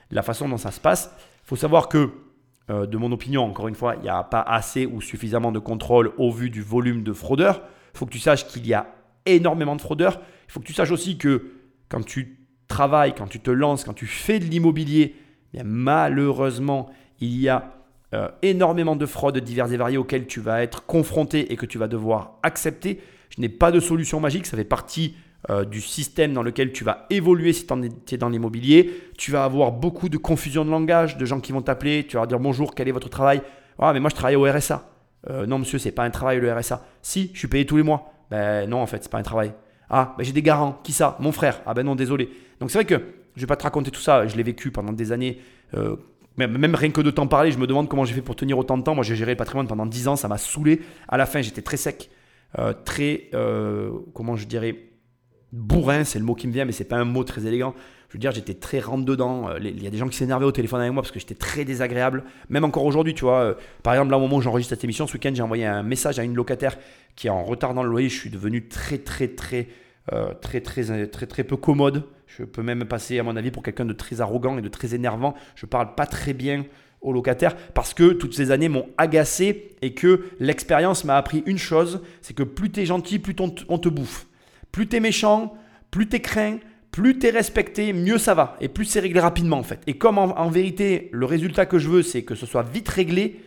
la 0.10 0.24
façon 0.24 0.48
dont 0.48 0.58
ça 0.58 0.72
se 0.72 0.80
passe. 0.80 1.12
Il 1.44 1.48
faut 1.48 1.56
savoir 1.58 1.90
que, 1.90 2.12
euh, 2.70 2.86
de 2.86 2.98
mon 2.98 3.12
opinion, 3.12 3.44
encore 3.44 3.68
une 3.68 3.76
fois, 3.76 3.96
il 3.96 4.04
n'y 4.04 4.10
a 4.10 4.24
pas 4.24 4.42
assez 4.42 4.86
ou 4.86 5.02
suffisamment 5.02 5.52
de 5.52 5.60
contrôle 5.60 6.14
au 6.18 6.32
vu 6.32 6.50
du 6.50 6.62
volume 6.62 7.04
de 7.04 7.12
fraudeurs. 7.12 7.62
Il 7.98 8.00
faut 8.00 8.06
que 8.06 8.12
tu 8.12 8.20
saches 8.20 8.46
qu'il 8.46 8.68
y 8.68 8.76
a 8.76 8.94
énormément 9.26 9.76
de 9.76 9.82
fraudeurs. 9.82 10.22
Il 10.48 10.52
faut 10.52 10.60
que 10.60 10.66
tu 10.66 10.74
saches 10.74 10.92
aussi 10.92 11.18
que 11.18 11.46
quand 11.90 12.06
tu 12.06 12.38
travailles, 12.68 13.16
quand 13.16 13.26
tu 13.26 13.40
te 13.40 13.50
lances, 13.50 13.84
quand 13.84 13.96
tu 13.96 14.06
fais 14.06 14.38
de 14.38 14.46
l'immobilier, 14.46 15.16
malheureusement, 15.66 16.92
il 17.20 17.42
y 17.42 17.50
a 17.50 17.74
euh, 18.14 18.30
énormément 18.44 18.96
de 18.96 19.08
fraudes 19.08 19.40
diverses 19.40 19.72
et 19.72 19.78
variées 19.78 19.98
auxquelles 19.98 20.28
tu 20.28 20.42
vas 20.42 20.62
être 20.62 20.86
confronté 20.86 21.52
et 21.52 21.56
que 21.56 21.66
tu 21.66 21.80
vas 21.80 21.88
devoir 21.88 22.38
accepter. 22.44 23.02
Je 23.36 23.42
n'ai 23.42 23.50
pas 23.50 23.72
de 23.72 23.80
solution 23.80 24.20
magique, 24.20 24.46
ça 24.46 24.58
fait 24.58 24.64
partie 24.64 25.16
euh, 25.50 25.66
du 25.66 25.82
système 25.82 26.34
dans 26.34 26.44
lequel 26.44 26.74
tu 26.74 26.84
vas 26.84 27.08
évoluer 27.10 27.52
si 27.52 27.66
tu 27.66 28.14
es 28.14 28.18
dans 28.20 28.30
l'immobilier. 28.30 28.92
Tu 29.18 29.32
vas 29.32 29.44
avoir 29.44 29.72
beaucoup 29.72 30.08
de 30.08 30.18
confusion 30.18 30.64
de 30.64 30.70
langage, 30.70 31.18
de 31.18 31.26
gens 31.26 31.40
qui 31.40 31.52
vont 31.52 31.64
t'appeler, 31.64 32.06
tu 32.08 32.18
vas 32.18 32.28
dire 32.28 32.40
bonjour, 32.40 32.76
quel 32.76 32.88
est 32.88 32.92
votre 32.92 33.10
travail? 33.10 33.42
Ah, 33.80 33.92
mais 33.92 34.00
moi 34.00 34.12
je 34.12 34.16
travaille 34.16 34.36
au 34.36 34.44
RSA. 34.44 34.88
Euh, 35.30 35.46
non, 35.46 35.60
monsieur, 35.60 35.80
c'est 35.80 35.92
pas 35.92 36.04
un 36.04 36.10
travail 36.10 36.40
le 36.40 36.54
RSA. 36.54 36.86
Si, 37.02 37.32
je 37.34 37.40
suis 37.40 37.48
payé 37.48 37.66
tous 37.66 37.78
les 37.78 37.84
mois. 37.84 38.14
Ben 38.30 38.70
non, 38.70 38.82
en 38.82 38.88
fait, 38.88 39.04
c'est 39.04 39.12
pas 39.12 39.18
un 39.18 39.24
travail. 39.24 39.54
Ah, 39.90 40.16
ben 40.18 40.24
j'ai 40.24 40.34
des 40.34 40.42
garants. 40.42 40.80
Qui 40.84 40.92
ça? 40.94 41.18
Mon 41.20 41.32
frère. 41.32 41.62
Ah 41.66 41.74
ben 41.74 41.84
non, 41.84 41.96
désolé. 41.96 42.30
Donc 42.60 42.72
c'est 42.72 42.78
vrai 42.78 42.86
que 42.86 43.02
je 43.36 43.42
vais 43.42 43.48
pas 43.48 43.56
te 43.56 43.64
raconter 43.64 43.92
tout 43.92 44.02
ça. 44.02 44.28
Je 44.28 44.36
l'ai 44.36 44.44
vécu 44.44 44.72
pendant 44.72 44.94
des 44.94 45.12
années. 45.12 45.40
Euh, 45.76 45.96
même, 46.38 46.76
rien 46.76 46.92
que 46.92 47.02
de 47.02 47.10
t'en 47.10 47.26
parler, 47.28 47.52
je 47.52 47.58
me 47.58 47.66
demande 47.66 47.90
comment 47.90 48.06
j'ai 48.06 48.14
fait 48.14 48.22
pour 48.22 48.36
tenir 48.36 48.58
autant 48.60 48.78
de 48.78 48.84
temps. 48.84 48.94
Moi, 48.94 49.04
j'ai 49.04 49.16
géré 49.16 49.32
le 49.32 49.38
patrimoine 49.38 49.68
pendant 49.68 49.88
10 49.88 50.08
ans. 50.08 50.16
Ça 50.16 50.28
m'a 50.28 50.38
saoulé. 50.38 50.82
À 51.08 51.18
la 51.18 51.26
fin, 51.26 51.42
j'étais 51.42 51.64
très 51.64 51.78
sec. 51.78 52.12
euh, 52.60 52.74
très, 52.86 53.30
euh, 53.34 53.92
comment 54.14 54.36
je 54.36 54.46
dirais, 54.46 54.76
bourrin, 55.52 56.04
c'est 56.04 56.20
le 56.20 56.26
mot 56.26 56.36
qui 56.36 56.48
me 56.48 56.54
vient, 56.54 56.66
mais 56.66 56.72
c'est 56.72 56.86
pas 56.86 56.98
un 56.98 57.06
mot 57.06 57.24
très 57.24 57.46
élégant. 57.46 57.74
Je 58.10 58.14
veux 58.14 58.20
dire, 58.20 58.32
j'étais 58.32 58.54
très 58.54 58.80
rentre 58.80 59.04
dedans. 59.06 59.50
Euh, 59.50 59.60
Il 59.62 59.84
y 59.84 59.88
a 59.88 59.90
des 59.90 59.98
gens 59.98 60.08
qui 60.08 60.16
s'énervaient 60.18 60.46
au 60.46 60.52
téléphone 60.52 60.80
avec 60.82 60.94
moi 60.94 61.02
parce 61.04 61.12
que 61.12 61.20
j'étais 61.20 61.36
très 61.36 61.66
désagréable. 61.66 62.24
Même 62.50 62.64
encore 62.64 62.86
aujourd'hui, 62.86 63.14
tu 63.14 63.26
vois. 63.26 63.40
euh, 63.42 63.54
par 63.84 63.94
exemple, 63.94 64.12
là, 64.12 64.18
au 64.18 64.22
moment 64.22 64.38
où 64.38 64.42
j'enregistre 64.42 64.74
cette 64.76 64.84
émission, 64.84 65.08
ce 65.08 65.14
week-end, 65.14 65.32
j'ai 65.34 65.42
envoyé 65.44 65.66
un 65.66 65.84
message 65.84 66.18
à 66.20 66.24
une 66.24 66.34
locataire 66.36 66.78
qui 67.16 67.30
en 67.30 67.44
retard 67.44 67.74
dans 67.74 67.84
le 67.84 67.90
loyer. 67.90 68.08
Je 68.10 68.18
suis 68.18 68.30
devenu 68.30 68.68
très, 68.70 68.98
très, 69.00 69.28
très, 69.28 69.68
euh, 70.14 70.34
très, 70.42 70.62
très, 70.62 71.08
très, 71.08 71.26
peu 71.44 71.58
commode. 71.58 72.04
Je 72.28 72.44
peux 72.44 72.62
même 72.64 72.86
passer, 72.86 73.20
à 73.20 73.24
mon 73.24 73.36
avis, 73.36 73.52
pour 73.52 73.62
quelqu'un 73.64 73.86
de 73.86 73.94
très 73.94 74.22
arrogant 74.22 74.58
et 74.58 74.62
de 74.62 74.70
très 74.70 74.96
énervant. 74.96 75.34
Je 75.56 75.66
parle 75.66 75.96
pas 75.96 76.06
très 76.06 76.34
bien 76.34 76.66
aux 77.02 77.14
locataires 77.14 77.56
parce 77.74 77.94
que 77.94 78.12
toutes 78.14 78.34
ces 78.34 78.52
années 78.52 78.70
m'ont 78.70 78.88
agacé 78.98 79.76
et 79.82 79.94
que 79.94 80.26
l'expérience 80.40 81.04
m'a 81.04 81.16
appris 81.18 81.44
une 81.46 81.58
chose, 81.58 82.02
c'est 82.22 82.34
que 82.36 82.44
plus 82.44 82.72
tu 82.72 82.82
es 82.82 82.86
gentil, 82.86 83.20
plus 83.20 83.36
on 83.40 83.50
te- 83.78 83.90
bouffe. 83.90 84.28
Plus 84.72 84.88
tu 84.88 84.96
es 84.96 85.00
méchant, 85.00 85.54
plus 85.92 86.08
tu 86.08 86.20
craint, 86.20 86.58
plus 86.98 87.20
tu 87.20 87.28
es 87.28 87.30
respecté, 87.30 87.94
mieux 87.94 88.18
ça 88.18 88.34
va. 88.34 88.56
Et 88.60 88.70
plus 88.70 88.86
c'est 88.86 89.00
réglé 89.00 89.20
rapidement 89.20 89.60
en 89.60 89.64
fait. 89.64 89.82
Et 89.86 90.00
comme 90.00 90.18
en, 90.18 90.36
en 90.36 90.50
vérité, 90.50 91.10
le 91.12 91.28
résultat 91.28 91.68
que 91.68 91.78
je 91.78 91.90
veux, 91.90 92.02
c'est 92.02 92.24
que 92.24 92.34
ce 92.34 92.48
soit 92.48 92.64
vite 92.64 92.90
réglé, 92.90 93.40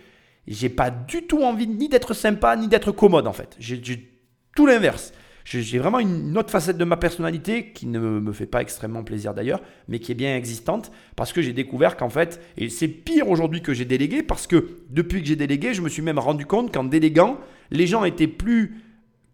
j'ai 0.46 0.68
pas 0.68 0.92
du 0.92 1.22
tout 1.22 1.42
envie 1.42 1.66
ni 1.66 1.88
d'être 1.88 2.14
sympa, 2.14 2.54
ni 2.54 2.68
d'être 2.68 2.92
commode 2.92 3.26
en 3.26 3.32
fait. 3.32 3.56
J'ai 3.58 4.08
tout 4.54 4.66
l'inverse. 4.66 5.12
J'ai 5.42 5.80
vraiment 5.80 5.98
une 5.98 6.38
autre 6.38 6.50
facette 6.50 6.76
de 6.76 6.84
ma 6.84 6.96
personnalité 6.96 7.72
qui 7.72 7.88
ne 7.88 7.98
me 7.98 8.32
fait 8.32 8.46
pas 8.46 8.62
extrêmement 8.62 9.02
plaisir 9.02 9.34
d'ailleurs, 9.34 9.62
mais 9.88 9.98
qui 9.98 10.12
est 10.12 10.14
bien 10.14 10.36
existante 10.36 10.92
parce 11.16 11.32
que 11.32 11.42
j'ai 11.42 11.52
découvert 11.52 11.96
qu'en 11.96 12.08
fait, 12.08 12.40
et 12.56 12.68
c'est 12.68 12.86
pire 12.86 13.28
aujourd'hui 13.28 13.62
que 13.62 13.74
j'ai 13.74 13.84
délégué 13.84 14.22
parce 14.22 14.46
que 14.46 14.76
depuis 14.90 15.22
que 15.22 15.26
j'ai 15.26 15.34
délégué, 15.34 15.74
je 15.74 15.82
me 15.82 15.88
suis 15.88 16.02
même 16.02 16.20
rendu 16.20 16.46
compte 16.46 16.72
qu'en 16.72 16.84
déléguant, 16.84 17.40
les 17.72 17.88
gens 17.88 18.04
étaient 18.04 18.28
plus 18.28 18.80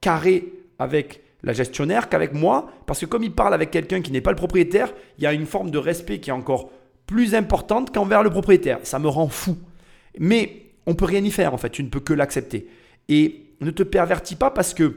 carrés 0.00 0.54
avec 0.78 1.25
la 1.47 1.53
gestionnaire 1.53 2.11
qu'avec 2.11 2.35
moi 2.35 2.71
parce 2.85 3.00
que 3.00 3.07
comme 3.07 3.23
il 3.23 3.33
parle 3.33 3.55
avec 3.55 3.71
quelqu'un 3.71 4.03
qui 4.03 4.12
n'est 4.12 4.21
pas 4.21 4.33
le 4.33 4.37
propriétaire, 4.37 4.93
il 5.17 5.25
y 5.25 5.26
a 5.26 5.33
une 5.33 5.47
forme 5.47 5.71
de 5.71 5.79
respect 5.79 6.21
qui 6.21 6.29
est 6.31 6.35
encore 6.35 6.71
plus 7.07 7.35
importante 7.35 7.95
qu'envers 7.95 8.23
le 8.23 8.31
propriétaire. 8.31 8.81
Ça 8.83 8.99
me 8.99 9.09
rend 9.09 9.29
fou. 9.29 9.57
Mais 10.19 10.73
on 10.87 10.95
peut 10.95 11.05
rien 11.05 11.25
y 11.25 11.31
faire 11.31 11.55
en 11.55 11.57
fait, 11.57 11.71
tu 11.71 11.85
ne 11.85 11.88
peux 11.88 12.00
que 12.00 12.12
l'accepter. 12.12 12.69
Et 13.09 13.55
ne 13.61 13.71
te 13.71 13.85
pervertis 13.85 14.35
pas 14.35 14.50
parce 14.50 14.75
que 14.75 14.97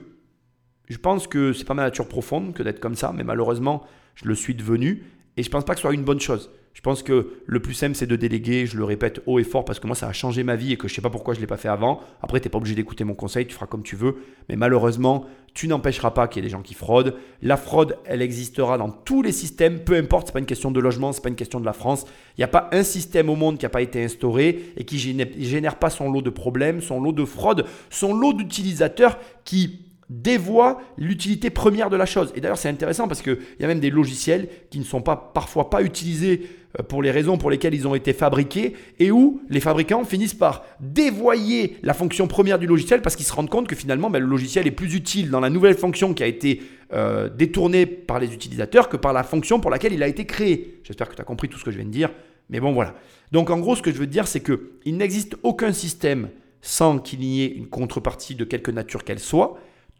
je 0.89 0.97
pense 0.97 1.27
que 1.27 1.53
c'est 1.53 1.65
pas 1.65 1.75
ma 1.75 1.83
nature 1.83 2.07
profonde 2.07 2.53
que 2.53 2.63
d'être 2.63 2.79
comme 2.79 2.95
ça, 2.95 3.13
mais 3.15 3.23
malheureusement, 3.23 3.85
je 4.15 4.25
le 4.25 4.33
suis 4.33 4.55
devenu 4.55 5.03
et 5.37 5.43
je 5.43 5.49
pense 5.51 5.63
pas 5.63 5.73
que 5.73 5.79
ce 5.79 5.83
soit 5.83 5.93
une 5.93 6.03
bonne 6.03 6.19
chose. 6.19 6.49
Je 6.73 6.81
pense 6.81 7.03
que 7.03 7.33
le 7.45 7.59
plus 7.59 7.73
simple, 7.73 7.95
c'est 7.95 8.07
de 8.07 8.15
déléguer, 8.15 8.65
je 8.65 8.77
le 8.77 8.85
répète 8.85 9.21
haut 9.25 9.37
et 9.39 9.43
fort 9.43 9.65
parce 9.65 9.79
que 9.79 9.87
moi, 9.87 9.95
ça 9.95 10.07
a 10.07 10.13
changé 10.13 10.43
ma 10.43 10.55
vie 10.55 10.71
et 10.71 10.77
que 10.77 10.87
je 10.87 10.93
sais 10.93 11.01
pas 11.01 11.09
pourquoi 11.09 11.33
je 11.33 11.41
l'ai 11.41 11.47
pas 11.47 11.57
fait 11.57 11.67
avant. 11.67 11.99
Après, 12.21 12.39
tu 12.39 12.47
n'es 12.47 12.51
pas 12.51 12.57
obligé 12.57 12.75
d'écouter 12.75 13.03
mon 13.03 13.15
conseil, 13.15 13.45
tu 13.47 13.53
feras 13.53 13.65
comme 13.65 13.83
tu 13.83 13.95
veux, 13.97 14.15
mais 14.47 14.55
malheureusement, 14.55 15.25
tu 15.53 15.67
n'empêcheras 15.67 16.11
pas 16.11 16.27
qu'il 16.27 16.41
y 16.41 16.45
ait 16.45 16.47
des 16.47 16.51
gens 16.51 16.61
qui 16.61 16.73
fraudent. 16.73 17.15
La 17.41 17.57
fraude, 17.57 17.97
elle 18.05 18.21
existera 18.21 18.77
dans 18.77 18.89
tous 18.89 19.21
les 19.21 19.33
systèmes, 19.33 19.79
peu 19.79 19.95
importe, 19.95 20.27
c'est 20.27 20.33
pas 20.33 20.39
une 20.39 20.45
question 20.45 20.71
de 20.71 20.79
logement, 20.79 21.11
c'est 21.11 21.21
pas 21.21 21.29
une 21.29 21.35
question 21.35 21.59
de 21.59 21.65
la 21.65 21.73
France. 21.73 22.05
Il 22.37 22.41
n'y 22.41 22.45
a 22.45 22.49
pas 22.49 22.69
un 22.71 22.83
système 22.83 23.29
au 23.29 23.35
monde 23.35 23.57
qui 23.57 23.65
n'a 23.65 23.69
pas 23.69 23.81
été 23.81 24.01
instauré 24.01 24.71
et 24.77 24.85
qui 24.85 24.99
génère, 24.99 25.27
génère 25.37 25.75
pas 25.75 25.89
son 25.89 26.09
lot 26.09 26.21
de 26.21 26.29
problèmes, 26.29 26.79
son 26.79 27.01
lot 27.01 27.11
de 27.11 27.25
fraude, 27.25 27.65
son 27.89 28.13
lot 28.13 28.31
d'utilisateurs 28.31 29.17
qui 29.43 29.88
dévoie 30.09 30.81
l'utilité 30.97 31.49
première 31.49 31.89
de 31.89 31.95
la 31.95 32.05
chose. 32.05 32.31
Et 32.35 32.41
d'ailleurs, 32.41 32.57
c'est 32.57 32.69
intéressant 32.69 33.07
parce 33.07 33.21
qu'il 33.21 33.37
y 33.59 33.63
a 33.63 33.67
même 33.67 33.79
des 33.79 33.91
logiciels 33.91 34.49
qui 34.69 34.79
ne 34.79 34.83
sont 34.83 35.01
pas 35.01 35.31
parfois 35.33 35.69
pas 35.69 35.83
utilisés 35.83 36.49
euh, 36.79 36.83
pour 36.83 37.03
les 37.03 37.11
raisons 37.11 37.37
pour 37.37 37.51
lesquelles 37.51 37.75
ils 37.75 37.87
ont 37.87 37.93
été 37.93 38.13
fabriqués 38.13 38.75
et 38.99 39.11
où 39.11 39.41
les 39.49 39.59
fabricants 39.59 40.03
finissent 40.03 40.33
par 40.33 40.65
dévoyer 40.79 41.77
la 41.83 41.93
fonction 41.93 42.27
première 42.27 42.57
du 42.57 42.65
logiciel 42.65 43.01
parce 43.01 43.15
qu'ils 43.15 43.25
se 43.25 43.33
rendent 43.33 43.49
compte 43.49 43.67
que 43.67 43.75
finalement, 43.75 44.09
ben, 44.09 44.19
le 44.19 44.27
logiciel 44.27 44.65
est 44.65 44.71
plus 44.71 44.95
utile 44.95 45.29
dans 45.29 45.39
la 45.39 45.49
nouvelle 45.49 45.75
fonction 45.75 46.13
qui 46.13 46.23
a 46.23 46.27
été 46.27 46.61
euh, 46.91 47.29
détournée 47.29 47.85
par 47.85 48.19
les 48.19 48.33
utilisateurs 48.33 48.89
que 48.89 48.97
par 48.97 49.13
la 49.13 49.23
fonction 49.23 49.59
pour 49.59 49.69
laquelle 49.69 49.93
il 49.93 50.01
a 50.01 50.07
été 50.07 50.25
créé. 50.25 50.79
J'espère 50.83 51.07
que 51.09 51.15
tu 51.15 51.21
as 51.21 51.25
compris 51.25 51.49
tout 51.49 51.59
ce 51.59 51.63
que 51.63 51.71
je 51.71 51.77
viens 51.77 51.85
de 51.85 51.91
dire. 51.91 52.09
Mais 52.49 52.59
bon, 52.59 52.73
voilà. 52.73 52.95
Donc 53.31 53.51
en 53.51 53.59
gros, 53.59 53.75
ce 53.75 53.83
que 53.83 53.91
je 53.91 53.97
veux 53.97 54.07
dire, 54.07 54.27
c'est 54.27 54.41
qu'il 54.41 54.97
n'existe 54.97 55.35
aucun 55.43 55.71
système 55.71 56.29
sans 56.61 56.97
qu'il 56.97 57.23
y 57.23 57.43
ait 57.43 57.47
une 57.47 57.67
contrepartie 57.67 58.35
de 58.35 58.43
quelque 58.43 58.71
nature 58.71 59.03
qu'elle 59.03 59.19
soit. 59.19 59.59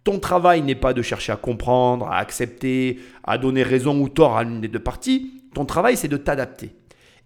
Ton 0.10 0.18
travail 0.18 0.64
n'est 0.64 0.74
pas 0.74 0.94
de 0.94 1.04
chercher 1.04 1.34
à 1.34 1.36
comprendre, 1.36 2.08
à 2.08 2.18
accepter, 2.18 2.98
à 3.24 3.38
donner 3.38 3.62
raison 3.62 4.02
ou 4.02 4.10
tort 4.10 4.38
à 4.38 4.44
l'une 4.44 4.60
des 4.60 4.68
deux 4.68 4.80
parties. 4.80 5.44
Ton 5.54 5.66
travail, 5.66 5.98
c'est 5.98 6.08
de 6.08 6.18
t'adapter. 6.18 6.72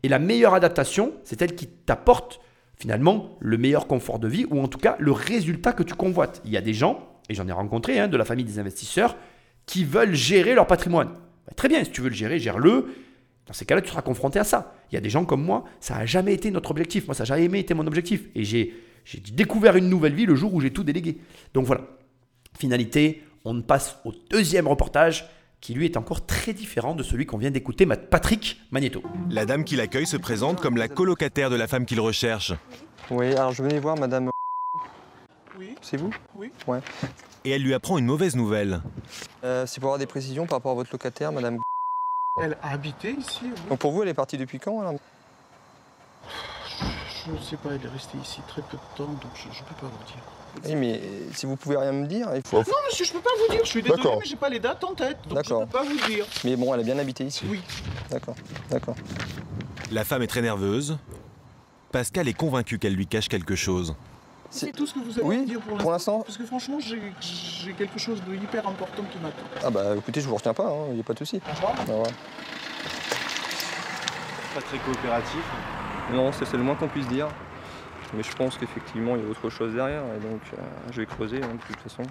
Et 0.04 0.10
la 0.10 0.19
meilleure 0.19 0.54
adaptation, 0.54 1.13
c'est 1.24 1.39
celle 1.39 1.56
qui 1.56 1.67
t'apporte 1.67 2.41
finalement 2.76 3.38
le 3.39 3.58
meilleur 3.58 3.88
confort 3.88 4.19
de 4.19 4.28
vie 4.28 4.46
ou 4.50 4.60
en 4.60 4.67
tout 4.67 4.80
cas 4.80 4.98
le 5.00 5.13
résultat 5.13 5.72
que 5.72 5.82
tu 5.82 5.93
convoites. 5.93 6.41
Il 6.43 6.52
y 6.52 6.58
a 6.58 6.62
des 6.62 6.74
gens, 6.74 7.22
et 7.30 7.36
j'en 7.36 7.48
ai 7.48 7.54
rencontré 7.54 8.00
hein, 8.00 8.10
de 8.10 8.17
la 8.17 8.26
famille 8.26 8.43
des 8.43 8.60
investisseurs, 8.60 9.15
qui 9.65 9.86
veulent 9.86 10.13
gérer 10.13 10.54
leur 10.54 10.67
patrimoine. 10.67 11.13
Bah, 11.48 11.54
très 11.56 11.69
bien, 11.69 11.82
si 11.86 11.91
tu 11.91 12.02
veux 12.02 12.10
le 12.10 12.15
gérer, 12.15 12.38
gère-le. 12.38 12.93
Dans 13.48 13.54
ces 13.54 13.63
cas-là, 13.63 13.82
tu 13.82 13.91
seras 13.91 14.02
confronté 14.02 14.39
à 14.39 14.43
ça. 14.43 14.76
Il 14.91 14.96
y 14.96 14.98
a 14.98 15.02
des 15.02 15.10
gens 15.10 15.24
comme 15.24 15.41
moi, 15.41 15.63
ça 15.80 15.96
n'a 15.96 16.06
jamais 16.06 16.34
été 16.34 16.52
notre 16.52 16.72
objectif. 16.72 17.08
Moi, 17.08 17.15
ça 17.15 17.24
n'a 17.24 17.38
jamais 17.38 17.62
été 17.62 17.74
mon 17.74 17.88
objectif. 17.88 18.24
Et 18.36 18.43
j'ai 18.43 18.74
j'ai 19.06 19.19
découvert 19.19 19.76
une 19.76 19.89
nouvelle 19.89 20.13
vie 20.13 20.26
le 20.26 20.36
jour 20.36 20.54
où 20.54 20.62
j'ai 20.62 20.72
tout 20.72 20.84
délégué. 20.84 21.17
Donc 21.54 21.65
voilà. 21.65 21.84
Finalité, 22.58 23.24
on 23.46 23.62
passe 23.62 23.98
au 24.06 24.13
deuxième 24.30 24.68
reportage 24.68 25.30
qui 25.62 25.74
lui 25.74 25.86
est 25.86 25.96
encore 25.96 26.26
très 26.26 26.52
différent 26.52 26.94
de 26.94 27.04
celui 27.04 27.26
qu'on 27.26 27.38
vient 27.38 27.52
d'écouter, 27.52 27.86
Patrick 27.86 28.62
Magneto. 28.72 29.02
La 29.30 29.46
dame 29.46 29.63
qui 29.63 29.78
l'accueille 29.78 30.06
se 30.06 30.18
présente 30.18 30.60
comme 30.60 30.76
la 30.76 30.89
colocataire 30.89 31.50
de 31.50 31.56
la 31.56 31.68
femme 31.68 31.86
qu'il 31.86 32.02
recherche. 32.02 32.54
Oui, 33.10 33.34
alors 33.34 33.54
je 33.54 33.63
venais 33.63 33.80
voir 33.80 33.98
madame. 33.98 34.30
Oui. 35.58 35.76
C'est 35.82 35.98
vous 35.98 36.13
Oui. 36.36 36.52
Ouais. 36.68 36.80
Et 37.46 37.52
elle 37.52 37.62
lui 37.63 37.74
apprend 37.74 37.98
une 37.98 38.06
mauvaise 38.06 38.36
nouvelle. 38.36 38.82
Euh, 39.44 39.66
c'est 39.66 39.80
pour 39.80 39.89
avoir 39.89 40.00
des 40.00 40.06
précisions 40.06 40.46
par 40.46 40.58
rapport 40.58 40.72
à 40.72 40.76
votre 40.76 40.92
locataire, 40.92 41.32
madame. 41.32 41.60
Elle 42.42 42.58
a 42.62 42.72
habité 42.72 43.12
ici 43.12 43.42
oui. 43.44 43.52
Donc 43.70 43.80
pour 43.80 43.92
vous, 43.92 44.04
elle 44.04 44.10
est 44.10 44.13
partie 44.13 44.38
depuis 44.38 44.60
quand 44.60 44.82
alors? 44.82 44.96
Je 47.26 47.32
ne 47.32 47.38
sais 47.40 47.56
pas, 47.58 47.70
elle 47.72 47.86
est 47.86 47.90
restée 47.94 48.18
ici 48.22 48.42
très 48.48 48.62
peu 48.62 48.76
de 48.78 48.98
temps, 48.98 49.06
donc 49.12 49.32
je 49.36 49.48
ne 49.48 49.54
peux 49.54 49.76
pas 49.76 49.88
vous 49.88 50.06
dire. 50.06 50.24
Oui, 50.66 50.76
mais 50.76 51.00
euh, 51.02 51.30
si 51.34 51.46
vous 51.46 51.56
pouvez 51.56 51.78
rien 51.78 51.92
me 51.92 52.06
dire, 52.06 52.28
il 52.36 52.42
faut. 52.46 52.58
Non, 52.58 52.64
monsieur, 52.88 53.06
je 53.06 53.14
peux 53.14 53.22
pas 53.22 53.30
vous 53.40 53.54
dire, 53.54 53.64
je 53.64 53.70
suis 53.70 53.82
désolé, 53.82 54.04
mais 54.04 54.26
j'ai 54.26 54.36
pas 54.36 54.50
les 54.50 54.60
dates 54.60 54.84
en 54.84 54.94
tête, 54.94 55.18
donc 55.28 55.30
je 55.30 55.36
D'accord. 55.36 55.62
peux 55.62 55.78
pas 55.78 55.84
vous 55.84 55.98
dire. 56.08 56.26
Mais 56.44 56.56
bon, 56.56 56.74
elle 56.74 56.82
a 56.82 56.84
bien 56.84 57.00
habité 57.00 57.24
ici. 57.24 57.46
Oui. 57.48 57.62
D'accord, 58.10 58.36
d'accord. 58.70 58.96
La 59.92 60.04
femme 60.04 60.22
est 60.22 60.28
très 60.28 60.42
nerveuse. 60.42 60.98
Pascal 61.92 62.28
est 62.28 62.34
convaincu 62.34 62.78
qu'elle 62.78 62.96
lui 62.96 63.08
cache 63.08 63.30
quelque 63.30 63.56
chose. 63.56 63.96
C'est 64.50 64.72
tout 64.72 64.86
ce 64.86 64.94
que 64.94 65.00
vous 65.00 65.14
avez 65.18 65.24
Oui, 65.24 65.38
à 65.38 65.40
me 65.40 65.46
dire 65.48 65.60
pour 65.62 65.78
pour 65.78 65.92
l'instant. 65.92 66.22
Parce 66.22 66.38
que 66.38 66.46
franchement, 66.46 66.78
j'ai 66.80 67.74
quelque 67.74 67.98
chose 68.00 68.22
de 68.28 68.36
hyper 68.36 68.68
important 68.68 69.04
qui 69.12 69.18
m'attend. 69.20 69.44
Ah 69.64 69.70
bah 69.72 69.96
écoutez, 69.98 70.22
je 70.22 70.28
vous 70.28 70.36
retiens 70.36 70.54
pas, 70.54 70.72
il 70.90 70.96
n'y 70.96 71.00
a 71.00 71.04
pas 71.04 71.14
de 71.14 71.20
souci. 71.20 71.42
Au 71.48 71.56
revoir. 71.56 71.74
Au 71.88 71.92
revoir. 71.92 72.08
Pas 74.54 74.62
très 74.62 74.78
coopératif. 74.78 75.42
Non, 76.12 76.32
c'est 76.32 76.52
le 76.54 76.63
moins 76.63 76.76
qu'on 76.76 76.88
puisse 76.88 77.08
dire. 77.08 77.28
Mais 78.16 78.24
je 78.24 78.32
pense 78.36 78.58
qu'effectivement, 78.58 79.16
il 79.16 79.24
y 79.24 79.26
a 79.26 79.30
autre 79.30 79.50
chose 79.50 79.74
derrière, 79.74 80.04
et 80.16 80.20
donc 80.20 80.42
euh, 80.54 80.62
je 80.92 81.02
vais 81.02 81.06
creuser 81.08 81.38
hein, 81.38 81.50
de 81.54 81.74
toute 81.74 81.82
façon. 81.82 82.04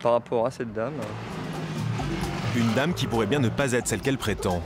Par 0.00 0.12
rapport 0.12 0.46
à 0.46 0.50
cette 0.50 0.72
dame, 0.72 0.94
Une 2.54 2.72
dame 2.74 2.94
qui 2.94 3.06
pourrait 3.06 3.26
bien 3.26 3.40
ne 3.40 3.48
pas 3.48 3.72
être 3.72 3.88
celle 3.88 4.00
qu'elle 4.00 4.18
prétend. 4.18 4.62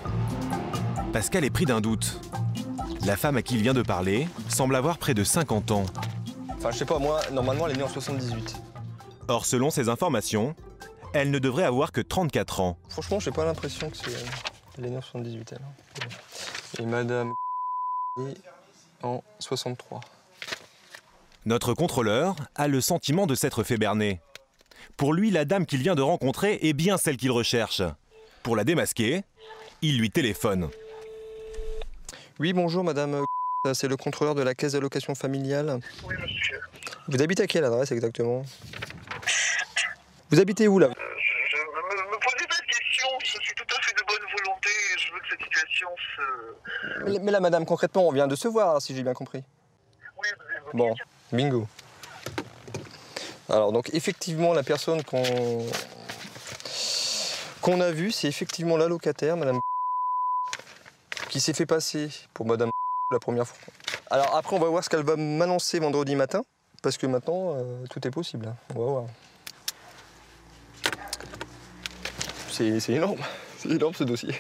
Pascal 1.13 1.45
est 1.45 1.51
pris 1.51 1.65
d'un 1.65 1.81
doute. 1.81 2.21
La 3.07 3.17
femme 3.17 3.37
à 3.39 3.43
qui 3.43 3.55
il 3.55 3.63
vient 3.63 3.73
de 3.73 3.83
parler 3.83 4.29
semble 4.49 4.77
avoir 4.77 4.99
près 4.99 5.15
de 5.15 5.25
50 5.25 5.71
ans. 5.71 5.87
enfin 6.59 6.71
je 6.71 6.77
sais 6.79 6.85
pas, 6.85 6.99
moi, 6.99 7.21
normalement, 7.33 7.67
elle 7.67 7.75
est 7.75 7.79
née 7.79 7.83
en 7.83 7.89
78. 7.89 8.61
Or, 9.29 9.47
selon 9.47 9.71
ses 9.71 9.89
informations, 9.89 10.55
elle 11.15 11.31
ne 11.31 11.39
devrait 11.39 11.65
avoir 11.65 11.93
que 11.93 12.03
34 12.03 12.61
ans. 12.61 12.77
Franchement, 12.91 13.21
j'ai 13.21 13.31
pas 13.31 13.45
l'impression 13.47 13.89
que 13.89 13.97
c'est. 13.97 14.11
Elle 14.77 14.87
est 14.87 14.91
née 14.91 14.99
en 14.99 15.03
78, 15.03 15.55
elle. 15.55 16.09
Et 16.79 16.87
madame 16.87 17.35
en 19.03 19.23
63. 19.39 20.01
Notre 21.47 21.75
contrôleur 21.75 22.37
a 22.55 22.69
le 22.69 22.81
sentiment 22.81 23.27
de 23.27 23.35
s'être 23.35 23.63
fait 23.63 23.77
berner. 23.79 24.21
Pour 24.97 25.15
lui, 25.15 25.31
la 25.31 25.45
dame 25.45 25.67
qu'il 25.67 25.81
vient 25.81 25.95
de 25.95 26.03
rencontrer 26.03 26.59
est 26.63 26.73
bien 26.75 26.99
celle 26.99 27.17
qu'il 27.17 27.31
recherche. 27.31 27.83
Pour 28.43 28.57
la 28.57 28.65
démasquer, 28.65 29.23
il 29.83 29.99
lui 29.99 30.11
téléphone. 30.11 30.71
Oui, 32.39 32.53
bonjour 32.53 32.85
madame. 32.85 33.25
C'est 33.75 33.89
le 33.89 33.97
contrôleur 33.97 34.35
de 34.35 34.43
la 34.43 34.55
caisse 34.55 34.73
d'allocation 34.73 35.15
familiale. 35.15 35.81
Oui, 36.05 36.15
monsieur. 36.21 36.61
Vous 37.09 37.21
habitez 37.23 37.43
à 37.43 37.47
quelle 37.47 37.65
adresse 37.65 37.93
exactement? 37.93 38.43
Vous 40.31 40.41
habitez 40.41 40.69
où 40.69 40.79
là 40.79 40.89
Je, 40.89 41.03
je- 41.51 41.57
me, 41.57 42.11
me 42.13 42.19
posez 42.19 42.47
pas 42.47 42.57
de 42.57 42.67
questions. 42.67 43.09
Je 43.23 43.31
suis 43.43 43.55
tout 43.55 43.75
à 43.77 43.83
fait 43.83 43.95
de 43.95 44.03
bonne 44.07 44.27
volonté 44.39 44.69
et 44.95 44.99
je 44.99 45.13
veux 45.13 45.19
que 45.21 45.27
cette 45.31 45.43
situation 45.43 45.89
se. 46.17 46.23
Mais, 47.05 47.33
là, 47.33 47.41
madame, 47.41 47.67
concrètement, 47.67 48.09
on 48.09 48.13
vient 48.13 48.27
de 48.27 48.37
se 48.37 48.49
voir, 48.49 48.81
si 48.83 48.95
j'ai 48.95 49.03
bien 49.03 49.15
compris. 49.15 49.43
Bon, 50.75 50.95
bingo. 51.33 51.67
Alors 53.49 53.73
donc 53.73 53.91
effectivement 53.95 54.53
la 54.55 54.63
personne 54.63 55.03
qu'on 55.03 55.65
a 57.81 57.91
vue, 57.91 58.13
c'est 58.13 58.29
effectivement 58.29 58.77
la 58.77 58.87
locataire, 58.87 59.37
Madame 59.37 59.59
qui 61.31 61.41
s'est 61.41 61.53
fait 61.53 61.67
passer 61.67 62.11
pour 62.33 62.47
Madame 62.47 62.71
la 63.11 63.19
première 63.19 63.49
fois. 63.49 63.59
Alors 64.11 64.37
après 64.37 64.55
on 64.55 64.61
va 64.61 64.69
voir 64.69 64.85
ce 64.85 64.89
qu'elle 64.89 65.03
va 65.05 65.17
m'annoncer 65.17 65.81
vendredi 65.81 66.15
matin, 66.15 66.45
parce 66.81 66.97
que 66.97 67.09
maintenant 67.09 67.57
euh, 67.57 67.85
tout 67.91 68.07
est 68.07 68.13
possible. 68.13 68.47
hein. 68.47 68.55
On 68.77 68.79
va 68.79 68.85
voir. 68.85 69.05
C'est 72.51 72.89
énorme, 72.91 73.19
c'est 73.59 73.71
énorme 73.71 73.95
ce 73.95 74.05
dossier. 74.05 74.33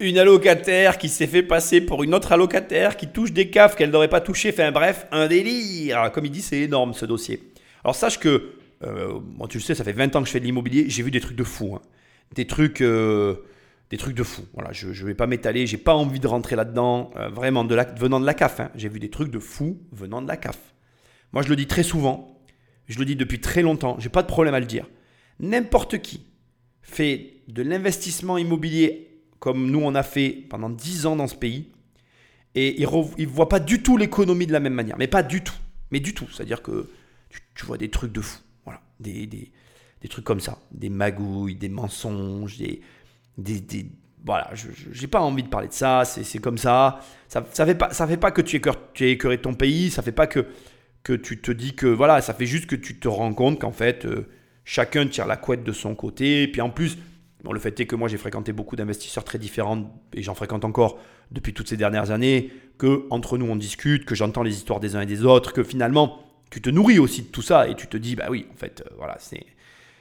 Une 0.00 0.18
allocataire 0.18 0.96
qui 0.96 1.08
s'est 1.08 1.26
fait 1.26 1.42
passer 1.42 1.80
pour 1.80 2.04
une 2.04 2.14
autre 2.14 2.30
allocataire 2.30 2.96
qui 2.96 3.08
touche 3.08 3.32
des 3.32 3.50
caves 3.50 3.74
qu'elle 3.74 3.90
n'aurait 3.90 4.08
pas 4.08 4.20
touché. 4.20 4.50
Enfin 4.52 4.70
bref, 4.70 5.06
un 5.10 5.26
délire. 5.26 6.12
Comme 6.12 6.24
il 6.24 6.30
dit, 6.30 6.42
c'est 6.42 6.60
énorme 6.60 6.94
ce 6.94 7.04
dossier. 7.04 7.42
Alors 7.82 7.96
sache 7.96 8.20
que, 8.20 8.52
euh, 8.84 9.18
moi 9.36 9.48
tu 9.48 9.58
le 9.58 9.62
sais, 9.62 9.74
ça 9.74 9.82
fait 9.82 9.92
20 9.92 10.14
ans 10.14 10.20
que 10.20 10.26
je 10.28 10.32
fais 10.32 10.38
de 10.40 10.44
l'immobilier, 10.44 10.84
j'ai 10.88 11.02
vu 11.02 11.10
des 11.10 11.20
trucs 11.20 11.36
de 11.36 11.44
fou. 11.44 11.74
hein. 11.74 11.82
Des 12.34 12.46
trucs... 12.46 12.80
euh, 12.80 13.36
des 13.90 13.96
trucs 13.96 14.14
de 14.14 14.22
fou. 14.22 14.42
Voilà, 14.52 14.70
je 14.72 14.88
ne 14.88 15.06
vais 15.06 15.14
pas 15.14 15.26
m'étaler, 15.26 15.66
j'ai 15.66 15.78
pas 15.78 15.94
envie 15.94 16.20
de 16.20 16.26
rentrer 16.26 16.54
là-dedans, 16.56 17.10
euh, 17.16 17.28
vraiment 17.30 17.64
de 17.64 17.74
la, 17.74 17.84
venant 17.84 18.20
de 18.20 18.26
la 18.26 18.34
CAF. 18.34 18.60
hein. 18.60 18.70
J'ai 18.76 18.88
vu 18.88 19.00
des 19.00 19.08
trucs 19.10 19.30
de 19.30 19.38
fou 19.38 19.80
venant 19.92 20.20
de 20.22 20.28
la 20.28 20.36
CAF. 20.36 20.58
Moi, 21.32 21.42
je 21.42 21.48
le 21.48 21.56
dis 21.56 21.66
très 21.66 21.82
souvent, 21.82 22.38
je 22.86 22.98
le 22.98 23.04
dis 23.04 23.16
depuis 23.16 23.40
très 23.40 23.62
longtemps, 23.62 23.96
j'ai 23.98 24.10
pas 24.10 24.22
de 24.22 24.26
problème 24.28 24.54
à 24.54 24.60
le 24.60 24.66
dire. 24.66 24.86
N'importe 25.40 25.98
qui 26.02 26.26
fait 26.82 27.42
de 27.48 27.62
l'investissement 27.62 28.36
immobilier 28.38 29.07
comme 29.38 29.70
nous 29.70 29.80
on 29.80 29.94
a 29.94 30.02
fait 30.02 30.30
pendant 30.48 30.70
10 30.70 31.06
ans 31.06 31.16
dans 31.16 31.28
ce 31.28 31.34
pays 31.34 31.70
et 32.54 32.80
il 32.80 32.88
ne 32.88 33.26
voit 33.26 33.48
pas 33.48 33.60
du 33.60 33.82
tout 33.82 33.96
l'économie 33.96 34.46
de 34.46 34.52
la 34.52 34.60
même 34.60 34.74
manière. 34.74 34.96
Mais 34.98 35.06
pas 35.06 35.22
du 35.22 35.42
tout. 35.42 35.54
Mais 35.90 36.00
du 36.00 36.14
tout. 36.14 36.26
C'est-à-dire 36.32 36.62
que 36.62 36.88
tu, 37.54 37.66
vois 37.66 37.78
des 37.78 37.88
trucs 37.88 38.12
de 38.12 38.20
fou. 38.20 38.40
Voilà. 38.64 38.80
Des, 39.00 39.26
des, 39.26 40.08
trucs 40.08 40.24
comme 40.24 40.40
ça. 40.40 40.58
Des 40.72 40.88
magouilles, 40.88 41.54
des 41.54 41.68
mensonges, 41.68 42.58
des. 42.58 42.80
des, 43.36 43.86
voilà, 44.24 44.50
je 44.54 45.00
n'ai 45.00 45.06
pas 45.06 45.20
envie 45.20 45.44
de 45.44 45.48
parler 45.48 45.68
de 45.68 45.72
ça, 45.72 46.04
c'est 46.04 46.40
comme 46.40 46.58
ça. 46.58 47.00
Ça 47.28 47.40
ne 47.40 47.46
fait, 47.46 47.74
pas- 47.76 47.92
ça 47.92 48.06
fait 48.08 48.16
pas 48.16 48.32
que 48.32 48.42
tu 48.42 48.56
écœures, 48.56 48.92
tu 48.92 49.06
es 49.06 49.12
écœuré 49.12 49.36
de 49.36 49.42
ton 49.42 49.54
pays, 49.54 49.90
ça 49.90 50.02
fait 50.02 50.10
pas 50.10 50.26
que, 50.26 50.46
que 51.04 51.12
tu 51.12 51.40
te 51.40 51.52
dis 51.52 51.76
que. 51.76 51.86
Voilà, 51.86 52.20
ça 52.20 52.34
fait 52.34 52.46
juste 52.46 52.66
que 52.66 52.74
tu 52.74 52.98
te 52.98 53.06
rends 53.06 53.32
compte 53.32 53.60
qu'en 53.60 53.70
fait, 53.70 54.04
euh, 54.04 54.26
chacun 54.64 55.06
tire 55.06 55.26
la 55.28 55.36
couette 55.36 55.62
de 55.62 55.72
son 55.72 55.94
côté. 55.94 56.42
Et 56.42 56.48
puis 56.48 56.60
en 56.60 56.70
plus, 56.70 56.98
le 57.44 57.60
fait 57.60 57.78
est 57.80 57.86
que 57.86 57.96
moi 57.96 58.08
j'ai 58.08 58.18
fréquenté 58.18 58.52
beaucoup 58.52 58.76
d'investisseurs 58.76 59.24
très 59.24 59.38
différents 59.38 59.94
et 60.12 60.22
j'en 60.22 60.34
fréquente 60.34 60.64
encore 60.64 60.98
depuis 61.30 61.54
toutes 61.54 61.68
ces 61.68 61.76
dernières 61.76 62.10
années. 62.10 62.52
Que 62.78 63.06
entre 63.10 63.38
nous 63.38 63.46
on 63.46 63.56
discute, 63.56 64.04
que 64.04 64.14
j'entends 64.14 64.42
les 64.42 64.54
histoires 64.54 64.80
des 64.80 64.96
uns 64.96 65.00
et 65.00 65.06
des 65.06 65.24
autres, 65.24 65.52
que 65.52 65.62
finalement 65.62 66.20
tu 66.50 66.60
te 66.60 66.70
nourris 66.70 66.98
aussi 66.98 67.22
de 67.22 67.28
tout 67.28 67.42
ça 67.42 67.68
et 67.68 67.74
tu 67.74 67.86
te 67.86 67.96
dis 67.96 68.16
bah 68.16 68.26
oui, 68.30 68.46
en 68.52 68.56
fait, 68.56 68.82
euh, 68.84 68.94
voilà, 68.96 69.16
c'est. 69.18 69.44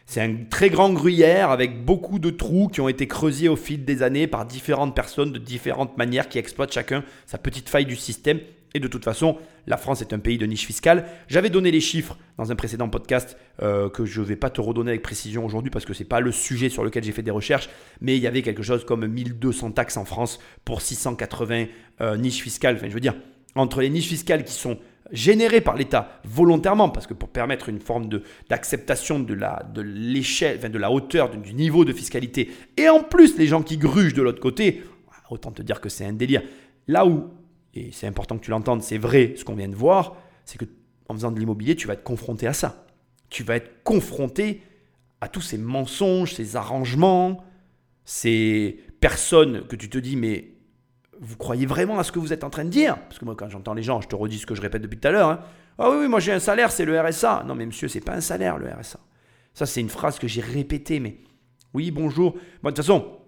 C'est 0.10 0.22
un 0.22 0.46
très 0.50 0.70
grand 0.70 0.94
gruyère 0.94 1.52
avec 1.52 1.84
beaucoup 1.84 2.18
de 2.18 2.30
trous 2.30 2.70
qui 2.70 2.80
ont 2.80 2.88
été 2.88 3.08
creusés 3.08 3.50
au 3.50 3.58
fil 3.58 3.84
des 3.84 4.04
années 4.04 4.26
par 4.26 4.46
différentes 4.46 4.96
personnes 4.96 5.34
de 5.34 5.38
différentes 5.38 5.98
manières 5.98 6.30
qui 6.30 6.38
exploitent 6.38 6.72
chacun 6.72 7.04
sa 7.26 7.38
petite 7.38 7.68
faille 7.68 7.86
du 7.86 7.98
système. 7.98 8.40
De 8.80 8.88
toute 8.88 9.04
façon, 9.04 9.38
la 9.66 9.78
France 9.78 10.02
est 10.02 10.14
un 10.14 10.20
pays 10.20 10.38
de 10.38 10.46
niche 10.46 10.66
fiscale. 10.66 11.06
J'avais 11.28 11.50
donné 11.50 11.72
les 11.72 11.82
chiffres 11.82 12.18
dans 12.38 12.52
un 12.52 12.56
précédent 12.56 12.90
podcast 12.90 13.38
euh, 13.62 13.90
que 13.90 14.06
je 14.06 14.22
ne 14.22 14.26
vais 14.26 14.36
pas 14.36 14.50
te 14.50 14.62
redonner 14.62 14.92
avec 14.92 15.02
précision 15.02 15.46
aujourd'hui 15.46 15.72
parce 15.72 15.86
que 15.86 15.94
ce 15.94 16.04
n'est 16.04 16.10
pas 16.10 16.20
le 16.20 16.32
sujet 16.32 16.70
sur 16.70 16.84
lequel 16.84 17.04
j'ai 17.04 17.12
fait 17.12 17.24
des 17.24 17.32
recherches, 17.32 17.70
mais 18.02 18.16
il 18.16 18.22
y 18.22 18.28
avait 18.28 18.42
quelque 18.42 18.64
chose 18.64 18.86
comme 18.86 19.08
1200 19.08 19.72
taxes 19.72 19.98
en 19.98 20.06
France 20.06 20.40
pour 20.66 20.82
680 20.82 21.66
euh, 22.02 22.18
niches 22.18 22.42
fiscales. 22.42 22.76
Enfin, 22.76 22.90
je 22.90 22.94
veux 22.94 23.00
dire, 23.00 23.16
entre 23.56 23.82
les 23.82 23.90
niches 23.90 24.08
fiscales 24.08 24.44
qui 24.44 24.54
sont 24.54 24.78
générées 25.12 25.62
par 25.62 25.76
l'État 25.76 26.20
volontairement, 26.26 26.90
parce 26.90 27.08
que 27.08 27.14
pour 27.14 27.30
permettre 27.30 27.70
une 27.70 27.80
forme 27.80 28.10
d'acceptation 28.50 29.20
de 29.20 29.36
de 29.36 29.82
l'échelle, 29.82 30.60
de 30.60 30.78
la 30.78 30.92
hauteur 30.92 31.30
du 31.30 31.54
niveau 31.54 31.86
de 31.86 31.94
fiscalité, 31.94 32.52
et 32.76 32.90
en 32.90 33.04
plus 33.04 33.38
les 33.38 33.48
gens 33.48 33.62
qui 33.62 33.78
grugent 33.78 34.14
de 34.14 34.22
l'autre 34.22 34.42
côté, 34.42 34.84
autant 35.30 35.52
te 35.52 35.62
dire 35.62 35.82
que 35.82 35.90
c'est 35.90 36.06
un 36.06 36.14
délire. 36.14 36.42
Là 36.88 37.06
où, 37.06 37.30
et 37.78 37.92
c'est 37.92 38.08
important 38.08 38.38
que 38.38 38.44
tu 38.44 38.52
l'entendes, 38.52 38.82
c'est 38.82 38.98
vrai 38.98 39.34
ce 39.38 39.44
qu'on 39.46 39.56
vient 39.56 39.70
de 39.70 39.76
voir, 39.76 40.16
c'est 40.46 40.58
que 40.58 40.66
en 41.10 41.14
faisant 41.14 41.32
de 41.32 41.40
l'immobilier, 41.40 41.76
tu 41.76 41.88
vas 41.88 41.94
être 41.94 42.04
confronté 42.04 42.48
à 42.48 42.54
ça. 42.54 42.86
Tu 43.30 43.44
vas 43.44 43.56
être 43.56 43.84
confronté 43.84 44.62
à 45.22 45.28
tous 45.30 45.42
ces 45.42 45.58
mensonges, 45.58 46.34
ces 46.34 46.56
arrangements, 46.56 47.44
ces 48.06 48.80
personnes 49.00 49.66
que 49.68 49.76
tu 49.76 49.90
te 49.90 49.98
dis, 49.98 50.16
mais 50.16 50.52
vous 51.20 51.38
croyez 51.38 51.66
vraiment 51.66 51.98
à 51.98 52.04
ce 52.04 52.12
que 52.12 52.20
vous 52.20 52.34
êtes 52.34 52.44
en 52.44 52.50
train 52.50 52.66
de 52.66 52.70
dire? 52.70 52.98
Parce 53.08 53.20
que 53.20 53.26
moi, 53.26 53.36
quand 53.36 53.50
j'entends 53.50 53.74
les 53.74 53.84
gens, 53.84 54.02
je 54.02 54.08
te 54.08 54.16
redis 54.16 54.40
ce 54.40 54.46
que 54.46 54.54
je 54.56 54.62
répète 54.62 54.82
depuis 54.82 55.00
tout 55.00 55.08
à 55.08 55.12
l'heure. 55.12 55.30
hein. 55.30 55.40
Ah 55.80 55.90
oui, 55.92 55.98
oui, 56.02 56.08
moi 56.08 56.20
j'ai 56.20 56.32
un 56.32 56.40
salaire, 56.40 56.72
c'est 56.72 56.86
le 56.86 57.00
RSA. 57.00 57.44
Non, 57.48 57.56
mais 57.56 57.66
monsieur, 57.66 57.88
c'est 57.88 58.02
pas 58.02 58.14
un 58.14 58.22
salaire, 58.22 58.58
le 58.58 58.68
RSA. 58.68 59.00
Ça, 59.54 59.66
c'est 59.66 59.82
une 59.82 59.90
phrase 59.90 60.20
que 60.20 60.28
j'ai 60.28 60.42
répétée, 60.42 61.00
mais 61.00 61.18
oui, 61.74 61.92
bonjour. 61.92 62.34
Moi, 62.64 62.72
de 62.72 62.76
toute 62.76 62.86
façon, 62.86 63.20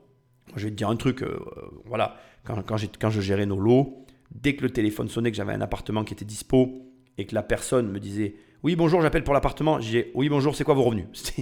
je 0.55 0.65
vais 0.65 0.71
te 0.71 0.75
dire 0.75 0.89
un 0.89 0.95
truc. 0.95 1.21
euh, 1.23 1.39
euh, 1.57 1.61
voilà, 1.85 2.15
quand, 2.43 2.61
quand, 2.63 2.77
quand 2.99 3.09
je 3.09 3.21
gérais 3.21 3.45
nos 3.45 3.59
lots, 3.59 4.05
dès 4.31 4.55
que 4.55 4.63
le 4.63 4.69
téléphone 4.69 5.09
sonnait, 5.09 5.31
que 5.31 5.37
j'avais 5.37 5.53
un 5.53 5.61
appartement 5.61 6.03
qui 6.03 6.13
était 6.13 6.25
dispo 6.25 6.85
et 7.17 7.25
que 7.25 7.35
la 7.35 7.43
personne 7.43 7.91
me 7.91 7.99
disait 7.99 8.35
Oui, 8.63 8.75
bonjour, 8.75 9.01
j'appelle 9.01 9.23
pour 9.23 9.33
l'appartement, 9.33 9.79
j'ai 9.79 10.11
Oui, 10.13 10.29
bonjour, 10.29 10.55
c'est 10.55 10.63
quoi 10.63 10.73
vos 10.73 10.83
revenus? 10.83 11.05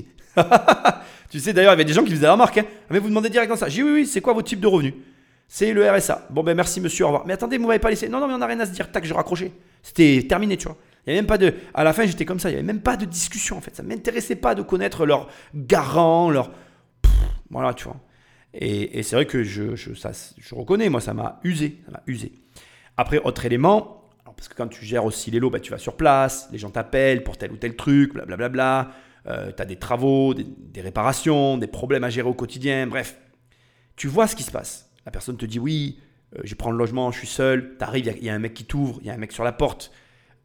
Tu 1.30 1.39
sais, 1.39 1.54
d'ailleurs, 1.54 1.71
il 1.71 1.76
y 1.76 1.80
avait 1.82 1.86
des 1.86 1.93
gens 1.93 2.04
qui 2.04 2.12
faisaient 2.12 2.26
la 2.26 2.34
remarque. 2.34 2.58
Hein. 2.58 2.65
Mais 2.89 3.00
vous 3.00 3.10
demandez 3.10 3.30
directement 3.30 3.58
ça. 3.58 3.67
J'ai 3.67 3.84
Oui, 3.84 3.91
oui, 3.91 4.06
c'est 4.06 4.21
quoi 4.21 4.34
votre 4.34 4.47
type 4.47 4.60
de 4.60 4.67
revenu 4.67 4.93
C'est 5.47 5.73
le 5.73 5.89
RSA. 5.89 6.28
Bon, 6.30 6.43
ben 6.43 6.56
merci, 6.56 6.80
monsieur, 6.80 7.04
au 7.06 7.08
revoir. 7.08 7.26
Mais 7.26 7.34
attendez, 7.34 7.58
vous 7.58 7.67
m'avez 7.67 7.80
pas 7.80 7.89
laissé. 7.89 8.08
Non, 8.08 8.19
non, 8.19 8.28
mais 8.28 8.34
on 8.34 8.38
n'a 8.38 8.45
rien 8.45 8.60
à 8.60 8.65
se 8.65 8.71
dire. 8.71 8.91
Tac, 8.91 9.06
je 9.06 9.13
raccrochais. 9.13 9.52
C'était 9.84 10.26
terminé, 10.28 10.58
tu 10.58 10.67
vois. 10.67 10.78
Il 11.06 11.10
y 11.10 11.12
avait 11.12 11.21
même 11.21 11.28
pas 11.28 11.38
de. 11.38 11.54
À 11.73 11.84
la 11.84 11.93
fin, 11.93 12.06
j'étais 12.06 12.26
comme 12.26 12.39
ça. 12.39 12.50
Il 12.50 12.54
y 12.54 12.56
avait 12.56 12.63
même 12.63 12.82
pas 12.82 12.95
de 12.95 13.06
discussion, 13.06 13.58
en 13.58 13.62
fait. 13.62 13.76
Ça 13.76 13.84
m'intéressait 13.84 14.38
pas 14.38 14.56
de 14.56 14.62
connaître 14.62 15.06
leur 15.06 15.28
garant, 15.54 16.30
leur. 16.30 16.52
Voilà, 17.50 17.73
tu 17.73 17.86
vois. 17.86 17.97
Et, 18.54 19.00
et 19.00 19.04
c'est 19.04 19.15
vrai 19.15 19.26
que 19.26 19.43
je, 19.43 19.76
je, 19.76 19.93
ça, 19.93 20.12
je 20.38 20.56
reconnais, 20.56 20.89
moi, 20.89 21.02
ça 21.02 21.13
m'a 21.13 21.39
usé. 21.43 21.82
Ça 21.86 21.91
m'a 21.91 22.04
usé. 22.08 22.32
Après, 22.98 23.20
autre 23.20 23.46
élément, 23.46 24.04
parce 24.36 24.48
que 24.48 24.56
quand 24.56 24.68
tu 24.68 24.86
gères 24.86 25.06
aussi 25.06 25.32
les 25.32 25.40
lots, 25.40 25.50
bah, 25.50 25.60
tu 25.60 25.72
vas 25.72 25.78
sur 25.78 25.96
place, 25.96 26.50
les 26.52 26.58
gens 26.58 26.70
t'appellent 26.70 27.24
pour 27.24 27.38
tel 27.38 27.52
ou 27.52 27.58
tel 27.58 27.76
truc, 27.76 28.14
blablabla. 28.14 28.92
Tu 29.26 29.32
as 29.62 29.66
des 29.66 29.76
travaux, 29.76 30.34
des, 30.34 30.82
réparations, 30.82 31.58
des 31.58 31.68
problèmes 31.68 32.06
à 32.06 32.10
gérer 32.10 32.30
au 32.30 32.34
quotidien, 32.34 32.88
bref. 32.88 33.18
Tu 33.98 34.08
vois 34.08 34.28
ce 34.28 34.36
qui 34.38 34.44
se 34.44 34.52
passe. 34.52 34.90
La 35.06 35.12
personne 35.12 35.36
te 35.36 35.46
dit 35.46 35.60
oui, 35.60 36.00
euh, 36.36 36.42
je 36.44 36.56
prends 36.56 36.72
le 36.72 36.78
logement, 36.78 37.12
je 37.12 37.20
suis 37.20 37.28
seul. 37.28 37.76
Tu 37.78 37.84
arrives, 37.84 38.14
il 38.18 38.24
y, 38.24 38.30
a 38.30 38.34
un 38.34 38.40
mec 38.40 38.54
qui 38.54 38.66
t'ouvre, 38.66 39.00
il 39.02 39.08
y 39.08 39.10
a 39.10 39.14
un 39.14 39.18
mec 39.18 39.32
sur 39.32 39.44
la 39.44 39.52
porte. 39.52 39.92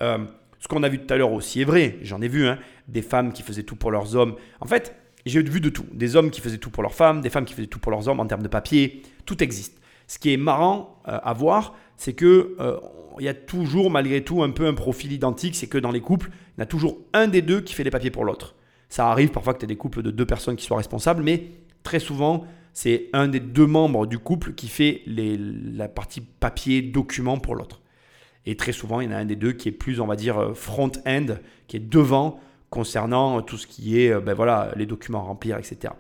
Euh, 0.03 0.25
ce 0.59 0.69
qu'on 0.69 0.83
a 0.83 0.89
vu 0.89 0.99
tout 0.99 1.13
à 1.13 1.17
l'heure 1.17 1.33
aussi 1.33 1.61
est 1.61 1.65
vrai, 1.65 1.99
j'en 2.03 2.23
ai 2.23 2.29
vu, 2.29 2.47
hein, 2.47 2.59
des 2.89 3.03
femmes 3.03 3.33
qui 3.33 3.43
faisaient 3.43 3.65
tout 3.65 3.77
pour 3.77 3.91
leurs 3.91 4.17
hommes. 4.17 4.37
En 4.61 4.67
fait, 4.67 4.95
j'ai 5.27 5.43
vu 5.43 5.61
de 5.61 5.69
tout. 5.69 5.87
Des 5.93 6.17
hommes 6.17 6.31
qui 6.31 6.41
faisaient 6.41 6.59
tout 6.59 6.71
pour 6.71 6.83
leurs 6.83 6.95
femmes, 6.95 7.21
des 7.21 7.31
femmes 7.31 7.45
qui 7.45 7.55
faisaient 7.55 7.67
tout 7.67 7.79
pour 7.79 7.93
leurs 7.93 8.09
hommes 8.09 8.21
en 8.21 8.27
termes 8.27 8.43
de 8.43 8.49
papier. 8.49 9.03
Tout 9.27 9.43
existe. 9.43 9.81
Ce 10.07 10.19
qui 10.19 10.33
est 10.33 10.37
marrant 10.37 11.03
euh, 11.09 11.19
à 11.23 11.33
voir, 11.33 11.77
c'est 11.97 12.13
que 12.15 12.55
euh, 12.61 12.79
il 13.19 13.25
y 13.25 13.29
a 13.29 13.35
toujours 13.35 13.91
malgré 13.91 14.23
tout 14.25 14.43
un 14.43 14.51
peu 14.51 14.67
un 14.67 14.75
profil 14.75 15.13
identique. 15.13 15.55
C'est 15.55 15.67
que 15.67 15.79
dans 15.79 15.91
les 15.91 16.01
couples, 16.01 16.31
il 16.57 16.61
y 16.61 16.63
a 16.63 16.67
toujours 16.67 16.99
un 17.13 17.29
des 17.29 17.43
deux 17.43 17.61
qui 17.61 17.75
fait 17.75 17.85
les 17.85 17.91
papiers 17.91 18.11
pour 18.11 18.25
l'autre. 18.25 18.55
Ça 18.89 19.11
arrive 19.11 19.31
parfois 19.31 19.55
que 19.55 19.59
tu 19.59 19.65
aies 19.65 19.69
des 19.69 19.77
couples 19.77 20.03
de 20.03 20.11
deux 20.11 20.27
personnes 20.27 20.57
qui 20.57 20.65
soient 20.67 20.77
responsables, 20.77 21.23
mais 21.23 21.51
très 21.83 21.99
souvent, 21.99 22.45
c'est 22.75 23.09
un 23.13 23.29
des 23.29 23.41
deux 23.41 23.67
membres 23.67 24.07
du 24.07 24.19
couple 24.19 24.53
qui 24.55 24.69
fait 24.69 25.03
les- 25.07 25.37
la 25.39 25.89
partie 25.89 26.21
papier, 26.21 26.81
document 26.83 27.39
pour 27.39 27.55
l'autre. 27.55 27.81
Et 28.45 28.57
très 28.57 28.73
souvent, 28.73 29.01
il 29.01 29.07
y 29.07 29.09
en 29.09 29.17
a 29.17 29.19
un 29.19 29.25
des 29.25 29.37
deux 29.37 29.53
qui 29.53 29.69
est 29.69 29.73
plus, 29.73 30.01
on 30.01 30.07
va 30.07 30.17
dire, 30.17 30.39
euh, 30.39 30.55
front-end, 30.55 31.27
qui 31.69 31.77
est 31.77 31.81
devant 31.81 32.41
concernant 32.71 33.43
tout 33.43 33.59
ce 33.59 33.67
qui 33.67 34.01
est, 34.01 34.11
euh, 34.11 34.21
ben 34.21 34.35
voilà, 34.35 34.73
les 34.77 34.87
documents 34.87 35.21
à 35.21 35.23
remplir, 35.25 35.59
etc. 35.59 35.93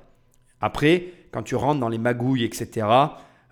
Après, 0.61 1.09
quand 1.31 1.43
tu 1.43 1.55
rentres 1.55 1.81
dans 1.81 1.89
les 1.89 1.99
magouilles, 1.99 2.45
etc., 2.45 2.87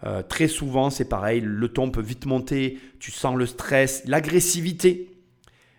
euh, 0.04 0.22
très 0.22 0.48
souvent, 0.48 0.90
c'est 0.90 1.08
pareil, 1.08 1.42
le 1.44 1.68
ton 1.68 1.90
peut 1.90 2.00
vite 2.00 2.26
monter, 2.26 2.78
tu 2.98 3.10
sens 3.10 3.36
le 3.36 3.46
stress, 3.46 4.02
l'agressivité. 4.06 5.10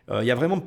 Euh, 0.10 0.24
Il 0.24 0.28
y 0.28 0.32
a 0.32 0.36
vraiment 0.36 0.64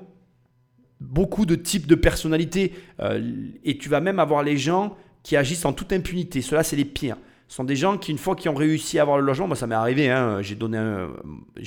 beaucoup 1.00 1.46
de 1.46 1.54
types 1.54 1.86
de 1.86 1.94
personnalités 1.94 2.72
euh, 3.00 3.48
et 3.62 3.78
tu 3.78 3.88
vas 3.88 4.00
même 4.00 4.18
avoir 4.18 4.42
les 4.42 4.56
gens 4.56 4.96
qui 5.22 5.36
agissent 5.36 5.64
en 5.64 5.72
toute 5.72 5.92
impunité. 5.92 6.42
Ceux-là, 6.42 6.62
c'est 6.62 6.76
les 6.76 6.84
pires. 6.84 7.16
Ce 7.48 7.56
sont 7.56 7.64
des 7.64 7.76
gens 7.76 7.98
qui, 7.98 8.10
une 8.10 8.18
fois 8.18 8.34
qu'ils 8.34 8.50
ont 8.50 8.54
réussi 8.54 8.98
à 8.98 9.02
avoir 9.02 9.18
le 9.18 9.24
logement, 9.24 9.46
moi 9.46 9.56
ça 9.56 9.66
m'est 9.66 9.74
arrivé, 9.74 10.10
hein, 10.10 10.40
j'ai 10.40 10.54
donné, 10.54 10.78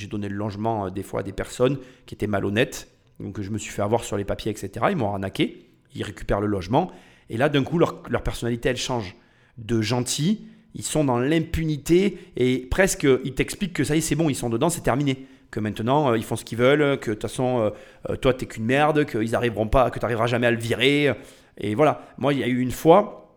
donné 0.10 0.28
le 0.28 0.36
logement 0.36 0.90
des 0.90 1.04
fois 1.04 1.20
à 1.20 1.24
des 1.24 1.32
personnes 1.32 1.78
qui 2.06 2.16
étaient 2.16 2.28
malhonnêtes, 2.28 2.90
donc 3.20 3.40
je 3.40 3.52
me 3.52 3.58
suis 3.58 3.72
fait 3.72 3.84
avoir 3.84 4.04
sur 4.04 4.18
les 4.18 4.26
papiers, 4.26 4.52
etc. 4.52 4.88
Ils 4.90 4.98
m'ont 4.98 5.10
arnaqué, 5.10 5.70
ils 5.94 6.04
récupèrent 6.04 6.42
le 6.42 6.48
logement, 6.48 6.92
et 7.30 7.38
là 7.38 7.48
d'un 7.48 7.64
coup 7.64 7.78
leur, 7.78 8.02
leur 8.10 8.24
personnalité 8.24 8.70
elle 8.70 8.78
change. 8.78 9.16
De 9.60 9.82
gentils, 9.82 10.48
ils 10.78 10.84
sont 10.84 11.04
dans 11.04 11.18
l'impunité 11.20 12.20
et 12.38 12.60
presque 12.60 13.08
ils 13.24 13.34
t'expliquent 13.34 13.74
que 13.74 13.84
ça 13.84 13.96
y 13.96 13.98
est, 13.98 14.02
c'est 14.02 14.16
bon, 14.16 14.30
ils 14.30 14.36
sont 14.36 14.50
dedans, 14.50 14.70
c'est 14.70 14.82
terminé. 14.82 15.26
Que 15.50 15.60
maintenant 15.60 16.12
euh, 16.12 16.18
ils 16.18 16.24
font 16.24 16.36
ce 16.36 16.46
qu'ils 16.46 16.58
veulent, 16.58 17.00
que 17.00 17.10
de 17.10 17.16
toute 17.16 17.22
façon 17.24 17.60
euh, 17.60 17.70
euh, 18.10 18.16
toi 18.16 18.34
t'es 18.34 18.46
qu'une 18.46 18.66
merde, 18.66 19.06
qu'ils 19.06 19.36
arriveront 19.36 19.68
pas, 19.68 19.90
que 19.90 19.98
tu 19.98 20.04
n'arriveras 20.06 20.28
jamais 20.28 20.46
à 20.46 20.52
le 20.52 20.58
virer. 20.58 21.12
Et 21.58 21.74
voilà, 21.74 22.06
moi 22.20 22.32
il 22.32 22.40
y 22.40 22.44
a 22.44 22.48
eu 22.48 22.60
une 22.60 22.72
fois 22.72 23.34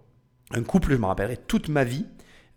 un 0.51 0.63
couple, 0.63 0.93
je 0.93 0.99
me 0.99 1.07
rappellerai 1.07 1.39
toute 1.39 1.69
ma 1.69 1.83
vie. 1.83 2.05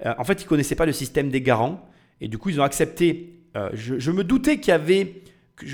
En 0.05 0.25
fait, 0.25 0.41
ils 0.41 0.45
connaissaient 0.45 0.75
pas 0.75 0.85
le 0.85 0.91
système 0.91 1.29
des 1.29 1.41
garants 1.41 1.87
et 2.19 2.27
du 2.27 2.37
coup 2.37 2.49
ils 2.49 2.59
ont 2.59 2.63
accepté. 2.63 3.45
je, 3.71 4.11
me 4.11 4.25
doutais 4.25 4.59
qu'il 4.59 4.71
y 4.71 4.75
avait 4.75 5.21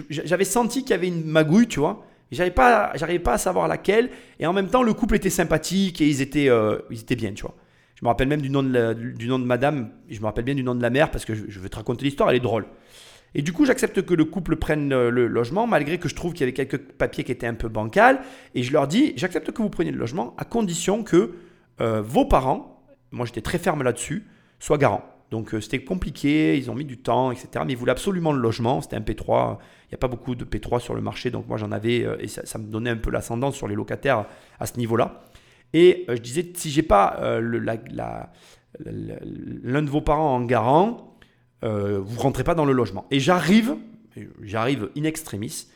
j'avais 0.09 0.43
senti 0.43 0.81
qu'il 0.81 0.91
y 0.91 0.93
avait 0.93 1.07
une 1.07 1.25
magouille, 1.25 1.67
tu 1.67 1.79
vois. 1.79 2.05
J'arrivais 2.31 2.53
pas, 2.53 2.91
j'arrivais 2.93 3.17
pas 3.17 3.33
à 3.33 3.37
savoir 3.39 3.67
laquelle. 3.67 4.11
Et 4.39 4.45
en 4.45 4.53
même 4.53 4.67
temps, 4.67 4.83
le 4.83 4.93
couple 4.93 5.15
était 5.15 5.31
sympathique 5.31 5.99
et 6.01 6.07
ils 6.07 6.21
étaient, 6.21 6.49
ils 6.91 6.99
étaient 6.99 7.15
bien, 7.15 7.33
tu 7.33 7.41
vois. 7.41 7.55
Je 7.99 8.05
me 8.05 8.07
rappelle 8.07 8.29
même 8.29 8.41
du 8.41 8.49
nom 8.49 8.63
de, 8.63 9.45
madame, 9.45 9.89
je 10.09 10.21
me 10.21 10.25
rappelle 10.25 10.45
bien 10.45 10.55
du 10.55 10.63
nom 10.63 10.73
de 10.73 10.81
la 10.81 10.89
mère 10.89 11.11
parce 11.11 11.25
que 11.25 11.35
je, 11.35 11.59
vais 11.59 11.67
te 11.67 11.75
raconter 11.75 12.05
l'histoire, 12.05 12.29
elle 12.29 12.37
est 12.37 12.39
drôle. 12.39 12.65
Et 13.35 13.41
du 13.41 13.51
coup, 13.51 13.65
j'accepte 13.65 14.01
que 14.03 14.13
le 14.13 14.23
couple 14.23 14.55
prenne 14.55 14.89
le 14.89 15.27
logement, 15.27 15.67
malgré 15.67 15.97
que 15.97 16.07
je 16.07 16.15
trouve 16.15 16.31
qu'il 16.31 16.41
y 16.41 16.43
avait 16.43 16.53
quelques 16.53 16.77
papiers 16.77 17.25
qui 17.25 17.33
étaient 17.33 17.45
un 17.45 17.55
peu 17.55 17.67
bancals. 17.67 18.21
Et 18.55 18.63
je 18.63 18.71
leur 18.71 18.87
dis, 18.87 19.11
j'accepte 19.17 19.51
que 19.51 19.61
vous 19.61 19.69
preniez 19.69 19.91
le 19.91 19.97
logement 19.97 20.33
à 20.37 20.45
condition 20.45 21.03
que 21.03 21.35
euh, 21.81 22.01
vos 22.01 22.23
parents, 22.23 22.85
moi 23.11 23.25
j'étais 23.25 23.41
très 23.41 23.57
ferme 23.57 23.83
là-dessus, 23.83 24.25
soient 24.59 24.77
garants. 24.77 25.03
Donc 25.29 25.53
euh, 25.53 25.59
c'était 25.59 25.83
compliqué, 25.83 26.57
ils 26.57 26.71
ont 26.71 26.75
mis 26.75 26.85
du 26.85 26.99
temps, 26.99 27.31
etc. 27.31 27.49
Mais 27.67 27.73
ils 27.73 27.77
voulaient 27.77 27.91
absolument 27.91 28.31
le 28.31 28.39
logement, 28.39 28.81
c'était 28.81 28.95
un 28.95 29.01
P3. 29.01 29.57
Il 29.87 29.91
n'y 29.91 29.95
a 29.95 29.97
pas 29.97 30.07
beaucoup 30.07 30.35
de 30.35 30.45
P3 30.45 30.79
sur 30.79 30.95
le 30.95 31.01
marché, 31.01 31.31
donc 31.31 31.49
moi 31.49 31.57
j'en 31.57 31.73
avais, 31.73 32.05
euh, 32.05 32.15
et 32.19 32.27
ça, 32.27 32.45
ça 32.45 32.57
me 32.59 32.65
donnait 32.65 32.91
un 32.91 32.97
peu 32.97 33.11
l'ascendant 33.11 33.51
sur 33.51 33.67
les 33.67 33.75
locataires 33.75 34.25
à 34.59 34.65
ce 34.65 34.77
niveau-là. 34.77 35.21
Et 35.73 36.05
euh, 36.09 36.15
je 36.15 36.21
disais, 36.21 36.51
si 36.55 36.69
j'ai 36.71 36.83
pas 36.83 37.17
euh, 37.21 37.39
le- 37.39 37.59
l'un 38.79 39.81
de 39.81 39.89
vos 39.89 40.01
parents 40.01 40.35
en 40.35 40.41
garant, 40.41 41.17
euh, 41.63 41.99
vous 41.99 42.19
rentrez 42.19 42.43
pas 42.43 42.55
dans 42.55 42.65
le 42.65 42.73
logement. 42.73 43.05
Et 43.11 43.19
j'arrive, 43.19 43.75
j'arrive 44.41 44.89
in 44.97 45.03
extremis, 45.03 45.67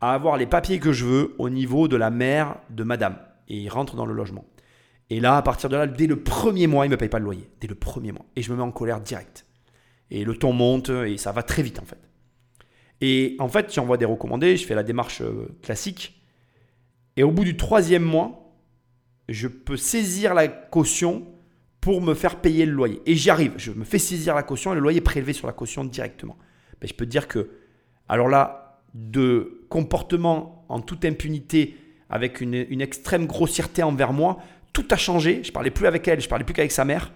à 0.00 0.14
avoir 0.14 0.36
les 0.36 0.46
papiers 0.46 0.78
que 0.78 0.92
je 0.92 1.04
veux 1.04 1.34
au 1.38 1.50
niveau 1.50 1.88
de 1.88 1.96
la 1.96 2.10
mère 2.10 2.56
de 2.70 2.84
madame. 2.84 3.18
Et 3.48 3.56
il 3.58 3.68
rentre 3.68 3.96
dans 3.96 4.06
le 4.06 4.14
logement. 4.14 4.44
Et 5.10 5.20
là, 5.20 5.36
à 5.36 5.42
partir 5.42 5.70
de 5.70 5.76
là, 5.76 5.86
dès 5.86 6.06
le 6.06 6.22
premier 6.22 6.66
mois, 6.66 6.84
il 6.84 6.90
ne 6.90 6.94
me 6.94 6.98
paye 6.98 7.08
pas 7.08 7.18
le 7.18 7.24
loyer. 7.24 7.48
Dès 7.60 7.66
le 7.66 7.74
premier 7.74 8.12
mois. 8.12 8.26
Et 8.36 8.42
je 8.42 8.52
me 8.52 8.56
mets 8.56 8.62
en 8.62 8.70
colère 8.70 9.00
direct. 9.00 9.46
Et 10.10 10.24
le 10.24 10.36
ton 10.36 10.52
monte 10.52 10.90
et 10.90 11.16
ça 11.16 11.32
va 11.32 11.42
très 11.42 11.62
vite 11.62 11.80
en 11.80 11.84
fait. 11.84 11.98
Et 13.00 13.36
en 13.38 13.48
fait, 13.48 13.72
j'envoie 13.72 13.96
des 13.96 14.04
recommandés, 14.04 14.56
je 14.56 14.66
fais 14.66 14.74
la 14.74 14.82
démarche 14.82 15.20
euh, 15.22 15.48
classique. 15.62 16.20
Et 17.16 17.22
au 17.22 17.30
bout 17.30 17.44
du 17.44 17.56
troisième 17.56 18.02
mois, 18.02 18.47
je 19.28 19.48
peux 19.48 19.76
saisir 19.76 20.34
la 20.34 20.48
caution 20.48 21.26
pour 21.80 22.00
me 22.00 22.14
faire 22.14 22.40
payer 22.40 22.66
le 22.66 22.72
loyer. 22.72 23.00
Et 23.06 23.14
j'y 23.14 23.30
arrive. 23.30 23.54
Je 23.56 23.72
me 23.72 23.84
fais 23.84 23.98
saisir 23.98 24.34
la 24.34 24.42
caution 24.42 24.72
et 24.72 24.74
le 24.74 24.80
loyer 24.80 24.98
est 24.98 25.02
prélevé 25.02 25.32
sur 25.32 25.46
la 25.46 25.52
caution 25.52 25.84
directement. 25.84 26.36
Je 26.82 26.92
peux 26.92 27.04
te 27.04 27.10
dire 27.10 27.28
que, 27.28 27.50
alors 28.08 28.28
là, 28.28 28.80
de 28.94 29.64
comportement 29.68 30.64
en 30.68 30.80
toute 30.80 31.04
impunité, 31.04 31.76
avec 32.10 32.40
une, 32.40 32.66
une 32.68 32.80
extrême 32.80 33.26
grossièreté 33.26 33.82
envers 33.82 34.12
moi, 34.12 34.38
tout 34.72 34.86
a 34.90 34.96
changé. 34.96 35.42
Je 35.44 35.52
parlais 35.52 35.70
plus 35.70 35.86
avec 35.86 36.06
elle, 36.08 36.20
je 36.20 36.28
parlais 36.28 36.44
plus 36.44 36.54
qu'avec 36.54 36.72
sa 36.72 36.84
mère. 36.84 37.12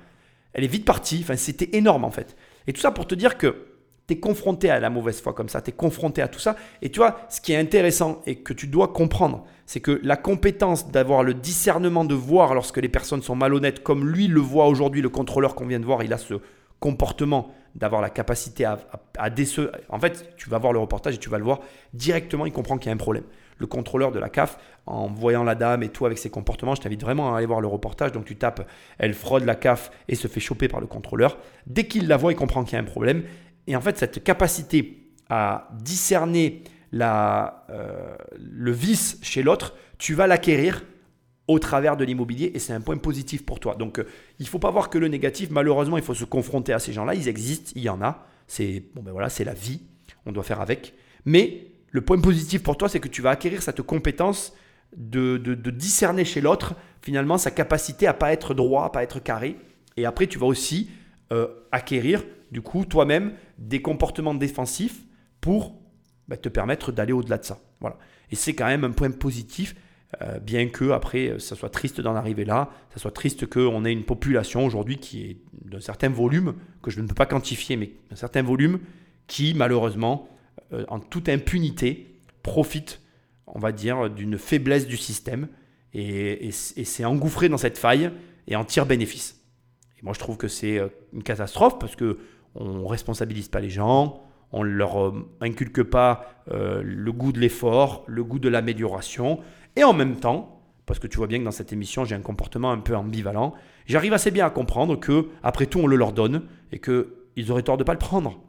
Elle 0.53 0.65
est 0.65 0.69
vite 0.69 0.85
partie. 0.85 1.21
Enfin, 1.23 1.37
c'était 1.37 1.77
énorme 1.77 2.05
en 2.05 2.11
fait. 2.11 2.37
Et 2.67 2.73
tout 2.73 2.81
ça 2.81 2.91
pour 2.91 3.07
te 3.07 3.15
dire 3.15 3.39
que 3.39 3.72
confronté 4.19 4.71
à 4.71 4.81
la 4.81 4.91
mauvaise 4.91 5.21
foi 5.21 5.33
comme 5.33 5.49
ça, 5.49 5.61
tu 5.61 5.71
es 5.71 5.73
confronté 5.73 6.23
à 6.23 6.29
tout 6.29 6.41
ça. 6.41 6.57
Et 6.81 6.91
tu 6.91 7.01
vois, 7.01 7.21
ce 7.29 7.41
qui 7.41 7.53
est 7.53 7.59
intéressant 7.59 8.23
et 8.27 8.37
que 8.37 8.53
tu 8.53 8.67
dois 8.67 8.89
comprendre, 8.89 9.45
c'est 9.67 9.81
que 9.81 10.01
la 10.03 10.17
compétence 10.17 10.91
d'avoir 10.91 11.23
le 11.23 11.35
discernement 11.35 12.05
de 12.05 12.15
voir 12.15 12.55
lorsque 12.55 12.79
les 12.79 12.89
personnes 12.89 13.23
sont 13.23 13.37
malhonnêtes, 13.37 13.83
comme 13.83 14.09
lui 14.09 14.29
le 14.29 14.41
voit 14.41 14.67
aujourd'hui, 14.67 15.03
le 15.03 15.09
contrôleur 15.09 15.55
qu'on 15.55 15.67
vient 15.67 15.81
de 15.81 15.85
voir, 15.85 16.03
il 16.03 16.13
a 16.13 16.19
ce 16.19 16.35
comportement 16.81 17.55
d'avoir 17.75 18.03
la 18.03 18.11
capacité 18.11 18.65
à, 18.65 18.79
à. 19.17 19.31
En 19.89 19.99
fait, 19.99 20.35
tu 20.37 20.51
vas 20.51 20.59
voir 20.59 20.73
le 20.73 20.79
reportage 20.79 21.15
et 21.15 21.19
tu 21.19 21.31
vas 21.31 21.39
le 21.39 21.45
voir 21.45 21.61
directement, 21.95 22.45
il 22.45 22.53
comprend 22.53 22.77
qu'il 22.77 22.89
y 22.89 22.91
a 22.91 22.95
un 22.95 22.99
problème. 22.99 23.25
Le 23.59 23.67
contrôleur 23.67 24.11
de 24.11 24.19
la 24.19 24.29
CAF, 24.29 24.59
en 24.87 25.07
voyant 25.07 25.45
la 25.45 25.55
dame 25.55 25.83
et 25.83 25.89
tout 25.89 26.05
avec 26.05 26.19
ses 26.19 26.31
comportements, 26.31 26.75
je 26.75 26.81
t'invite 26.81 27.03
vraiment 27.03 27.33
à 27.33 27.39
aller 27.39 27.47
voir 27.47 27.61
le 27.61 27.69
reportage. 27.69 28.13
Donc 28.13 28.25
tu 28.25 28.37
tapes, 28.37 28.69
elle 28.99 29.15
fraude 29.15 29.45
la 29.45 29.55
CAF 29.55 29.91
et 30.09 30.17
se 30.17 30.27
fait 30.27 30.41
choper 30.41 30.69
par 30.69 30.81
le 30.81 30.87
contrôleur. 30.87 31.39
Dès 31.67 31.85
qu'il 31.85 32.09
la 32.09 32.17
voit, 32.17 32.33
il 32.33 32.37
comprend 32.37 32.65
qu'il 32.65 32.75
y 32.75 32.77
a 32.77 32.81
un 32.81 32.85
problème. 32.85 33.23
Et 33.67 33.77
en 33.77 33.81
fait, 33.81 33.99
cette 33.99 34.23
capacité 34.25 35.11
à 35.29 35.69
discerner 35.81 36.65
euh, 36.95 38.17
le 38.39 38.71
vice 38.73 39.19
chez 39.23 39.43
l'autre, 39.43 39.75
tu 39.99 40.15
vas 40.15 40.27
l'acquérir 40.27 40.85
au 41.49 41.59
travers 41.59 41.97
de 41.97 42.05
l'immobilier 42.05 42.53
et 42.55 42.59
c'est 42.59 42.73
un 42.73 42.81
point 42.81 42.97
positif 42.99 43.45
pour 43.45 43.61
toi. 43.61 43.75
Donc 43.75 43.99
euh, 43.99 44.07
il 44.39 44.45
ne 44.45 44.49
faut 44.49 44.59
pas 44.59 44.71
voir 44.71 44.91
que 44.91 44.99
le 44.99 45.09
négatif, 45.09 45.51
malheureusement 45.51 45.97
il 45.97 46.03
faut 46.03 46.15
se 46.15 46.25
confronter 46.25 46.73
à 46.73 46.79
ces 46.79 46.93
gens-là, 46.93 47.15
ils 47.15 47.29
existent, 47.29 47.73
il 47.75 47.83
y 47.83 47.89
en 47.89 48.03
a, 48.03 48.27
c'est 48.47 48.85
bon 48.95 49.03
ben 49.03 49.13
voilà, 49.13 49.29
la 49.45 49.55
vie, 49.55 49.81
on 50.27 50.33
doit 50.33 50.43
faire 50.43 50.61
avec. 50.61 50.95
Mais 51.25 51.67
le 51.91 52.01
point 52.01 52.21
positif 52.21 52.63
pour 52.63 52.77
toi, 52.77 52.89
c'est 52.89 53.01
que 53.01 53.09
tu 53.09 53.23
vas 53.23 53.31
acquérir 53.31 53.63
cette 53.63 53.83
compétence 53.83 54.55
de 54.97 55.37
discerner 55.71 56.25
chez 56.25 56.43
l'autre 56.43 56.75
finalement 57.01 57.39
sa 57.39 57.51
capacité 57.51 58.07
à 58.07 58.15
pas 58.15 58.33
être 58.33 58.55
droit, 58.55 58.85
à 58.85 58.91
pas 58.91 59.03
être 59.03 59.19
carré. 59.21 59.57
Et 59.97 60.07
après 60.07 60.27
tu 60.27 60.39
vas 60.39 60.47
aussi 60.47 60.91
euh, 61.33 61.49
acquérir 61.71 62.25
du 62.53 62.63
coup 62.63 62.85
toi-même 62.85 63.33
des 63.59 63.83
comportements 63.83 64.35
défensifs 64.35 65.03
pour 65.41 65.75
bah, 66.29 66.37
te 66.37 66.49
permettre 66.49 66.93
d'aller 66.93 67.13
au-delà 67.13 67.39
de 67.39 67.45
ça. 67.45 67.61
Voilà. 67.81 67.99
Et 68.31 68.37
c'est 68.37 68.55
quand 68.55 68.67
même 68.67 68.85
un 68.85 68.93
point 68.93 69.11
positif 69.11 69.75
euh, 70.21 70.39
bien 70.39 70.69
que 70.69 70.91
après, 70.91 71.29
euh, 71.29 71.39
ça 71.39 71.57
soit 71.57 71.71
triste 71.71 72.01
d'en 72.01 72.15
arriver 72.15 72.45
là, 72.45 72.71
ça 72.93 73.01
soit 73.01 73.11
triste 73.13 73.47
qu'on 73.47 73.85
ait 73.85 73.93
une 73.93 74.05
population 74.05 74.67
aujourd'hui 74.67 74.99
qui 74.99 75.23
est 75.23 75.37
d'un 75.65 75.81
certain 75.81 76.11
volume, 76.11 76.55
que 76.83 76.91
je 76.91 77.01
ne 77.01 77.07
peux 77.07 77.15
pas 77.15 77.25
quantifier, 77.25 77.77
mais 77.77 77.93
d'un 78.11 78.17
certain 78.17 78.43
volume, 78.43 78.81
qui 79.27 79.55
malheureusement, 79.55 80.29
euh, 80.75 80.85
en 80.89 81.01
toute 81.01 81.31
impunité, 81.31 82.21
profite, 82.43 83.01
on 83.47 83.59
va 83.59 83.73
dire, 83.73 84.11
d'une 84.11 84.37
faiblesse 84.37 84.87
du 84.87 84.99
système 84.99 85.49
et, 85.95 86.49
et, 86.49 86.49
et 86.49 86.85
s'est 86.85 87.05
engouffré 87.07 87.49
dans 87.49 87.57
cette 87.57 87.79
faille 87.79 88.11
et 88.47 88.57
en 88.57 88.65
tire 88.65 88.85
bénéfice. 88.85 89.41
Et 89.99 90.03
moi, 90.03 90.13
je 90.13 90.19
trouve 90.19 90.37
que 90.37 90.49
c'est 90.49 90.79
une 91.15 91.23
catastrophe 91.23 91.79
parce 91.79 91.97
que 91.97 92.19
on 92.55 92.87
responsabilise 92.87 93.49
pas 93.49 93.61
les 93.61 93.71
gens, 93.71 94.23
on 94.53 94.65
ne 94.65 94.71
leur 94.71 95.01
euh, 95.01 95.29
inculque 95.41 95.83
pas 95.83 96.43
euh, 96.51 96.83
le 96.85 97.13
goût 97.13 97.33
de 97.33 97.41
l'effort, 97.41 98.05
le 98.07 98.23
goût 98.23 98.39
de 98.39 98.49
l'amélioration. 98.49 99.41
Et 99.77 99.85
en 99.85 99.95
même 99.95 100.17
temps, 100.17 100.63
parce 100.87 100.99
que 100.99 101.07
tu 101.07 101.17
vois 101.17 101.27
bien 101.27 101.39
que 101.39 101.45
dans 101.45 101.51
cette 101.51 101.73
émission, 101.73 102.05
j'ai 102.05 102.15
un 102.15 102.21
comportement 102.21 102.71
un 102.71 102.79
peu 102.79 102.95
ambivalent, 102.95 103.55
j'arrive 103.87 104.13
assez 104.13 104.31
bien 104.31 104.47
à 104.47 104.51
comprendre 104.51 104.97
que, 104.97 105.29
après 105.43 105.67
tout, 105.67 105.81
on 105.81 105.87
le 105.87 105.97
leur 105.97 106.13
donne 106.13 106.43
et 106.71 106.79
qu'ils 106.79 107.51
auraient 107.51 107.63
tort 107.63 107.79
de 107.79 107.85
pas 107.85 107.95
le 107.95 107.99
prendre. 107.99 108.41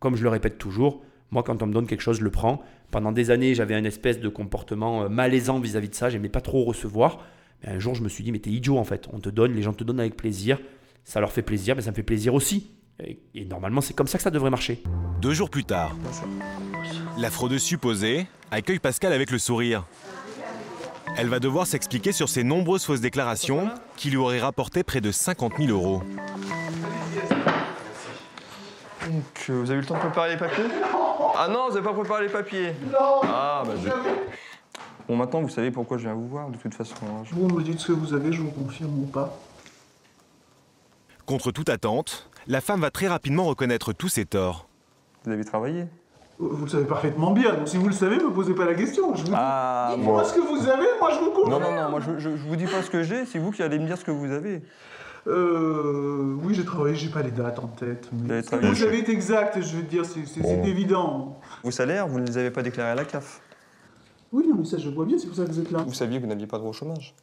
Comme 0.00 0.16
je 0.16 0.24
le 0.24 0.28
répète 0.28 0.58
toujours, 0.58 1.02
moi, 1.30 1.42
quand 1.42 1.62
on 1.62 1.66
me 1.66 1.72
donne 1.72 1.86
quelque 1.86 2.00
chose, 2.02 2.18
je 2.18 2.24
le 2.24 2.30
prends. 2.30 2.62
Pendant 2.90 3.12
des 3.12 3.30
années, 3.30 3.54
j'avais 3.54 3.74
un 3.74 3.84
espèce 3.84 4.20
de 4.20 4.28
comportement 4.28 5.08
malaisant 5.08 5.60
vis-à-vis 5.60 5.88
de 5.88 5.94
ça, 5.94 6.10
j'aimais 6.10 6.28
pas 6.28 6.40
trop 6.40 6.64
recevoir. 6.64 7.24
Mais 7.62 7.70
un 7.70 7.78
jour, 7.78 7.94
je 7.94 8.02
me 8.02 8.08
suis 8.08 8.24
dit, 8.24 8.32
mais 8.32 8.40
t'es 8.40 8.50
idiot 8.50 8.76
en 8.76 8.84
fait. 8.84 9.08
On 9.12 9.20
te 9.20 9.30
donne, 9.30 9.54
les 9.54 9.62
gens 9.62 9.72
te 9.72 9.84
donnent 9.84 10.00
avec 10.00 10.16
plaisir. 10.16 10.58
Ça 11.04 11.20
leur 11.20 11.32
fait 11.32 11.42
plaisir, 11.42 11.74
mais 11.76 11.82
ça 11.82 11.90
me 11.90 11.96
fait 11.96 12.02
plaisir 12.02 12.34
aussi. 12.34 12.72
Et, 13.04 13.18
et 13.34 13.44
normalement, 13.44 13.80
c'est 13.80 13.94
comme 13.94 14.06
ça 14.06 14.18
que 14.18 14.24
ça 14.24 14.30
devrait 14.30 14.50
marcher. 14.50 14.82
Deux 15.20 15.32
jours 15.34 15.50
plus 15.50 15.64
tard, 15.64 15.92
la 17.18 17.30
fraudeuse 17.30 17.62
supposée 17.62 18.26
accueille 18.50 18.78
Pascal 18.78 19.12
avec 19.12 19.30
le 19.30 19.38
sourire. 19.38 19.84
Elle 21.16 21.28
va 21.28 21.40
devoir 21.40 21.66
s'expliquer 21.66 22.12
sur 22.12 22.28
ses 22.28 22.42
nombreuses 22.44 22.84
fausses 22.84 23.00
déclarations 23.00 23.68
qui 23.96 24.10
lui 24.10 24.16
auraient 24.16 24.40
rapporté 24.40 24.82
près 24.82 25.00
de 25.00 25.10
50 25.12 25.54
000 25.58 25.70
euros. 25.70 26.02
Donc, 29.06 29.24
euh, 29.50 29.60
vous 29.60 29.70
avez 29.70 29.78
eu 29.78 29.80
le 29.82 29.86
temps 29.86 29.94
de 29.96 30.00
préparer 30.00 30.30
les 30.30 30.36
papiers? 30.36 30.64
Ah 31.36 31.48
non, 31.48 31.66
vous 31.68 31.74
n'avez 31.74 31.84
pas 31.84 31.92
préparé 31.92 32.26
les 32.26 32.32
papiers 32.32 32.72
Non 32.92 33.20
Ah, 33.24 33.62
bah 33.66 33.72
je... 33.82 33.88
Bon, 35.08 35.16
maintenant, 35.16 35.42
vous 35.42 35.48
savez 35.48 35.70
pourquoi 35.70 35.98
je 35.98 36.04
viens 36.04 36.14
vous 36.14 36.28
voir, 36.28 36.48
de 36.48 36.56
toute 36.56 36.74
façon. 36.74 36.94
hein. 37.04 37.22
Je- 37.24 37.34
Vous 37.34 37.48
me 37.48 37.62
dites 37.62 37.80
ce 37.80 37.88
que 37.88 37.92
vous 37.92 38.14
avez, 38.14 38.32
je 38.32 38.40
vous 38.40 38.50
confirme 38.52 39.02
ou 39.02 39.06
pas. 39.06 39.36
Contre 41.26 41.50
toute 41.50 41.68
attente, 41.68 42.30
la 42.46 42.60
femme 42.60 42.80
va 42.80 42.90
très 42.90 43.08
rapidement 43.08 43.44
reconnaître 43.44 43.92
tous 43.92 44.08
ses 44.08 44.24
torts. 44.24 44.68
Vous 45.24 45.32
avez 45.32 45.44
travaillé 45.44 45.86
Vous 46.38 46.64
le 46.64 46.68
savez 46.70 46.84
parfaitement 46.84 47.30
bien, 47.32 47.54
donc 47.54 47.68
si 47.68 47.76
vous 47.76 47.86
le 47.86 47.92
savez, 47.92 48.16
me 48.16 48.30
posez 48.32 48.54
pas 48.54 48.64
la 48.64 48.74
question. 48.74 49.14
Je 49.14 49.20
vous 49.22 49.28
dis, 49.28 49.32
Ah, 49.34 49.92
dites-moi 49.94 50.22
bon. 50.22 50.28
ce 50.28 50.34
que 50.34 50.40
vous 50.40 50.68
avez, 50.68 50.86
moi 50.98 51.10
je 51.12 51.18
vous 51.20 51.30
confirme. 51.30 51.50
Non, 51.50 51.60
non, 51.60 51.82
non, 51.82 51.90
moi 51.90 52.00
je, 52.00 52.18
je, 52.18 52.36
je 52.36 52.42
vous 52.48 52.56
dis 52.56 52.64
pas 52.66 52.82
ce 52.82 52.90
que 52.90 53.02
j'ai, 53.02 53.24
c'est 53.26 53.38
vous 53.38 53.50
qui 53.52 53.62
allez 53.62 53.78
me 53.78 53.86
dire 53.86 53.96
ce 53.98 54.04
que 54.04 54.10
vous 54.10 54.30
avez. 54.32 54.62
Euh, 55.28 56.36
oui, 56.42 56.54
j'ai 56.54 56.64
travaillé, 56.64 56.96
j'ai 56.96 57.08
pas 57.08 57.22
les 57.22 57.30
dates 57.30 57.60
en 57.60 57.68
tête. 57.68 58.08
Vous 58.12 58.24
Mais 58.26 58.40
vous 58.40 58.74
savez 58.74 59.08
exact, 59.10 59.60
je 59.62 59.76
veux 59.76 59.82
dire, 59.84 60.04
c'est 60.04 60.26
c'est- 60.26 60.42
c'est 60.42 60.56
Bon. 60.56 60.64
évident. 60.64 61.40
Vos 61.62 61.70
salaires, 61.70 62.08
vous 62.08 62.18
ne 62.18 62.26
les 62.26 62.38
avez 62.38 62.50
pas 62.50 62.62
déclarés 62.62 62.90
à 62.90 62.94
la 62.96 63.04
CAF. 63.04 63.40
Oui, 64.32 64.44
non, 64.48 64.56
mais 64.58 64.64
ça 64.64 64.78
je 64.78 64.88
vois 64.88 65.04
bien, 65.04 65.18
c'est 65.18 65.26
pour 65.28 65.36
ça 65.36 65.44
que 65.44 65.50
vous 65.50 65.60
êtes 65.60 65.70
là. 65.70 65.84
Vous 65.86 65.92
saviez 65.94 66.18
que 66.18 66.22
vous 66.24 66.28
n'aviez 66.28 66.46
pas 66.48 66.58
droit 66.58 66.70
au 66.70 66.72
chômage. 66.72 67.14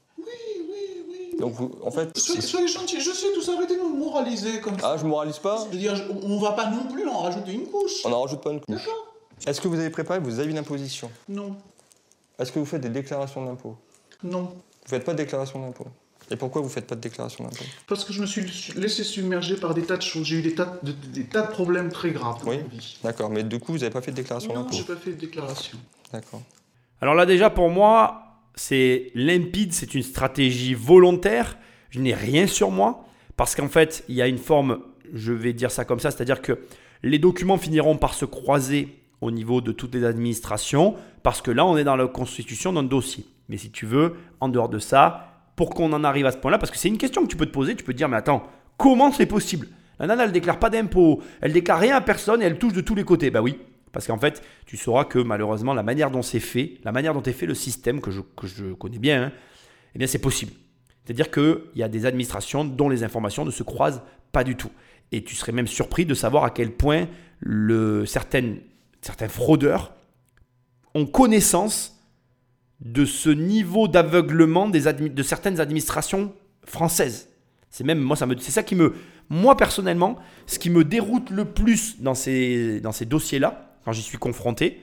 Donc, 1.40 1.54
vous, 1.54 1.72
en 1.84 1.92
fait. 1.92 2.18
Soyez, 2.18 2.42
soyez 2.42 2.68
gentil, 2.68 3.00
je 3.00 3.12
sais 3.12 3.28
tous 3.34 3.50
arrêtez 3.50 3.76
de 3.76 3.82
nous 3.82 3.96
moraliser 3.98 4.60
comme 4.62 4.78
ça. 4.80 4.92
Ah, 4.94 4.98
je 4.98 5.06
moralise 5.06 5.38
pas 5.40 5.66
Je 5.68 5.74
veux 5.74 5.80
dire, 5.80 5.94
on 6.24 6.40
va 6.40 6.52
pas 6.54 6.70
non 6.70 6.86
plus 6.92 7.08
en 7.08 7.20
rajouter 7.20 7.54
une 7.54 7.66
couche. 7.68 8.06
On 8.06 8.10
n'en 8.10 8.22
rajoute 8.22 8.42
pas 8.42 8.52
une 8.52 8.60
couche. 8.60 8.76
D'accord 8.76 9.14
Est-ce 9.48 9.62
que 9.62 9.68
vous 9.68 9.80
avez 9.80 9.90
préparé 9.90 10.20
vos 10.20 10.40
avis 10.40 10.54
d'imposition? 10.54 11.10
Non, 11.30 11.56
Est-ce 12.38 12.52
que 12.52 12.60
vous 12.60 12.66
faites 12.66 12.82
des 12.82 12.90
déclarations 12.90 13.46
d'impôts? 13.46 13.76
Non. 14.24 14.42
Vous 14.44 14.90
faites 14.90 15.06
pas 15.06 15.14
de 15.14 15.18
déclaration 15.18 15.60
d'impôts? 15.60 15.88
Et 16.32 16.36
pourquoi 16.36 16.62
vous 16.62 16.70
faites 16.70 16.86
pas 16.86 16.96
de 16.96 17.02
déclaration 17.02 17.44
d'impôts? 17.44 17.64
Parce 17.88 18.04
que 18.04 18.14
je 18.14 18.22
me 18.22 18.26
suis 18.28 18.46
laissé 18.76 19.04
submerger 19.04 19.56
par 19.56 19.74
des 19.74 19.84
tas 19.84 19.98
de 19.98 20.02
choses. 20.04 20.26
J'ai 20.28 20.36
eu 20.38 20.42
des 20.42 20.54
tas 20.56 20.78
de, 20.84 20.92
des 20.92 21.24
tas 21.26 21.42
de 21.42 21.48
problèmes 21.52 21.90
très 21.92 22.12
graves 22.12 22.44
dans 22.44 22.52
Oui. 22.52 22.58
ma 22.60 22.64
vie. 22.76 22.98
D'accord, 23.04 23.30
mais 23.32 23.44
du 23.44 23.60
coup, 23.60 23.72
vous 23.72 23.80
n'avez 23.80 23.90
pas 23.92 24.02
fait 24.02 24.12
de 24.12 24.18
déclaration 24.18 24.54
Non, 24.54 24.62
d'impôts? 24.62 24.76
j'ai 24.76 24.84
pas 24.84 24.96
fait 24.96 25.12
de 25.12 25.16
déclaration. 25.20 25.78
D'accord. 26.14 26.42
Alors 27.02 27.16
là 27.16 27.26
déjà 27.26 27.50
pour 27.50 27.70
moi, 27.70 28.24
c'est 28.60 29.12
limpide, 29.16 29.72
c'est 29.72 29.96
une 29.96 30.04
stratégie 30.04 30.74
volontaire. 30.74 31.58
Je 31.92 32.02
n'ai 32.02 32.14
rien 32.14 32.46
sur 32.46 32.72
moi 32.72 33.06
parce 33.38 33.56
qu'en 33.56 33.70
fait, 33.70 34.04
il 34.10 34.16
y 34.16 34.22
a 34.22 34.28
une 34.28 34.38
forme, 34.38 34.80
je 35.14 35.32
vais 35.32 35.54
dire 35.54 35.72
ça 35.72 35.86
comme 35.86 36.02
ça, 36.02 36.12
c'est-à-dire 36.12 36.42
que 36.42 36.60
les 37.02 37.20
documents 37.20 37.58
finiront 37.58 37.96
par 37.96 38.14
se 38.14 38.26
croiser 38.26 39.00
au 39.22 39.32
niveau 39.32 39.62
de 39.62 39.72
toutes 39.72 39.96
les 39.96 40.04
administrations, 40.04 40.96
parce 41.24 41.42
que 41.42 41.52
là, 41.52 41.66
on 41.66 41.78
est 41.78 41.86
dans 41.86 41.96
la 41.96 42.08
constitution 42.08 42.74
d'un 42.74 42.84
dossier. 42.84 43.26
Mais 43.48 43.58
si 43.58 43.72
tu 43.72 43.86
veux, 43.86 44.16
en 44.42 44.50
dehors 44.50 44.68
de 44.70 44.80
ça, 44.80 45.46
pour 45.56 45.70
qu'on 45.70 45.94
en 45.94 46.04
arrive 46.04 46.26
à 46.26 46.32
ce 46.32 46.38
point-là, 46.38 46.58
parce 46.58 46.72
que 46.72 46.78
c'est 46.78 46.90
une 46.90 46.98
question 46.98 47.24
que 47.24 47.28
tu 47.28 47.38
peux 47.38 47.46
te 47.46 47.52
poser, 47.52 47.76
tu 47.76 47.86
peux 47.86 47.94
te 47.94 47.98
dire, 47.98 48.10
mais 48.10 48.18
attends, 48.18 48.44
comment 48.76 49.12
c'est 49.14 49.26
possible? 49.26 49.68
La 50.00 50.08
nana, 50.08 50.26
elle 50.26 50.34
déclare 50.34 50.60
pas 50.60 50.70
d'impôts, 50.70 51.22
elle 51.40 51.54
déclare 51.54 51.80
rien 51.80 51.96
à 51.96 52.02
personne 52.02 52.42
et 52.42 52.46
elle 52.46 52.60
touche 52.60 52.74
de 52.74 52.82
tous 52.82 52.96
les 52.96 53.06
côtés. 53.06 53.32
Bah 53.32 53.42
oui, 53.42 53.58
parce 53.92 54.08
qu'en 54.08 54.18
fait, 54.18 54.42
tu 54.66 54.78
sauras 54.78 55.06
que 55.06 55.20
malheureusement, 55.20 55.74
la 55.74 55.84
manière 55.84 56.12
dont 56.12 56.22
c'est 56.22 56.40
fait, 56.40 56.76
la 56.84 56.92
manière 56.92 57.14
dont 57.14 57.24
est 57.24 57.34
fait 57.34 57.46
le 57.46 57.56
système, 57.56 58.02
que 58.02 58.12
je, 58.12 58.22
que 58.22 58.48
je 58.48 58.74
connais 58.74 59.00
bien, 59.00 59.24
hein, 59.24 59.32
eh 59.96 59.98
bien 59.98 60.08
c'est 60.08 60.20
possible. 60.20 60.52
C'est-à-dire 61.04 61.32
qu'il 61.32 61.60
y 61.76 61.84
a 61.84 61.90
des 61.90 62.06
administrations 62.06 62.64
dont 62.64 62.90
les 62.90 63.04
informations 63.04 63.46
ne 63.46 63.52
se 63.52 63.64
croisent 63.64 64.02
pas 64.32 64.44
du 64.44 64.56
tout. 64.56 64.72
Et 65.12 65.24
tu 65.24 65.36
serais 65.36 65.52
même 65.52 65.68
surpris 65.68 66.06
de 66.06 66.14
savoir 66.14 66.44
à 66.44 66.52
quel 66.52 66.72
point 66.72 67.08
le, 67.40 68.06
certaines, 68.06 68.60
certains 69.02 69.28
fraudeurs 69.28 69.94
ont 70.94 71.06
connaissance 71.06 72.00
de 72.82 73.06
ce 73.06 73.30
niveau 73.30 73.88
d'aveuglement 73.88 74.70
de 74.70 75.24
certaines 75.24 75.60
administrations 75.60 76.34
françaises. 76.64 77.30
C'est 77.70 77.84
même 77.84 78.00
moi 78.00 78.16
ça 78.16 78.26
ça 78.40 78.64
qui 78.64 78.76
me 78.76 78.94
moi 79.30 79.56
personnellement 79.56 80.18
ce 80.48 80.58
qui 80.58 80.70
me 80.70 80.84
déroute 80.84 81.30
le 81.30 81.46
plus 81.46 82.02
dans 82.02 82.16
ces 82.16 82.82
dans 82.82 82.92
ces 82.92 83.06
dossiers 83.06 83.38
là 83.38 83.69
quand 83.86 83.92
j'y 83.92 84.02
suis 84.02 84.18
confronté. 84.18 84.82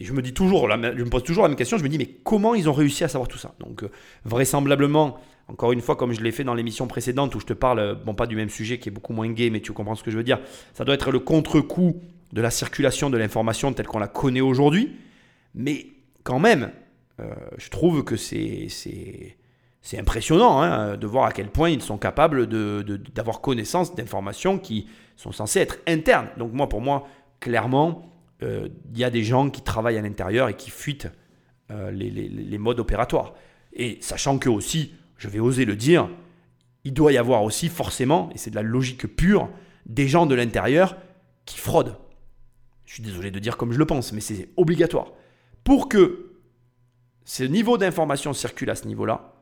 Je 0.00 0.12
me 0.12 0.22
dis 0.22 0.32
toujours 0.32 0.70
je 0.70 0.76
me 0.76 1.10
pose 1.10 1.22
toujours 1.22 1.42
la 1.42 1.48
même 1.48 1.56
question. 1.56 1.76
Je 1.76 1.82
me 1.82 1.88
dis 1.88 1.98
mais 1.98 2.08
comment 2.24 2.54
ils 2.54 2.68
ont 2.68 2.72
réussi 2.72 3.04
à 3.04 3.08
savoir 3.08 3.28
tout 3.28 3.38
ça? 3.38 3.54
Donc 3.60 3.82
euh, 3.82 3.90
vraisemblablement 4.24 5.18
encore 5.48 5.72
une 5.72 5.80
fois 5.80 5.96
comme 5.96 6.12
je 6.12 6.22
l'ai 6.22 6.32
fait 6.32 6.44
dans 6.44 6.54
l'émission 6.54 6.86
précédente 6.86 7.34
où 7.34 7.40
je 7.40 7.46
te 7.46 7.52
parle 7.52 7.78
euh, 7.78 7.94
bon 7.94 8.14
pas 8.14 8.26
du 8.26 8.36
même 8.36 8.48
sujet 8.48 8.78
qui 8.78 8.88
est 8.88 8.92
beaucoup 8.92 9.12
moins 9.12 9.28
gay 9.30 9.50
mais 9.50 9.60
tu 9.60 9.72
comprends 9.72 9.94
ce 9.94 10.02
que 10.02 10.10
je 10.10 10.16
veux 10.16 10.24
dire. 10.24 10.40
Ça 10.72 10.84
doit 10.84 10.94
être 10.94 11.10
le 11.10 11.18
contre-coup 11.18 12.00
de 12.32 12.40
la 12.40 12.50
circulation 12.50 13.10
de 13.10 13.18
l'information 13.18 13.72
telle 13.72 13.86
qu'on 13.86 13.98
la 13.98 14.08
connaît 14.08 14.40
aujourd'hui. 14.40 14.96
Mais 15.54 15.88
quand 16.24 16.38
même 16.38 16.72
euh, 17.20 17.34
je 17.58 17.68
trouve 17.68 18.04
que 18.04 18.16
c'est 18.16 18.68
impressionnant 19.98 20.62
hein, 20.62 20.96
de 20.96 21.06
voir 21.06 21.26
à 21.26 21.32
quel 21.32 21.48
point 21.48 21.68
ils 21.68 21.82
sont 21.82 21.98
capables 21.98 22.46
d'avoir 22.46 23.40
connaissance 23.40 23.94
d'informations 23.94 24.58
qui 24.58 24.86
sont 25.16 25.32
censées 25.32 25.60
être 25.60 25.78
internes. 25.86 26.28
Donc 26.38 26.52
moi, 26.52 26.68
pour 26.68 26.80
moi, 26.80 27.06
clairement, 27.40 28.11
il 28.42 28.98
y 28.98 29.04
a 29.04 29.10
des 29.10 29.22
gens 29.22 29.50
qui 29.50 29.62
travaillent 29.62 29.98
à 29.98 30.02
l'intérieur 30.02 30.48
et 30.48 30.54
qui 30.54 30.70
fuitent 30.70 31.08
euh, 31.72 31.90
les, 31.90 32.58
modes 32.58 32.80
opératoires. 32.80 33.34
Et 33.72 33.96
sachant 34.00 34.38
que 34.38 34.48
aussi, 34.48 34.92
je 35.16 35.28
vais 35.28 35.38
oser 35.38 35.64
le 35.64 35.74
dire, 35.74 36.10
il 36.84 36.92
doit 36.92 37.12
y 37.12 37.16
avoir 37.16 37.44
aussi 37.44 37.68
forcément, 37.68 38.30
et 38.34 38.38
c'est 38.38 38.50
de 38.50 38.56
la 38.56 38.62
logique 38.62 39.06
pure, 39.06 39.48
des 39.86 40.06
gens 40.06 40.26
de 40.26 40.34
l'intérieur 40.34 40.96
qui 41.46 41.58
fraudent. 41.58 41.96
Je 42.84 42.94
suis 42.94 43.02
désolé 43.02 43.30
de 43.30 43.38
dire 43.38 43.56
comme 43.56 43.72
je 43.72 43.78
le 43.78 43.86
pense, 43.86 44.12
mais 44.12 44.20
c'est 44.20 44.50
obligatoire. 44.56 45.12
Pour 45.64 45.88
que 45.88 46.32
ce 47.24 47.44
niveau 47.44 47.78
d'information 47.78 48.32
circule 48.34 48.68
à 48.68 48.74
ce 48.74 48.86
niveau-là, 48.86 49.32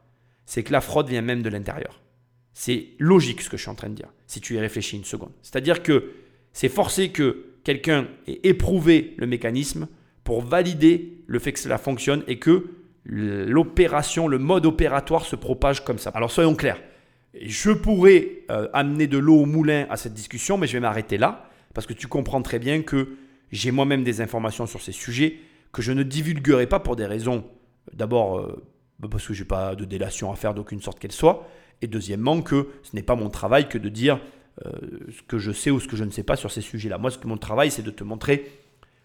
c'est 0.47 0.63
que 0.63 0.73
la 0.73 0.81
fraude 0.81 1.09
vient 1.09 1.23
même 1.23 1.43
de 1.43 1.49
l'intérieur. 1.49 2.01
C'est 2.53 2.91
logique 2.99 3.41
ce 3.41 3.51
que 3.51 3.57
je 3.57 3.63
suis 3.63 3.71
en 3.71 3.75
train 3.75 3.89
de 3.89 3.95
dire, 3.95 4.13
si 4.27 4.41
tu 4.41 4.55
y 4.55 4.61
réfléchis 4.61 4.97
une 4.97 5.05
seconde. 5.05 5.33
C'est-à-dire 5.43 5.83
que 5.83 6.13
c'est 6.53 6.69
forcé 6.69 7.11
que 7.11 7.50
quelqu'un 7.65 8.09
ait 8.27 8.41
éprouvé 8.45 9.15
le 9.19 9.27
mécanisme 9.27 9.89
pour 10.25 10.43
valider 10.43 11.23
le 11.27 11.39
fait 11.39 11.53
que 11.53 11.59
cela 11.59 11.79
fonctionne 11.79 12.23
et 12.27 12.39
que 12.39 12.67
l'opération, 13.05 14.29
le 14.29 14.39
mode 14.39 14.67
opératoire 14.67 15.25
se 15.25 15.37
propage 15.37 15.85
comme 15.85 15.99
ça. 15.99 16.11
Alors 16.11 16.31
soyons 16.31 16.55
clairs, 16.55 16.81
je 17.41 17.71
pourrais 17.71 18.43
euh, 18.51 18.69
amener 18.73 19.07
de 19.07 19.19
l'eau 19.19 19.41
au 19.41 19.47
moulin 19.47 19.87
à 19.91 19.97
cette 19.97 20.15
discussion, 20.15 20.59
mais 20.59 20.67
je 20.67 20.75
vais 20.75 20.81
m'arrêter 20.81 21.17
là, 21.17 21.49
parce 21.75 21.87
que 21.87 21.93
tu 21.93 22.09
comprends 22.09 22.43
très 22.43 22.59
bien 22.59 22.83
que 22.83 23.17
j'ai 23.53 23.71
moi-même 23.71 24.05
des 24.05 24.21
informations 24.21 24.67
sur 24.67 24.83
ces 24.83 24.93
sujets 24.93 25.39
que 25.73 25.83
je 25.83 25.93
ne 25.93 26.03
divulguerai 26.03 26.67
pas 26.67 26.81
pour 26.81 26.97
des 26.97 27.07
raisons 27.07 27.45
D'abord, 27.93 28.39
euh, 28.39 28.63
bah, 28.99 29.09
parce 29.11 29.27
que 29.27 29.35
je 29.35 29.43
n'ai 29.43 29.47
pas 29.47 29.75
de 29.75 29.85
délation 29.85 30.33
à 30.33 30.37
faire 30.37 30.55
d'aucune 30.55 30.81
sorte 30.81 30.99
qu'elle 30.99 31.13
soit. 31.13 31.49
Et 31.83 31.87
deuxièmement, 31.87 32.43
que 32.43 32.69
ce 32.83 32.95
n'est 32.95 33.03
pas 33.03 33.17
mon 33.17 33.31
travail 33.31 33.69
que 33.69 33.79
de 33.79 33.89
dire 33.89 34.17
euh, 34.17 34.19
ce 34.63 35.23
que 35.27 35.39
je 35.39 35.53
sais 35.53 35.71
ou 35.71 35.81
ce 35.81 35.89
que 35.89 35.97
je 35.97 36.05
ne 36.05 36.11
sais 36.11 36.23
pas 36.23 36.37
sur 36.37 36.51
ces 36.51 36.61
sujets-là. 36.61 36.99
Moi, 36.99 37.11
ce 37.11 37.19
que 37.19 37.27
mon 37.27 37.39
travail, 37.39 37.71
c'est 37.71 37.83
de 37.83 37.91
te 37.91 38.05
montrer 38.05 38.51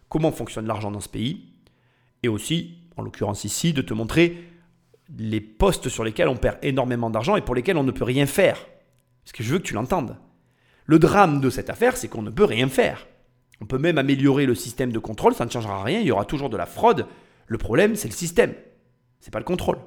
comment 0.09 0.31
fonctionne 0.31 0.67
l'argent 0.67 0.91
dans 0.91 0.99
ce 0.99 1.09
pays. 1.09 1.45
Et 2.23 2.27
aussi, 2.27 2.77
en 2.97 3.03
l'occurrence 3.03 3.43
ici, 3.43 3.73
de 3.73 3.81
te 3.81 3.93
montrer 3.93 4.43
les 5.17 5.41
postes 5.41 5.89
sur 5.89 6.03
lesquels 6.03 6.27
on 6.27 6.35
perd 6.35 6.57
énormément 6.61 7.09
d'argent 7.09 7.35
et 7.35 7.41
pour 7.41 7.55
lesquels 7.55 7.77
on 7.77 7.83
ne 7.83 7.91
peut 7.91 8.03
rien 8.03 8.25
faire. 8.25 8.57
Parce 9.23 9.31
que 9.33 9.43
je 9.43 9.51
veux 9.51 9.59
que 9.59 9.63
tu 9.63 9.73
l'entendes. 9.73 10.17
Le 10.85 10.99
drame 10.99 11.41
de 11.41 11.49
cette 11.49 11.69
affaire, 11.69 11.97
c'est 11.97 12.07
qu'on 12.07 12.21
ne 12.21 12.29
peut 12.29 12.45
rien 12.45 12.67
faire. 12.67 13.07
On 13.61 13.65
peut 13.65 13.77
même 13.77 13.97
améliorer 13.97 14.45
le 14.45 14.55
système 14.55 14.91
de 14.91 14.99
contrôle, 14.99 15.33
ça 15.33 15.45
ne 15.45 15.49
changera 15.49 15.81
rien, 15.83 16.01
il 16.01 16.07
y 16.07 16.11
aura 16.11 16.25
toujours 16.25 16.49
de 16.49 16.57
la 16.57 16.65
fraude. 16.65 17.07
Le 17.47 17.57
problème, 17.57 17.95
c'est 17.95 18.09
le 18.09 18.13
système 18.13 18.53
c'est 19.25 19.31
pas 19.31 19.39
le 19.39 19.45
contrôle. 19.45 19.79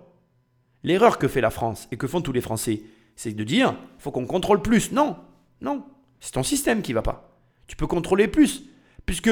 L'erreur 0.82 1.16
que 1.16 1.28
fait 1.28 1.40
la 1.40 1.50
France 1.50 1.86
et 1.92 1.96
que 1.96 2.08
font 2.08 2.20
tous 2.20 2.32
les 2.32 2.40
Français, 2.40 2.82
c'est 3.14 3.34
de 3.34 3.44
dire 3.44 3.76
faut 3.98 4.10
qu'on 4.10 4.26
contrôle 4.26 4.62
plus. 4.62 4.90
Non, 4.90 5.16
non, 5.60 5.84
c'est 6.20 6.32
ton 6.32 6.42
système 6.42 6.82
qui 6.82 6.92
va 6.92 7.02
pas. 7.02 7.38
Tu 7.66 7.76
peux 7.76 7.86
contrôler 7.86 8.28
plus, 8.28 8.64
puisque 9.06 9.30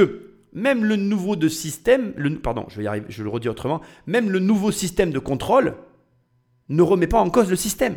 même 0.53 0.85
le 0.85 0.97
nouveau 0.97 1.37
de 1.37 1.49
système, 1.49 2.13
le, 2.17 2.39
pardon, 2.39 2.67
je 2.69 2.79
vais 2.79 2.85
y 2.85 2.87
arriver, 2.87 3.07
je 3.09 3.23
le 3.23 3.29
redis 3.29 3.49
autrement, 3.49 3.81
même 4.07 4.31
le 4.31 4.39
nouveau 4.39 4.71
système 4.71 5.11
de 5.11 5.19
contrôle 5.19 5.77
ne 6.69 6.83
remet 6.83 7.07
pas 7.07 7.21
en 7.21 7.31
cause 7.31 7.51
le 7.51 7.57
système. 7.57 7.97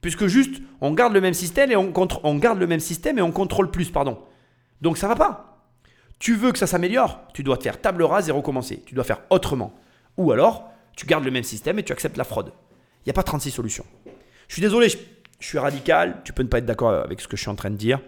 Puisque 0.00 0.26
juste, 0.26 0.62
on 0.80 0.92
garde 0.92 1.12
le 1.12 1.20
même 1.20 1.34
système 1.34 1.72
et 1.72 1.76
on, 1.76 1.92
on 2.22 2.34
garde 2.36 2.58
le 2.58 2.66
même 2.66 2.80
système 2.80 3.18
et 3.18 3.22
on 3.22 3.32
contrôle 3.32 3.70
plus, 3.70 3.90
pardon. 3.90 4.18
Donc 4.80 4.98
ça 4.98 5.08
va 5.08 5.16
pas. 5.16 5.66
Tu 6.18 6.34
veux 6.34 6.52
que 6.52 6.58
ça 6.58 6.66
s'améliore, 6.66 7.20
tu 7.34 7.42
dois 7.42 7.56
te 7.56 7.62
faire 7.64 7.80
table 7.80 8.02
rase 8.02 8.28
et 8.28 8.32
recommencer. 8.32 8.82
Tu 8.86 8.94
dois 8.94 9.04
faire 9.04 9.22
autrement. 9.30 9.74
Ou 10.16 10.30
alors, 10.32 10.70
tu 10.96 11.06
gardes 11.06 11.24
le 11.24 11.30
même 11.30 11.42
système 11.42 11.78
et 11.78 11.82
tu 11.82 11.92
acceptes 11.92 12.16
la 12.16 12.24
fraude. 12.24 12.52
Il 13.00 13.08
n'y 13.08 13.10
a 13.10 13.14
pas 13.14 13.22
36 13.22 13.50
solutions. 13.50 13.84
Je 14.48 14.54
suis 14.54 14.62
désolé, 14.62 14.88
je, 15.38 15.46
suis 15.46 15.58
radical, 15.58 16.22
tu 16.24 16.32
peux 16.32 16.42
ne 16.42 16.48
pas 16.48 16.58
être 16.58 16.66
d'accord 16.66 16.90
avec 16.90 17.20
ce 17.20 17.28
que 17.28 17.36
je 17.36 17.42
suis 17.42 17.50
en 17.50 17.54
train 17.54 17.70
de 17.70 17.76
dire, 17.76 18.00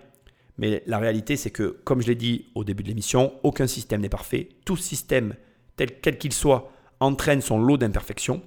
mais 0.59 0.83
la 0.87 0.99
réalité 0.99 1.37
c'est 1.37 1.51
que, 1.51 1.79
comme 1.85 2.01
je 2.01 2.07
l'ai 2.07 2.15
dit 2.15 2.47
au 2.55 2.65
début 2.65 2.83
de 2.83 2.89
l'émission, 2.89 3.33
aucun 3.43 3.67
système 3.67 4.01
n'est 4.01 4.09
parfait. 4.09 4.49
Tout 4.65 4.77
système, 4.77 5.35
tel 5.77 6.01
quel 6.01 6.19
qu'il 6.19 6.33
soit, 6.33 6.73
entraîne 7.01 7.41
son 7.41 7.59
lot 7.59 7.77
d'imperfections. 7.77 8.43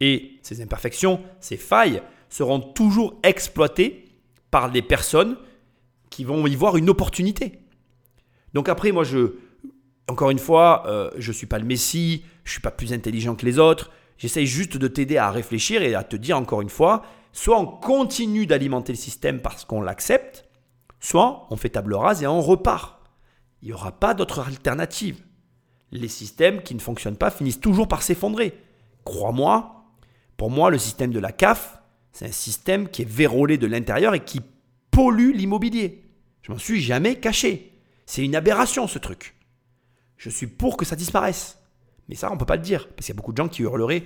Et 0.00 0.38
ces 0.42 0.60
imperfections, 0.60 1.20
ces 1.40 1.56
failles, 1.56 2.02
seront 2.28 2.60
toujours 2.60 3.18
exploitées 3.22 4.06
par 4.50 4.70
des 4.70 4.82
personnes 4.82 5.36
qui 6.10 6.24
vont 6.24 6.46
y 6.46 6.56
voir 6.56 6.76
une 6.76 6.90
opportunité. 6.90 7.60
Donc 8.54 8.68
après, 8.68 8.92
moi, 8.92 9.04
je, 9.04 9.34
encore 10.08 10.30
une 10.30 10.38
fois, 10.38 10.84
euh, 10.86 11.10
je 11.16 11.30
ne 11.30 11.34
suis 11.34 11.46
pas 11.46 11.58
le 11.58 11.64
Messie, 11.64 12.24
je 12.44 12.50
ne 12.50 12.52
suis 12.52 12.60
pas 12.60 12.70
plus 12.70 12.92
intelligent 12.92 13.34
que 13.34 13.46
les 13.46 13.58
autres. 13.58 13.90
J'essaye 14.18 14.46
juste 14.46 14.76
de 14.76 14.86
t'aider 14.86 15.16
à 15.16 15.30
réfléchir 15.30 15.82
et 15.82 15.94
à 15.94 16.04
te 16.04 16.16
dire 16.16 16.38
encore 16.38 16.62
une 16.62 16.68
fois, 16.68 17.04
soit 17.34 17.58
on 17.58 17.66
continue 17.66 18.46
d'alimenter 18.46 18.92
le 18.92 18.96
système 18.98 19.42
parce 19.42 19.64
qu'on 19.64 19.82
l'accepte, 19.82 20.48
soit 21.00 21.46
on 21.50 21.56
fait 21.56 21.68
table 21.68 21.94
rase 21.94 22.22
et 22.22 22.26
on 22.26 22.40
repart. 22.40 23.02
Il 23.60 23.66
n'y 23.68 23.74
aura 23.74 23.92
pas 23.92 24.14
d'autre 24.14 24.38
alternative. 24.46 25.20
Les 25.90 26.08
systèmes 26.08 26.62
qui 26.62 26.74
ne 26.74 26.80
fonctionnent 26.80 27.16
pas 27.16 27.32
finissent 27.32 27.60
toujours 27.60 27.88
par 27.88 28.02
s'effondrer. 28.02 28.56
Crois-moi, 29.04 29.84
pour 30.36 30.50
moi, 30.50 30.70
le 30.70 30.78
système 30.78 31.10
de 31.10 31.18
la 31.18 31.32
CAF, 31.32 31.80
c'est 32.12 32.26
un 32.26 32.32
système 32.32 32.88
qui 32.88 33.02
est 33.02 33.10
vérolé 33.10 33.58
de 33.58 33.66
l'intérieur 33.66 34.14
et 34.14 34.24
qui 34.24 34.40
pollue 34.92 35.32
l'immobilier. 35.34 36.04
Je 36.42 36.52
m'en 36.52 36.58
suis 36.58 36.80
jamais 36.80 37.18
caché. 37.18 37.72
C'est 38.06 38.24
une 38.24 38.36
aberration 38.36 38.86
ce 38.86 39.00
truc. 39.00 39.34
Je 40.16 40.30
suis 40.30 40.46
pour 40.46 40.76
que 40.76 40.84
ça 40.84 40.94
disparaisse. 40.94 41.58
Mais 42.08 42.14
ça, 42.14 42.30
on 42.30 42.34
ne 42.34 42.38
peut 42.38 42.46
pas 42.46 42.56
le 42.56 42.62
dire, 42.62 42.86
parce 42.88 43.06
qu'il 43.06 43.14
y 43.14 43.16
a 43.16 43.20
beaucoup 43.20 43.32
de 43.32 43.38
gens 43.38 43.48
qui 43.48 43.62
hurleraient 43.62 44.04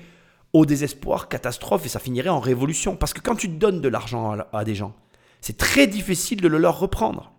au 0.52 0.66
désespoir, 0.66 1.28
catastrophe, 1.28 1.86
et 1.86 1.88
ça 1.88 1.98
finirait 1.98 2.28
en 2.28 2.40
révolution. 2.40 2.96
Parce 2.96 3.12
que 3.12 3.20
quand 3.20 3.36
tu 3.36 3.48
donnes 3.48 3.80
de 3.80 3.88
l'argent 3.88 4.36
à, 4.52 4.64
des 4.64 4.74
gens, 4.74 4.94
c'est 5.40 5.56
très 5.56 5.86
difficile 5.86 6.40
de 6.40 6.48
le 6.48 6.58
leur 6.58 6.78
reprendre. 6.78 7.32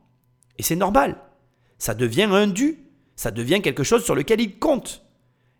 Et 0.58 0.64
c'est 0.64 0.76
normal. 0.76 1.18
Ça 1.78 1.94
devient 1.94 2.30
un 2.32 2.48
dû, 2.48 2.80
ça 3.16 3.32
devient 3.32 3.62
quelque 3.62 3.84
chose 3.84 4.04
sur 4.04 4.16
lequel 4.16 4.42
ils 4.42 4.60
comptent. 4.60 5.04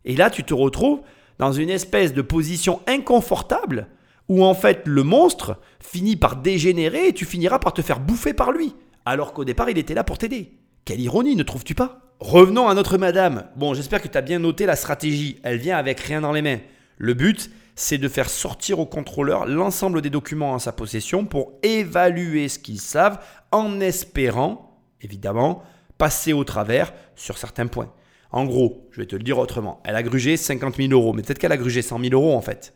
Et 0.04 0.16
là, 0.16 0.30
tu 0.30 0.44
te 0.44 0.54
retrouves 0.54 1.00
dans 1.38 1.52
une 1.52 1.70
espèce 1.70 2.12
de 2.12 2.22
position 2.22 2.80
inconfortable 2.86 3.88
où 4.28 4.44
en 4.44 4.54
fait 4.54 4.82
le 4.86 5.02
monstre 5.02 5.58
finit 5.80 6.16
par 6.16 6.36
dégénérer 6.36 7.08
et 7.08 7.12
tu 7.12 7.24
finiras 7.24 7.58
par 7.58 7.72
te 7.72 7.82
faire 7.82 7.98
bouffer 7.98 8.32
par 8.32 8.52
lui, 8.52 8.74
alors 9.04 9.32
qu'au 9.32 9.44
départ 9.44 9.68
il 9.70 9.78
était 9.78 9.94
là 9.94 10.04
pour 10.04 10.18
t'aider. 10.18 10.52
Quelle 10.84 11.00
ironie, 11.00 11.34
ne 11.34 11.42
trouves-tu 11.42 11.74
pas? 11.74 12.14
Revenons 12.20 12.68
à 12.68 12.74
notre 12.74 12.96
madame. 12.98 13.46
Bon, 13.56 13.74
j'espère 13.74 14.00
que 14.00 14.08
tu 14.08 14.16
as 14.16 14.22
bien 14.22 14.38
noté 14.38 14.66
la 14.66 14.76
stratégie. 14.76 15.38
Elle 15.42 15.58
vient 15.58 15.76
avec 15.76 16.00
rien 16.00 16.20
dans 16.20 16.32
les 16.32 16.42
mains. 16.42 16.60
Le 17.02 17.14
but, 17.14 17.50
c'est 17.76 17.96
de 17.96 18.08
faire 18.08 18.28
sortir 18.28 18.78
au 18.78 18.84
contrôleur 18.84 19.46
l'ensemble 19.46 20.02
des 20.02 20.10
documents 20.10 20.52
en 20.52 20.58
sa 20.58 20.70
possession 20.70 21.24
pour 21.24 21.54
évaluer 21.62 22.46
ce 22.48 22.58
qu'ils 22.58 22.78
savent 22.78 23.24
en 23.52 23.80
espérant, 23.80 24.78
évidemment, 25.00 25.62
passer 25.96 26.34
au 26.34 26.44
travers 26.44 26.92
sur 27.16 27.38
certains 27.38 27.68
points. 27.68 27.90
En 28.32 28.44
gros, 28.44 28.86
je 28.90 29.00
vais 29.00 29.06
te 29.06 29.16
le 29.16 29.22
dire 29.22 29.38
autrement, 29.38 29.80
elle 29.84 29.96
a 29.96 30.02
grugé 30.02 30.36
50 30.36 30.76
000 30.76 30.92
euros, 30.92 31.14
mais 31.14 31.22
peut-être 31.22 31.38
qu'elle 31.38 31.52
a 31.52 31.56
grugé 31.56 31.80
100 31.80 32.00
000 32.00 32.12
euros 32.12 32.36
en 32.36 32.42
fait. 32.42 32.74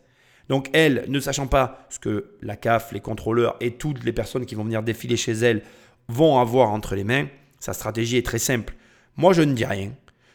Donc 0.49 0.71
elle, 0.73 1.05
ne 1.07 1.19
sachant 1.19 1.45
pas 1.45 1.85
ce 1.91 1.99
que 1.99 2.31
la 2.41 2.55
CAF, 2.55 2.93
les 2.93 3.01
contrôleurs 3.01 3.57
et 3.61 3.75
toutes 3.75 4.03
les 4.03 4.11
personnes 4.11 4.47
qui 4.47 4.55
vont 4.55 4.63
venir 4.63 4.81
défiler 4.81 5.17
chez 5.17 5.33
elle 5.33 5.61
vont 6.07 6.39
avoir 6.39 6.71
entre 6.71 6.95
les 6.95 7.03
mains, 7.03 7.27
sa 7.59 7.73
stratégie 7.73 8.17
est 8.17 8.25
très 8.25 8.39
simple. 8.39 8.73
Moi, 9.17 9.33
je 9.33 9.43
ne 9.43 9.53
dis 9.53 9.65
rien. 9.65 9.91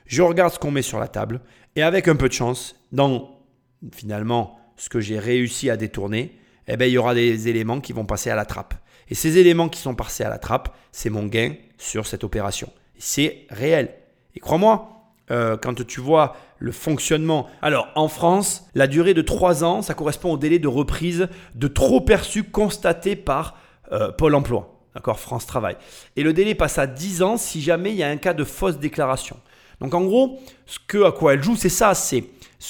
Je 0.06 0.22
regarde 0.22 0.52
ce 0.52 0.60
qu'on 0.60 0.70
met 0.70 0.82
sur 0.82 1.00
la 1.00 1.08
table. 1.08 1.40
Et 1.76 1.82
avec 1.82 2.08
un 2.08 2.16
peu 2.16 2.28
de 2.28 2.32
chance, 2.32 2.76
dans 2.92 3.39
finalement 3.92 4.58
ce 4.76 4.88
que 4.88 5.00
j'ai 5.00 5.18
réussi 5.18 5.70
à 5.70 5.76
détourner, 5.76 6.36
eh 6.68 6.76
ben, 6.76 6.86
il 6.86 6.92
y 6.92 6.98
aura 6.98 7.14
des 7.14 7.48
éléments 7.48 7.80
qui 7.80 7.92
vont 7.92 8.06
passer 8.06 8.30
à 8.30 8.36
la 8.36 8.44
trappe. 8.44 8.74
Et 9.08 9.14
ces 9.14 9.38
éléments 9.38 9.68
qui 9.68 9.80
sont 9.80 9.94
passés 9.94 10.24
à 10.24 10.28
la 10.28 10.38
trappe, 10.38 10.76
c'est 10.92 11.10
mon 11.10 11.26
gain 11.26 11.54
sur 11.78 12.06
cette 12.06 12.24
opération. 12.24 12.72
C'est 12.98 13.46
réel. 13.50 13.92
Et 14.36 14.40
crois-moi, 14.40 15.00
euh, 15.30 15.56
quand 15.56 15.86
tu 15.86 16.00
vois 16.00 16.36
le 16.58 16.72
fonctionnement. 16.72 17.48
Alors, 17.62 17.88
en 17.94 18.08
France, 18.08 18.68
la 18.74 18.86
durée 18.86 19.14
de 19.14 19.22
3 19.22 19.64
ans, 19.64 19.82
ça 19.82 19.94
correspond 19.94 20.32
au 20.32 20.36
délai 20.36 20.58
de 20.58 20.68
reprise 20.68 21.28
de 21.54 21.68
trop 21.68 22.00
perçus 22.00 22.44
constaté 22.44 23.16
par 23.16 23.56
euh, 23.92 24.12
Pôle 24.12 24.34
emploi. 24.34 24.76
D'accord 24.94 25.20
France 25.20 25.46
Travail. 25.46 25.76
Et 26.16 26.22
le 26.22 26.32
délai 26.32 26.54
passe 26.54 26.78
à 26.78 26.86
10 26.86 27.22
ans 27.22 27.36
si 27.36 27.62
jamais 27.62 27.90
il 27.90 27.96
y 27.96 28.02
a 28.02 28.08
un 28.08 28.16
cas 28.16 28.34
de 28.34 28.44
fausse 28.44 28.78
déclaration. 28.78 29.36
Donc, 29.80 29.94
en 29.94 30.02
gros, 30.02 30.38
ce 30.66 31.04
à 31.04 31.12
quoi 31.12 31.34
elle 31.34 31.42
joue, 31.42 31.56
c'est 31.56 31.68
ça 31.68 31.94
c'est 31.94 32.24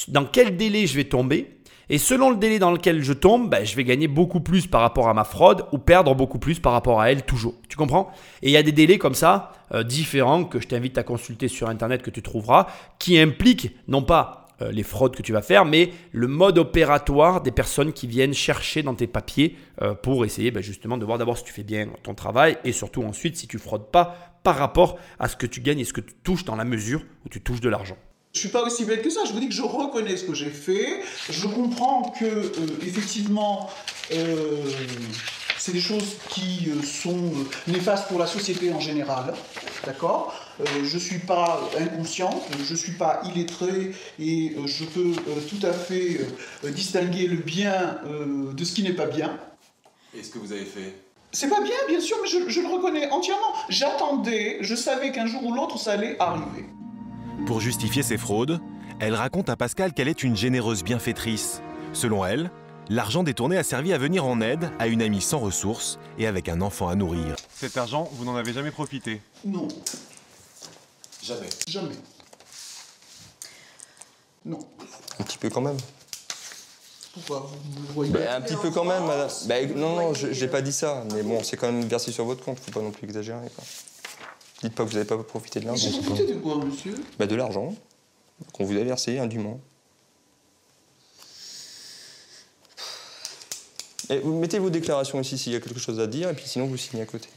dans 0.09 0.25
quel 0.25 0.57
délai 0.57 0.87
je 0.87 0.97
vais 0.97 1.05
tomber. 1.05 1.57
Et 1.93 1.99
selon 1.99 2.31
le 2.31 2.37
délai 2.37 2.61
dans 2.61 2.71
lequel 2.71 3.03
je 3.03 3.13
tombe, 3.13 3.51
ben, 3.51 3.67
je 3.67 3.75
vais 3.75 3.83
gagner 3.83 4.07
beaucoup 4.07 4.39
plus 4.39 4.69
par 4.69 4.81
rapport 4.81 5.09
à 5.09 5.15
ma 5.15 5.25
fraude 5.25 5.67
ou 5.73 5.79
perdre 5.79 6.15
beaucoup 6.15 6.39
plus 6.39 6.61
par 6.61 6.73
rapport 6.73 7.01
à 7.01 7.11
elle 7.11 7.25
toujours. 7.25 7.55
Tu 7.69 7.77
comprends? 7.77 8.13
Et 8.43 8.51
il 8.51 8.53
y 8.53 8.57
a 8.57 8.63
des 8.63 8.71
délais 8.71 8.97
comme 8.97 9.17
ça, 9.17 9.53
euh, 9.75 9.83
différents, 9.83 10.45
que 10.45 10.61
je 10.61 10.69
t'invite 10.69 10.99
à 10.99 11.03
consulter 11.03 11.49
sur 11.49 11.69
Internet, 11.69 12.03
que 12.03 12.11
tu 12.11 12.23
trouveras, 12.23 12.69
qui 13.01 13.19
impliquent 13.19 13.77
non 13.89 14.03
pas 14.03 14.47
euh, 14.63 14.71
les 14.73 14.83
fraudes 14.83 15.17
que 15.17 15.23
tu 15.23 15.33
vas 15.33 15.43
faire, 15.43 15.65
mais 15.65 15.93
le 16.13 16.27
mode 16.27 16.59
opératoire 16.59 17.41
des 17.41 17.51
personnes 17.51 17.93
qui 17.93 18.07
viennent 18.07 18.35
chercher 18.35 18.83
dans 18.83 18.95
tes 18.95 19.07
papiers 19.07 19.57
euh, 19.83 19.95
pour 19.95 20.25
essayer 20.25 20.51
ben, 20.51 20.63
justement 20.63 20.99
de 20.99 21.05
voir 21.05 21.19
d'abord 21.19 21.39
si 21.39 21.45
tu 21.45 21.53
fais 21.53 21.63
bien 21.63 21.89
ton 22.03 22.15
travail 22.15 22.59
et 22.65 22.73
surtout 22.73 23.03
ensuite 23.03 23.37
si 23.37 23.47
tu 23.47 23.59
fraudes 23.59 23.91
pas 23.91 24.39
par 24.43 24.57
rapport 24.57 24.99
à 25.19 25.29
ce 25.29 25.37
que 25.37 25.47
tu 25.47 25.61
gagnes 25.61 25.81
et 25.81 25.85
ce 25.85 25.93
que 25.93 26.01
tu 26.01 26.15
touches 26.23 26.45
dans 26.45 26.57
la 26.57 26.65
mesure 26.65 27.03
où 27.25 27.29
tu 27.29 27.41
touches 27.41 27.61
de 27.61 27.69
l'argent. 27.69 27.97
Je 28.33 28.41
suis 28.41 28.49
pas 28.49 28.63
aussi 28.63 28.85
bête 28.85 29.03
que 29.03 29.11
ça. 29.11 29.21
Je 29.27 29.33
vous 29.33 29.41
dis 29.41 29.49
que 29.49 29.55
je 29.55 29.63
reconnais 29.63 30.17
ce 30.17 30.25
que 30.25 30.35
j'ai 30.35 30.51
fait. 30.51 31.01
Je 31.31 31.47
comprends 31.49 32.15
que 32.19 32.25
euh, 32.25 32.53
effectivement, 32.83 33.71
c'est 35.59 35.73
des 35.73 35.81
choses 35.81 36.17
qui 36.29 36.71
sont 36.85 37.33
néfastes 37.67 38.09
pour 38.09 38.19
la 38.19 38.27
société 38.27 38.73
en 38.73 38.81
général. 38.81 39.35
D'accord? 39.85 40.50
Je 40.85 40.99
suis 40.99 41.19
pas 41.19 41.61
inconscient, 41.79 42.43
je 42.65 42.75
suis 42.75 42.93
pas 42.93 43.23
illettré 43.25 43.93
et 44.19 44.57
je 44.67 44.85
peux 44.85 45.13
tout 45.49 45.65
à 45.67 45.73
fait 45.73 46.27
distinguer 46.65 47.27
le 47.27 47.37
bien 47.37 47.99
de 48.53 48.65
ce 48.65 48.75
qui 48.75 48.83
n'est 48.83 48.93
pas 48.93 49.07
bien. 49.07 49.39
Et 50.17 50.23
ce 50.23 50.31
que 50.31 50.39
vous 50.39 50.53
avez 50.53 50.65
fait? 50.65 50.95
C'est 51.33 51.49
pas 51.49 51.61
bien, 51.61 51.77
bien 51.89 52.01
sûr, 52.01 52.17
mais 52.21 52.29
je, 52.29 52.49
je 52.49 52.61
le 52.61 52.67
reconnais 52.67 53.09
entièrement. 53.11 53.55
J'attendais, 53.69 54.59
je 54.63 54.75
savais 54.75 55.13
qu'un 55.13 55.27
jour 55.27 55.45
ou 55.45 55.55
l'autre 55.55 55.79
ça 55.79 55.93
allait 55.93 56.17
arriver. 56.19 56.67
Pour 57.47 57.61
justifier 57.61 58.03
ses 58.03 58.19
fraudes, 58.19 58.61
elle 58.99 59.15
raconte 59.15 59.49
à 59.49 59.57
Pascal 59.57 59.93
qu'elle 59.93 60.09
est 60.09 60.25
une 60.25 60.37
généreuse 60.37 60.83
bienfaitrice. 60.83 61.63
Selon 61.93 62.25
elle, 62.25 62.51
l'argent 62.89 63.23
détourné 63.23 63.57
a 63.57 63.63
servi 63.63 63.93
à 63.93 63.99
venir 63.99 64.27
en 64.27 64.41
aide 64.41 64.71
à 64.81 64.89
une 64.89 65.01
amie 65.01 65.21
sans 65.21 65.39
ressources 65.39 66.01
et 66.19 66.27
avec 66.27 66.49
un 66.49 66.61
enfant 66.61 66.89
à 66.89 66.97
nourrir. 66.97 67.37
Cet 67.55 67.77
argent, 67.77 68.11
vous 68.15 68.25
n'en 68.25 68.35
avez 68.35 68.53
jamais 68.53 68.73
profité? 68.73 69.23
Non. 69.45 69.69
Jamais. 71.35 71.49
Jamais. 71.69 71.95
Non. 74.45 74.59
Un 75.19 75.23
petit 75.25 75.39
peu 75.39 75.49
quand 75.51 75.61
même. 75.61 75.77
Pourquoi 77.13 77.41
vous 77.41 77.81
me 77.81 77.87
voyez 77.93 78.13
Ben, 78.13 78.29
un 78.29 78.41
petit 78.41 78.57
peu 78.57 78.71
quand 78.71 78.85
même, 78.85 79.05
madame. 79.05 79.29
Ben, 79.47 79.75
non, 79.77 79.97
non, 79.97 80.15
je- 80.15 80.33
j'ai 80.33 80.49
pas 80.49 80.63
dit 80.63 80.73
ça. 80.73 81.05
Mais 81.13 81.23
bon, 81.23 81.43
c'est 81.43 81.57
quand 81.57 81.71
même 81.71 81.85
versé 81.87 82.13
sur 82.13 82.25
votre 82.25 82.45
compte, 82.45 82.59
faut 82.61 82.71
pas 82.71 82.81
non 82.81 82.91
plus 82.93 83.05
exagérer. 83.07 83.49
Quoi. 83.55 83.65
Dites 84.63 84.75
pas 84.75 84.85
que 84.85 84.89
vous 84.89 84.95
n'avez 84.95 85.07
pas 85.07 85.19
profité 85.19 85.61
de 85.61 85.67
l'argent. 85.67 85.89
J'ai 85.91 86.01
profité 86.01 86.35
de 86.35 86.39
quoi, 86.41 86.57
monsieur 86.57 86.95
Ben, 87.19 87.27
de 87.27 87.35
l'argent 87.35 87.75
qu'on 88.53 88.65
vous 88.65 88.77
a 88.77 88.85
versé 88.85 89.19
indûment. 89.19 89.61
Et 94.09 94.19
vous 94.19 94.39
mettez 94.39 94.59
vos 94.59 94.71
déclarations 94.71 95.21
ici 95.21 95.39
s'il 95.39 95.53
y 95.53 95.57
a 95.57 95.61
quelque 95.61 95.79
chose 95.79 96.01
à 96.01 96.07
dire, 96.07 96.29
et 96.31 96.35
puis 96.35 96.49
sinon 96.49 96.67
vous 96.67 96.77
signez 96.77 97.03
à 97.03 97.07
côté. 97.07 97.29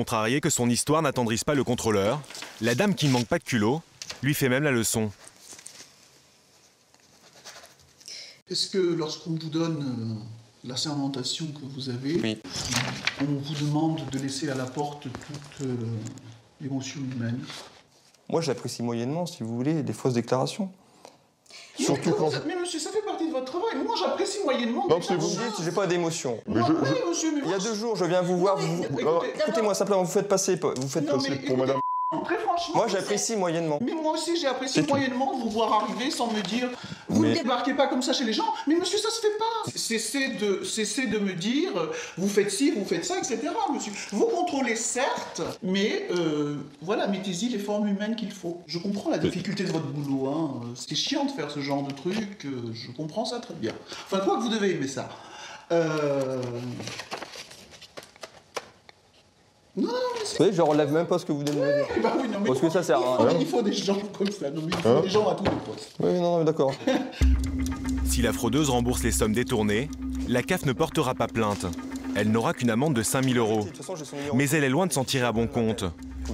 Contrarié 0.00 0.42
que 0.42 0.50
son 0.50 0.68
histoire 0.68 1.00
n'attendrisse 1.00 1.42
pas 1.42 1.54
le 1.54 1.64
contrôleur, 1.64 2.20
la 2.60 2.74
dame 2.74 2.94
qui 2.94 3.06
ne 3.06 3.12
manque 3.12 3.24
pas 3.28 3.38
de 3.38 3.44
culot 3.44 3.80
lui 4.22 4.34
fait 4.34 4.50
même 4.50 4.62
la 4.62 4.70
leçon. 4.70 5.10
Est-ce 8.50 8.68
que 8.68 8.76
lorsqu'on 8.76 9.30
vous 9.30 9.48
donne 9.48 10.20
euh, 10.20 10.68
la 10.68 10.76
sermentation 10.76 11.46
que 11.46 11.64
vous 11.74 11.88
avez, 11.88 12.38
on 13.22 13.24
vous 13.24 13.54
demande 13.54 14.06
de 14.10 14.18
laisser 14.18 14.50
à 14.50 14.54
la 14.54 14.66
porte 14.66 15.04
toute 15.04 15.66
euh, 15.66 15.74
émotion 16.62 17.00
humaine? 17.00 17.42
Moi, 18.28 18.42
j'apprécie 18.42 18.82
moyennement, 18.82 19.24
si 19.24 19.44
vous 19.44 19.56
voulez, 19.56 19.82
des 19.82 19.94
fausses 19.94 20.12
déclarations. 20.12 20.70
Surtout 21.80 22.10
mais, 22.10 22.16
quand. 22.18 22.28
vous- 22.28 22.36
mais 22.46 22.56
monsieur, 22.60 22.80
ça 22.80 22.90
fait 22.90 23.00
Moi, 23.84 23.94
j'apprécie 23.98 24.38
moyennement. 24.44 24.86
Que 24.88 24.94
vous 25.14 25.14
me 25.14 25.18
dites, 25.50 25.64
j'ai 25.64 25.70
pas 25.72 25.86
d'émotion. 25.86 26.38
Mais 26.46 26.60
Je- 26.60 26.66
je- 26.66 27.26
Il 27.44 27.50
y 27.50 27.54
a 27.54 27.58
deux 27.58 27.74
jours, 27.74 27.96
je 27.96 28.04
viens 28.04 28.22
vous 28.22 28.38
voir. 28.38 28.56
vous- 28.56 28.84
écoutez, 28.84 29.02
Alors, 29.02 29.24
écoutez, 29.24 29.42
Écoutez-moi 29.42 29.74
simplement, 29.74 30.02
vous 30.02 30.10
faites 30.10 30.28
passer, 30.28 30.56
vous 30.56 30.88
faites 30.88 31.04
Non, 31.06 31.14
passer 31.14 31.30
mais 31.30 31.36
pour 31.36 31.44
écoutez, 31.46 31.60
madame. 31.60 31.80
Très 32.24 32.38
franchement. 32.38 32.76
Moi, 32.76 32.86
j'apprécie 32.86 33.34
moyennement. 33.34 33.78
Mais 33.82 33.92
moi 33.92 34.12
aussi, 34.12 34.36
j'ai 34.36 34.46
apprécié 34.46 34.82
tout. 34.82 34.88
moyennement 34.90 35.36
de 35.36 35.42
vous 35.42 35.50
voir 35.50 35.72
arriver 35.82 36.12
sans 36.12 36.30
me 36.32 36.40
dire 36.40 36.68
vous 37.08 37.22
Mais- 37.22 37.30
ne 37.30 37.34
débarquez 37.34 37.74
pas 37.74 37.88
comme 37.88 38.00
ça 38.00 38.12
chez 38.12 38.22
les 38.22 38.32
gens. 38.32 38.46
Mais 38.68 38.76
monsieur, 38.76 38.96
ça 38.98 39.10
se 39.10 39.20
fait 39.20 39.36
pas. 39.38 39.70
Cessez 39.74 40.28
de, 40.34 40.62
cessez 40.62 41.08
de 41.08 41.18
me 41.18 41.32
dire 41.32 41.72
vous 42.16 42.28
faites 42.28 42.52
ci, 42.52 42.70
vous 42.70 42.84
faites 42.84 43.04
ça, 43.04 43.18
etc. 43.18 43.40
Monsieur, 43.74 43.92
vous 44.12 44.26
contrôlez 44.26 44.76
certes, 44.76 45.42
mais 45.64 46.06
euh, 46.12 46.56
voilà, 46.80 47.08
mettez-y 47.08 47.48
les 47.48 47.58
formes 47.58 47.88
humaines 47.88 48.14
qu'il 48.14 48.30
faut. 48.32 48.60
Je 48.68 48.78
comprends 48.78 49.10
la 49.10 49.18
difficulté 49.18 49.64
de 49.64 49.72
votre 49.72 49.86
boulot. 49.86 50.28
Hein. 50.30 50.60
Euh, 50.62 50.66
C'est 50.76 50.94
chiant 50.94 51.24
de 51.24 51.32
faire 51.32 51.50
ce 51.50 51.58
genre 51.58 51.82
de 51.82 51.92
truc. 51.92 52.44
euh, 52.44 52.72
Je 52.72 52.92
comprends 52.92 53.24
ça 53.24 53.40
très 53.40 53.54
bien. 53.54 53.72
Enfin, 54.04 54.20
quoi 54.24 54.36
que 54.36 54.42
vous 54.42 54.48
devez 54.48 54.70
aimer 54.70 54.88
ça. 54.88 55.08
Euh... 55.72 56.40
Non, 59.76 59.88
non, 59.88 59.92
mais 60.14 60.20
c'est 60.24 60.30
Vous 60.32 60.36
voyez, 60.38 60.52
je 60.54 60.62
relève 60.62 60.92
même 60.92 61.06
pas 61.06 61.18
ce 61.18 61.26
que 61.26 61.32
vous 61.32 61.40
venez 61.40 61.50
de 61.52 61.56
me 61.56 61.64
dire. 61.64 61.86
bah 62.02 62.12
oui, 62.20 62.28
non, 62.28 62.38
mais 62.40 62.46
Parce 62.46 62.60
que 62.60 62.70
ça 62.70 62.82
sert 62.82 62.98
il 62.98 63.04
à 63.04 63.16
faut, 63.16 63.22
rien. 63.24 63.36
il 63.40 63.46
faut 63.46 63.62
des 63.62 63.72
gens 63.72 63.98
comme 64.16 64.30
ça. 64.30 64.50
Non, 64.50 64.62
mais 64.62 64.70
il 64.72 64.76
faut 64.78 64.88
Hein 64.88 65.00
des 65.02 65.08
gens 65.08 65.28
à 65.28 65.34
tous 65.34 65.44
les 65.44 65.50
postes. 65.50 65.92
Oui, 66.00 66.12
non, 66.14 66.38
non, 66.38 66.44
d'accord. 66.44 66.72
Si 68.06 68.22
la 68.22 68.32
fraudeuse 68.32 68.70
rembourse 68.70 69.02
les 69.02 69.10
sommes 69.10 69.32
détournées, 69.34 69.90
la 70.28 70.42
CAF 70.42 70.64
ne 70.64 70.72
portera 70.72 71.14
pas 71.14 71.26
plainte. 71.26 71.66
Elle 72.14 72.30
n'aura 72.30 72.54
qu'une 72.54 72.70
amende 72.70 72.94
de 72.94 73.02
5000 73.02 73.36
euros. 73.36 73.66
Mais 74.32 74.48
elle 74.50 74.64
est 74.64 74.70
loin 74.70 74.86
de 74.86 74.92
s'en 74.92 75.04
tirer 75.04 75.26
à 75.26 75.32
bon 75.32 75.46
compte. 75.46 75.84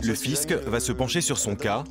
Le 0.02 0.14
fisc 0.14 0.52
va 0.52 0.78
se 0.78 0.92
pencher 0.92 1.20
sur 1.20 1.38
son 1.38 1.56
cas. 1.56 1.82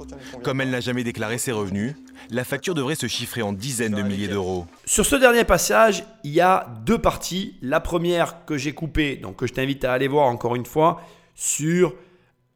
Comme 0.44 0.62
elle 0.62 0.70
n'a 0.70 0.80
jamais 0.80 1.04
déclaré 1.04 1.38
ses 1.38 1.52
revenus, 1.52 1.96
la 2.30 2.46
facture 2.46 2.74
devrait 2.74 2.96
se 2.96 3.08
chiffrer 3.08 3.42
en 3.42 3.52
dizaines 3.52 3.94
de 3.94 4.02
milliers 4.02 4.30
d'euros. 4.30 4.66
Sur 4.86 5.06
ce 5.06 5.18
dernier 5.18 5.44
passage, 5.44 6.06
il 6.24 6.32
y 6.32 6.40
a 6.42 6.68
deux 6.86 6.98
parties. 7.00 7.56
La 7.62 7.82
première 7.82 8.46
que 8.46 8.58
j'ai 8.58 8.72
coupée, 8.74 9.18
donc 9.18 9.36
que 9.38 9.48
je 9.48 9.52
t'invite 9.54 9.84
à 9.84 9.92
aller 9.92 10.08
voir 10.08 10.28
encore 10.28 10.56
une 10.56 10.66
fois 10.66 11.02
sur 11.42 11.96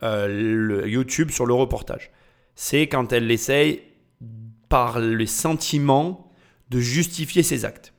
euh, 0.04 0.84
YouTube, 0.86 1.32
sur 1.32 1.48
le 1.48 1.56
reportage. 1.56 2.12
C'est 2.54 2.88
quand 2.88 3.12
elle 3.14 3.32
essaye, 3.32 3.82
par 4.70 5.00
les 5.00 5.26
sentiments, 5.26 6.30
de 6.70 6.80
justifier 6.80 7.42
ses 7.42 7.66
actes. 7.66 7.94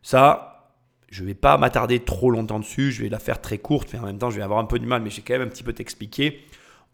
Ça, 0.00 0.72
je 1.10 1.22
ne 1.22 1.26
vais 1.26 1.34
pas 1.34 1.58
m'attarder 1.58 2.00
trop 2.00 2.30
longtemps 2.30 2.58
dessus, 2.58 2.90
je 2.90 3.02
vais 3.02 3.10
la 3.10 3.18
faire 3.18 3.42
très 3.42 3.58
courte, 3.58 3.92
mais 3.92 3.98
en 3.98 4.06
même 4.06 4.16
temps, 4.16 4.30
je 4.30 4.36
vais 4.36 4.42
avoir 4.42 4.60
un 4.60 4.64
peu 4.64 4.78
du 4.78 4.86
mal, 4.86 5.02
mais 5.02 5.10
j'ai 5.10 5.20
quand 5.20 5.34
même 5.34 5.42
un 5.42 5.50
petit 5.50 5.62
peu 5.62 5.74
t'expliquer. 5.74 6.40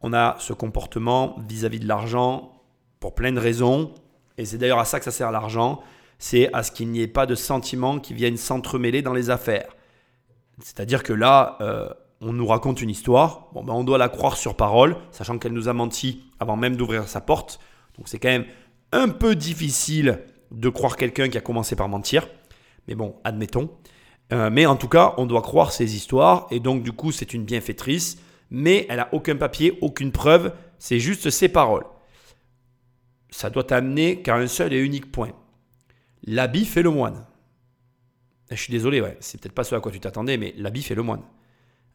On 0.00 0.12
a 0.12 0.34
ce 0.40 0.52
comportement 0.52 1.36
vis-à-vis 1.48 1.78
de 1.78 1.86
l'argent 1.86 2.60
pour 2.98 3.14
plein 3.14 3.30
de 3.30 3.38
raisons, 3.38 3.94
et 4.38 4.44
c'est 4.44 4.58
d'ailleurs 4.58 4.80
à 4.80 4.84
ça 4.84 4.98
que 4.98 5.04
ça 5.04 5.12
sert 5.12 5.30
l'argent, 5.30 5.84
c'est 6.18 6.52
à 6.52 6.64
ce 6.64 6.72
qu'il 6.72 6.88
n'y 6.88 7.00
ait 7.00 7.06
pas 7.06 7.26
de 7.26 7.36
sentiments 7.36 8.00
qui 8.00 8.12
viennent 8.12 8.36
s'entremêler 8.36 9.02
dans 9.02 9.14
les 9.14 9.30
affaires. 9.30 9.76
C'est-à-dire 10.58 11.04
que 11.04 11.12
là, 11.12 11.58
euh, 11.60 11.90
on 12.20 12.32
nous 12.32 12.46
raconte 12.46 12.82
une 12.82 12.90
histoire, 12.90 13.48
bon, 13.52 13.64
ben, 13.64 13.72
on 13.72 13.84
doit 13.84 13.98
la 13.98 14.08
croire 14.08 14.36
sur 14.36 14.54
parole, 14.54 14.96
sachant 15.10 15.38
qu'elle 15.38 15.52
nous 15.52 15.68
a 15.68 15.72
menti 15.72 16.24
avant 16.38 16.56
même 16.56 16.76
d'ouvrir 16.76 17.08
sa 17.08 17.20
porte. 17.20 17.60
Donc 17.96 18.08
c'est 18.08 18.18
quand 18.18 18.28
même 18.28 18.46
un 18.92 19.08
peu 19.08 19.34
difficile 19.34 20.20
de 20.50 20.68
croire 20.68 20.96
quelqu'un 20.96 21.28
qui 21.28 21.38
a 21.38 21.40
commencé 21.40 21.76
par 21.76 21.88
mentir. 21.88 22.28
Mais 22.88 22.94
bon, 22.94 23.14
admettons. 23.24 23.70
Euh, 24.32 24.50
mais 24.50 24.66
en 24.66 24.76
tout 24.76 24.88
cas, 24.88 25.14
on 25.16 25.26
doit 25.26 25.42
croire 25.42 25.72
ces 25.72 25.96
histoires. 25.96 26.46
Et 26.50 26.60
donc, 26.60 26.82
du 26.82 26.92
coup, 26.92 27.12
c'est 27.12 27.34
une 27.34 27.44
bienfaitrice. 27.44 28.18
Mais 28.50 28.86
elle 28.88 28.96
n'a 28.96 29.08
aucun 29.12 29.36
papier, 29.36 29.78
aucune 29.80 30.12
preuve. 30.12 30.52
C'est 30.78 30.98
juste 30.98 31.30
ses 31.30 31.48
paroles. 31.48 31.84
Ça 33.30 33.48
doit 33.48 33.64
t'amener 33.64 34.22
qu'à 34.22 34.36
un 34.36 34.48
seul 34.48 34.72
et 34.72 34.78
unique 34.78 35.12
point. 35.12 35.32
L'habit 36.24 36.64
fait 36.64 36.82
le 36.82 36.90
moine. 36.90 37.24
Je 38.50 38.56
suis 38.56 38.72
désolé, 38.72 39.02
c'est 39.20 39.40
peut-être 39.40 39.54
pas 39.54 39.62
ce 39.62 39.76
à 39.76 39.80
quoi 39.80 39.92
tu 39.92 40.00
t'attendais, 40.00 40.36
mais 40.36 40.52
l'habit 40.56 40.82
fait 40.82 40.96
le 40.96 41.02
moine. 41.02 41.22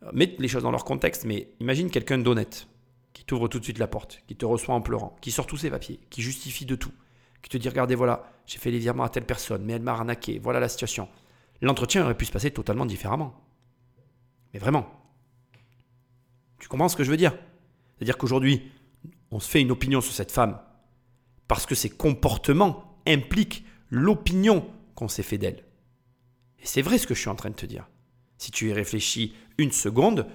Euh, 0.03 0.11
Mets 0.13 0.35
les 0.39 0.47
choses 0.47 0.63
dans 0.63 0.71
leur 0.71 0.85
contexte, 0.85 1.25
mais 1.25 1.49
imagine 1.59 1.89
quelqu'un 1.89 2.17
d'honnête, 2.17 2.67
qui 3.13 3.23
t'ouvre 3.23 3.47
tout 3.47 3.59
de 3.59 3.63
suite 3.63 3.79
la 3.79 3.87
porte, 3.87 4.21
qui 4.27 4.35
te 4.35 4.45
reçoit 4.45 4.75
en 4.75 4.81
pleurant, 4.81 5.15
qui 5.21 5.31
sort 5.31 5.47
tous 5.47 5.57
ses 5.57 5.69
papiers, 5.69 5.99
qui 6.09 6.21
justifie 6.21 6.65
de 6.65 6.75
tout, 6.75 6.91
qui 7.41 7.49
te 7.49 7.57
dit 7.57 7.69
regardez, 7.69 7.95
voilà, 7.95 8.31
j'ai 8.45 8.57
fait 8.57 8.71
les 8.71 8.79
virements 8.79 9.03
à 9.03 9.09
telle 9.09 9.25
personne, 9.25 9.63
mais 9.63 9.73
elle 9.73 9.81
m'a 9.81 9.93
arnaqué, 9.93 10.39
voilà 10.39 10.59
la 10.59 10.69
situation. 10.69 11.07
L'entretien 11.61 12.03
aurait 12.03 12.17
pu 12.17 12.25
se 12.25 12.31
passer 12.31 12.51
totalement 12.51 12.85
différemment. 12.85 13.33
Mais 14.53 14.59
vraiment. 14.59 14.87
Tu 16.59 16.67
comprends 16.67 16.89
ce 16.89 16.95
que 16.95 17.03
je 17.03 17.11
veux 17.11 17.17
dire? 17.17 17.37
C'est-à-dire 17.95 18.17
qu'aujourd'hui, 18.17 18.71
on 19.31 19.39
se 19.39 19.49
fait 19.49 19.61
une 19.61 19.71
opinion 19.71 20.01
sur 20.01 20.13
cette 20.13 20.31
femme 20.31 20.59
parce 21.47 21.65
que 21.65 21.75
ses 21.75 21.89
comportements 21.89 22.99
impliquent 23.07 23.65
l'opinion 23.89 24.67
qu'on 24.95 25.07
s'est 25.07 25.23
fait 25.23 25.37
d'elle. 25.37 25.63
Et 26.59 26.65
c'est 26.65 26.81
vrai 26.81 26.97
ce 26.97 27.07
que 27.07 27.13
je 27.13 27.19
suis 27.19 27.29
en 27.29 27.35
train 27.35 27.49
de 27.49 27.55
te 27.55 27.65
dire. 27.65 27.87
Si 28.37 28.51
tu 28.51 28.69
y 28.69 28.73
réfléchis 28.73 29.33
une 29.57 29.71
seconde, 29.71 30.27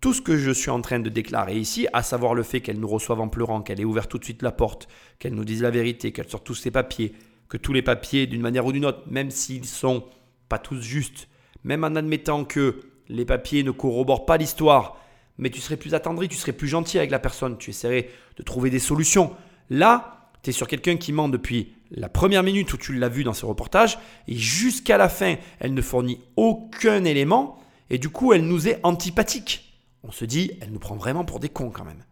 tout 0.00 0.12
ce 0.12 0.20
que 0.20 0.36
je 0.36 0.50
suis 0.50 0.70
en 0.70 0.80
train 0.80 1.00
de 1.00 1.08
déclarer 1.08 1.56
ici, 1.56 1.86
à 1.92 2.02
savoir 2.02 2.34
le 2.34 2.42
fait 2.42 2.60
qu'elle 2.60 2.78
nous 2.78 2.88
reçoive 2.88 3.20
en 3.20 3.28
pleurant, 3.28 3.62
qu'elle 3.62 3.80
ait 3.80 3.84
ouvert 3.84 4.06
tout 4.06 4.18
de 4.18 4.24
suite 4.24 4.42
la 4.42 4.52
porte, 4.52 4.86
qu'elle 5.18 5.34
nous 5.34 5.44
dise 5.44 5.62
la 5.62 5.70
vérité, 5.70 6.12
qu'elle 6.12 6.28
sorte 6.28 6.44
tous 6.44 6.54
ses 6.54 6.70
papiers, 6.70 7.14
que 7.48 7.56
tous 7.56 7.72
les 7.72 7.82
papiers, 7.82 8.26
d'une 8.26 8.42
manière 8.42 8.66
ou 8.66 8.72
d'une 8.72 8.84
autre, 8.84 9.02
même 9.06 9.30
s'ils 9.30 9.64
sont 9.64 10.04
pas 10.48 10.58
tous 10.58 10.80
justes, 10.80 11.28
même 11.64 11.84
en 11.84 11.96
admettant 11.96 12.44
que 12.44 12.80
les 13.08 13.24
papiers 13.24 13.62
ne 13.62 13.70
corroborent 13.70 14.26
pas 14.26 14.36
l'histoire, 14.36 15.00
mais 15.38 15.50
tu 15.50 15.60
serais 15.60 15.76
plus 15.76 15.94
attendri, 15.94 16.28
tu 16.28 16.36
serais 16.36 16.52
plus 16.52 16.68
gentil 16.68 16.98
avec 16.98 17.10
la 17.10 17.18
personne, 17.18 17.58
tu 17.58 17.70
essaierais 17.70 18.08
de 18.36 18.42
trouver 18.42 18.70
des 18.70 18.78
solutions. 18.78 19.34
Là, 19.70 20.30
tu 20.42 20.50
es 20.50 20.52
sur 20.52 20.68
quelqu'un 20.68 20.96
qui 20.96 21.12
ment 21.12 21.28
depuis 21.28 21.74
la 21.96 22.08
première 22.08 22.42
minute 22.42 22.72
où 22.72 22.76
tu 22.76 22.94
l'as 22.94 23.08
vu 23.08 23.24
dans 23.24 23.34
ce 23.34 23.46
reportage, 23.46 23.98
et 24.28 24.36
jusqu'à 24.36 24.98
la 24.98 25.08
fin, 25.08 25.36
elle 25.60 25.74
ne 25.74 25.82
fournit 25.82 26.20
aucun 26.36 27.04
élément, 27.04 27.58
et 27.90 27.98
du 27.98 28.08
coup, 28.08 28.32
elle 28.32 28.46
nous 28.46 28.68
est 28.68 28.80
antipathique. 28.82 29.80
On 30.02 30.10
se 30.10 30.24
dit, 30.24 30.52
elle 30.60 30.72
nous 30.72 30.78
prend 30.78 30.96
vraiment 30.96 31.24
pour 31.24 31.40
des 31.40 31.48
cons 31.48 31.70
quand 31.70 31.84
même. 31.84 32.04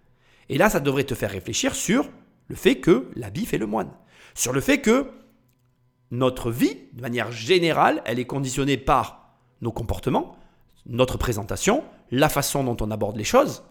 Et 0.48 0.58
là, 0.58 0.70
ça 0.70 0.80
devrait 0.80 1.04
te 1.04 1.14
faire 1.14 1.30
réfléchir 1.30 1.74
sur 1.74 2.08
le 2.48 2.56
fait 2.56 2.76
que 2.76 3.10
l'habit 3.16 3.46
fait 3.46 3.58
le 3.58 3.66
moine. 3.66 3.90
Sur 4.34 4.52
le 4.52 4.60
fait 4.60 4.80
que 4.80 5.10
notre 6.10 6.50
vie, 6.50 6.76
de 6.92 7.02
manière 7.02 7.32
générale, 7.32 8.02
elle 8.04 8.18
est 8.18 8.26
conditionnée 8.26 8.76
par 8.76 9.36
nos 9.60 9.72
comportements, 9.72 10.36
notre 10.86 11.18
présentation, 11.18 11.84
la 12.10 12.28
façon 12.28 12.64
dont 12.64 12.76
on 12.80 12.90
aborde 12.90 13.16
les 13.16 13.24
choses, 13.24 13.62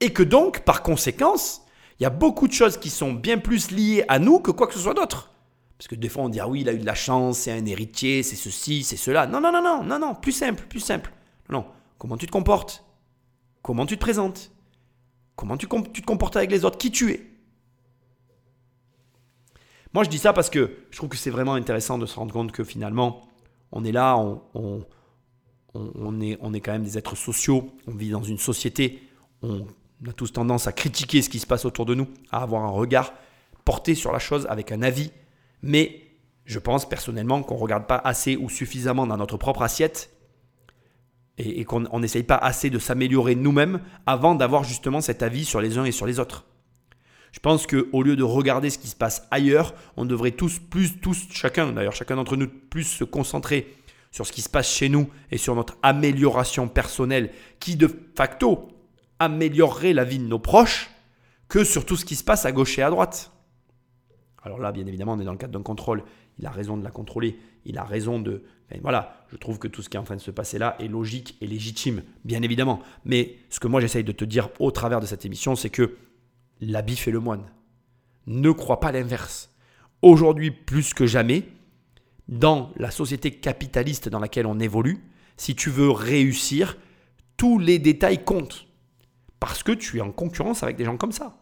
et 0.00 0.12
que 0.12 0.22
donc, 0.22 0.60
par 0.60 0.82
conséquence, 0.82 1.62
il 1.98 2.02
y 2.02 2.06
a 2.06 2.10
beaucoup 2.10 2.48
de 2.48 2.52
choses 2.52 2.76
qui 2.76 2.90
sont 2.90 3.12
bien 3.12 3.38
plus 3.38 3.70
liées 3.70 4.04
à 4.08 4.18
nous 4.18 4.40
que 4.40 4.50
quoi 4.50 4.66
que 4.66 4.74
ce 4.74 4.80
soit 4.80 4.94
d'autre. 4.94 5.30
Parce 5.78 5.88
que 5.88 5.94
des 5.94 6.08
fois 6.08 6.24
on 6.24 6.28
dit 6.28 6.40
ah 6.40 6.48
oui 6.48 6.62
il 6.62 6.68
a 6.68 6.72
eu 6.72 6.78
de 6.78 6.86
la 6.86 6.94
chance, 6.94 7.40
c'est 7.40 7.52
un 7.52 7.66
héritier, 7.66 8.22
c'est 8.22 8.36
ceci, 8.36 8.82
c'est 8.82 8.96
cela. 8.96 9.26
Non 9.26 9.40
non 9.40 9.52
non 9.52 9.62
non 9.62 9.82
non 9.82 9.98
non, 9.98 10.14
plus 10.14 10.32
simple, 10.32 10.64
plus 10.68 10.80
simple. 10.80 11.12
Non, 11.50 11.66
comment 11.98 12.16
tu 12.16 12.26
te 12.26 12.32
comportes? 12.32 12.84
Comment 13.62 13.86
tu 13.86 13.96
te 13.96 14.00
présentes? 14.00 14.52
Comment 15.34 15.56
tu, 15.58 15.66
te 15.66 16.06
comportes 16.06 16.36
avec 16.36 16.50
les 16.50 16.64
autres? 16.64 16.78
Qui 16.78 16.90
tu 16.90 17.10
es? 17.10 17.30
Moi 19.92 20.04
je 20.04 20.08
dis 20.08 20.18
ça 20.18 20.32
parce 20.32 20.48
que 20.48 20.78
je 20.90 20.96
trouve 20.96 21.10
que 21.10 21.16
c'est 21.16 21.30
vraiment 21.30 21.54
intéressant 21.54 21.98
de 21.98 22.06
se 22.06 22.16
rendre 22.16 22.32
compte 22.32 22.52
que 22.52 22.64
finalement 22.64 23.22
on 23.72 23.84
est 23.84 23.92
là, 23.92 24.16
on, 24.16 24.86
on, 25.74 26.20
est, 26.20 26.38
on 26.40 26.54
est 26.54 26.60
quand 26.60 26.72
même 26.72 26.84
des 26.84 26.96
êtres 26.96 27.16
sociaux, 27.16 27.70
on 27.86 27.92
vit 27.92 28.10
dans 28.10 28.22
une 28.22 28.38
société, 28.38 29.02
on 29.42 29.66
a 30.08 30.12
tous 30.12 30.32
tendance 30.32 30.66
à 30.66 30.72
critiquer 30.72 31.20
ce 31.22 31.28
qui 31.28 31.38
se 31.38 31.46
passe 31.46 31.64
autour 31.64 31.84
de 31.84 31.94
nous, 31.94 32.08
à 32.30 32.42
avoir 32.42 32.64
un 32.64 32.70
regard 32.70 33.12
porté 33.64 33.94
sur 33.94 34.12
la 34.12 34.18
chose 34.18 34.46
avec 34.48 34.72
un 34.72 34.82
avis 34.82 35.10
mais 35.66 36.02
je 36.44 36.58
pense 36.58 36.88
personnellement 36.88 37.42
qu'on 37.42 37.56
ne 37.56 37.60
regarde 37.60 37.86
pas 37.86 37.96
assez 37.96 38.36
ou 38.36 38.48
suffisamment 38.48 39.06
dans 39.06 39.16
notre 39.16 39.36
propre 39.36 39.62
assiette 39.62 40.10
et, 41.38 41.64
qu'on 41.64 42.00
n'essaye 42.00 42.22
pas 42.22 42.36
assez 42.36 42.70
de 42.70 42.78
s'améliorer 42.78 43.34
nous-mêmes 43.34 43.80
avant 44.06 44.34
d'avoir 44.34 44.64
justement 44.64 45.00
cet 45.00 45.22
avis 45.22 45.44
sur 45.44 45.60
les 45.60 45.76
uns 45.76 45.84
et 45.84 45.92
sur 45.92 46.06
les 46.06 46.18
autres. 46.18 46.46
Je 47.32 47.40
pense 47.40 47.66
qu'au 47.66 48.02
lieu 48.02 48.16
de 48.16 48.22
regarder 48.22 48.70
ce 48.70 48.78
qui 48.78 48.88
se 48.88 48.96
passe 48.96 49.26
ailleurs, 49.30 49.74
on 49.98 50.06
devrait 50.06 50.30
tous, 50.30 50.58
plus, 50.58 50.98
tous, 50.98 51.26
chacun 51.30 51.72
d'ailleurs, 51.72 51.94
chacun 51.94 52.16
d'entre 52.16 52.36
nous, 52.36 52.48
plus 52.48 52.84
se 52.84 53.04
concentrer 53.04 53.76
sur 54.10 54.26
ce 54.26 54.32
qui 54.32 54.40
se 54.40 54.48
passe 54.48 54.70
chez 54.70 54.88
nous 54.88 55.10
et 55.30 55.36
sur 55.36 55.54
notre 55.54 55.76
amélioration 55.82 56.68
personnelle 56.68 57.30
qui 57.60 57.76
de 57.76 57.90
facto 58.16 58.68
améliorerait 59.18 59.92
la 59.92 60.04
vie 60.04 60.18
de 60.18 60.26
nos 60.26 60.38
proches 60.38 60.90
que 61.48 61.64
sur 61.64 61.84
tout 61.84 61.96
ce 61.96 62.06
qui 62.06 62.16
se 62.16 62.24
passe 62.24 62.46
à 62.46 62.52
gauche 62.52 62.78
et 62.78 62.82
à 62.82 62.88
droite. 62.88 63.35
Alors 64.42 64.58
là, 64.58 64.72
bien 64.72 64.86
évidemment, 64.86 65.14
on 65.14 65.20
est 65.20 65.24
dans 65.24 65.32
le 65.32 65.38
cadre 65.38 65.52
d'un 65.52 65.62
contrôle. 65.62 66.04
Il 66.38 66.46
a 66.46 66.50
raison 66.50 66.76
de 66.76 66.84
la 66.84 66.90
contrôler. 66.90 67.38
Il 67.64 67.78
a 67.78 67.84
raison 67.84 68.20
de. 68.20 68.44
voilà, 68.80 69.24
je 69.28 69.36
trouve 69.36 69.58
que 69.58 69.68
tout 69.68 69.82
ce 69.82 69.88
qui 69.88 69.96
est 69.96 70.00
en 70.00 70.04
train 70.04 70.16
de 70.16 70.20
se 70.20 70.30
passer 70.30 70.58
là 70.58 70.76
est 70.78 70.88
logique 70.88 71.36
et 71.40 71.46
légitime, 71.46 72.02
bien 72.24 72.42
évidemment. 72.42 72.80
Mais 73.04 73.36
ce 73.50 73.58
que 73.60 73.68
moi 73.68 73.80
j'essaye 73.80 74.04
de 74.04 74.12
te 74.12 74.24
dire 74.24 74.50
au 74.60 74.70
travers 74.70 75.00
de 75.00 75.06
cette 75.06 75.24
émission, 75.24 75.56
c'est 75.56 75.70
que 75.70 75.96
l'habit 76.60 76.96
fait 76.96 77.10
le 77.10 77.20
moine. 77.20 77.44
Ne 78.26 78.50
crois 78.50 78.80
pas 78.80 78.92
l'inverse. 78.92 79.52
Aujourd'hui, 80.02 80.50
plus 80.50 80.94
que 80.94 81.06
jamais, 81.06 81.44
dans 82.28 82.72
la 82.76 82.90
société 82.90 83.32
capitaliste 83.32 84.08
dans 84.08 84.18
laquelle 84.18 84.46
on 84.46 84.58
évolue, 84.58 85.04
si 85.36 85.54
tu 85.54 85.70
veux 85.70 85.90
réussir, 85.90 86.76
tous 87.36 87.58
les 87.58 87.78
détails 87.78 88.24
comptent. 88.24 88.66
Parce 89.40 89.62
que 89.62 89.72
tu 89.72 89.98
es 89.98 90.00
en 90.00 90.12
concurrence 90.12 90.62
avec 90.62 90.76
des 90.76 90.84
gens 90.84 90.96
comme 90.96 91.12
ça. 91.12 91.38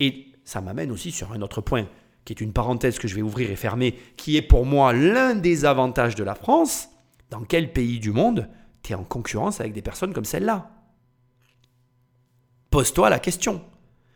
Et 0.00 0.32
ça 0.44 0.60
m'amène 0.60 0.90
aussi 0.90 1.10
sur 1.10 1.32
un 1.32 1.42
autre 1.42 1.60
point 1.60 1.88
qui 2.24 2.32
est 2.32 2.40
une 2.40 2.52
parenthèse 2.52 2.98
que 2.98 3.08
je 3.08 3.14
vais 3.14 3.22
ouvrir 3.22 3.50
et 3.50 3.56
fermer, 3.56 3.94
qui 4.16 4.36
est 4.36 4.42
pour 4.42 4.64
moi 4.66 4.92
l'un 4.92 5.34
des 5.34 5.64
avantages 5.64 6.14
de 6.14 6.24
la 6.24 6.34
France, 6.34 6.88
dans 7.30 7.44
quel 7.44 7.72
pays 7.72 7.98
du 7.98 8.12
monde 8.12 8.48
tu 8.82 8.92
es 8.92 8.94
en 8.94 9.04
concurrence 9.04 9.60
avec 9.60 9.72
des 9.72 9.82
personnes 9.82 10.12
comme 10.12 10.24
celle-là? 10.24 10.70
Pose-toi 12.70 13.10
la 13.10 13.18
question. 13.18 13.62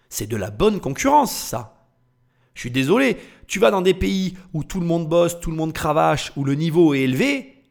C'est 0.08 0.26
de 0.26 0.36
la 0.36 0.50
bonne 0.50 0.80
concurrence, 0.80 1.32
ça. 1.32 1.86
Je 2.54 2.60
suis 2.60 2.70
désolé, 2.70 3.18
tu 3.46 3.60
vas 3.60 3.70
dans 3.70 3.82
des 3.82 3.94
pays 3.94 4.36
où 4.52 4.64
tout 4.64 4.80
le 4.80 4.86
monde 4.86 5.08
bosse, 5.08 5.38
tout 5.38 5.50
le 5.50 5.56
monde 5.56 5.72
cravache, 5.72 6.32
où 6.36 6.44
le 6.44 6.54
niveau 6.54 6.92
est 6.92 7.02
élevé, 7.02 7.62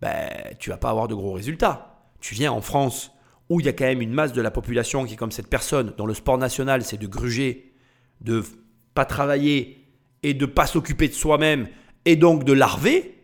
ben, 0.00 0.30
tu 0.58 0.70
vas 0.70 0.76
pas 0.76 0.90
avoir 0.90 1.08
de 1.08 1.14
gros 1.14 1.32
résultats. 1.32 2.10
Tu 2.20 2.34
viens 2.34 2.52
en 2.52 2.60
France, 2.60 3.10
où 3.48 3.60
il 3.60 3.66
y 3.66 3.68
a 3.68 3.72
quand 3.72 3.84
même 3.84 4.00
une 4.00 4.12
masse 4.12 4.32
de 4.32 4.40
la 4.40 4.50
population 4.50 5.04
qui 5.04 5.14
est 5.14 5.16
comme 5.16 5.32
cette 5.32 5.48
personne, 5.48 5.92
dont 5.96 6.06
le 6.06 6.14
sport 6.14 6.38
national 6.38 6.84
c'est 6.84 6.98
de 6.98 7.06
gruger, 7.06 7.74
de 8.20 8.44
pas 8.94 9.04
travailler 9.04 9.86
et 10.22 10.34
de 10.34 10.46
pas 10.46 10.66
s'occuper 10.66 11.08
de 11.08 11.14
soi-même 11.14 11.68
et 12.04 12.16
donc 12.16 12.44
de 12.44 12.52
larver, 12.52 13.22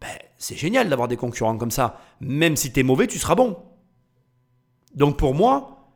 ben, 0.00 0.08
c'est 0.36 0.56
génial 0.56 0.88
d'avoir 0.88 1.08
des 1.08 1.16
concurrents 1.16 1.56
comme 1.56 1.70
ça. 1.70 2.00
Même 2.20 2.56
si 2.56 2.72
tu 2.72 2.82
mauvais, 2.82 3.06
tu 3.06 3.18
seras 3.18 3.34
bon. 3.34 3.56
Donc 4.94 5.16
pour 5.16 5.34
moi, 5.34 5.90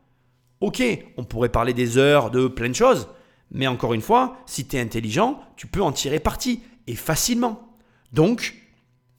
ok, 0.61 0.83
on 1.17 1.25
pourrait 1.25 1.51
parler 1.51 1.75
des 1.75 1.99
heures, 1.99 2.31
de 2.31 2.47
plein 2.47 2.69
de 2.69 2.75
choses, 2.75 3.09
mais 3.51 3.67
encore 3.67 3.95
une 3.95 4.01
fois, 4.01 4.39
si 4.47 4.67
tu 4.67 4.77
es 4.77 4.81
intelligent, 4.81 5.41
tu 5.57 5.67
peux 5.67 5.83
en 5.83 5.93
tirer 5.93 6.21
parti, 6.21 6.63
et 6.87 6.95
facilement. 6.95 7.69
Donc, 8.13 8.55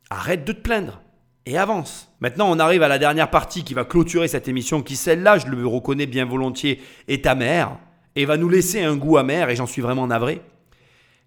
arrête 0.09 0.45
de 0.45 0.53
te 0.53 0.61
plaindre, 0.61 1.01
et 1.45 1.57
avance. 1.57 2.11
Maintenant, 2.19 2.49
on 2.49 2.59
arrive 2.59 2.83
à 2.83 2.87
la 2.87 2.97
dernière 2.97 3.29
partie 3.29 3.63
qui 3.63 3.73
va 3.73 3.85
clôturer 3.85 4.27
cette 4.27 4.47
émission, 4.47 4.81
qui 4.81 4.95
celle-là, 4.95 5.37
je 5.37 5.47
le 5.47 5.65
reconnais 5.67 6.05
bien 6.05 6.25
volontiers, 6.25 6.81
est 7.07 7.23
ta 7.25 7.35
mère 7.35 7.77
et 8.17 8.25
va 8.25 8.35
nous 8.35 8.49
laisser 8.49 8.81
un 8.81 8.97
goût 8.97 9.17
amer, 9.17 9.47
et 9.47 9.55
j'en 9.55 9.67
suis 9.67 9.81
vraiment 9.81 10.07
navré. 10.07 10.41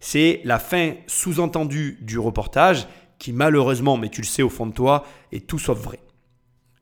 C'est 0.01 0.41
la 0.43 0.59
fin 0.59 0.95
sous-entendue 1.07 1.99
du 2.01 2.19
reportage 2.19 2.89
qui 3.21 3.33
malheureusement, 3.33 3.97
mais 3.97 4.09
tu 4.09 4.23
le 4.23 4.27
sais 4.27 4.43
au 4.43 4.49
fond 4.49 4.67
de 4.67 4.73
toi, 4.73 5.05
est 5.31 5.47
tout 5.47 5.61
sauf 5.61 5.79
vrai. 5.79 6.01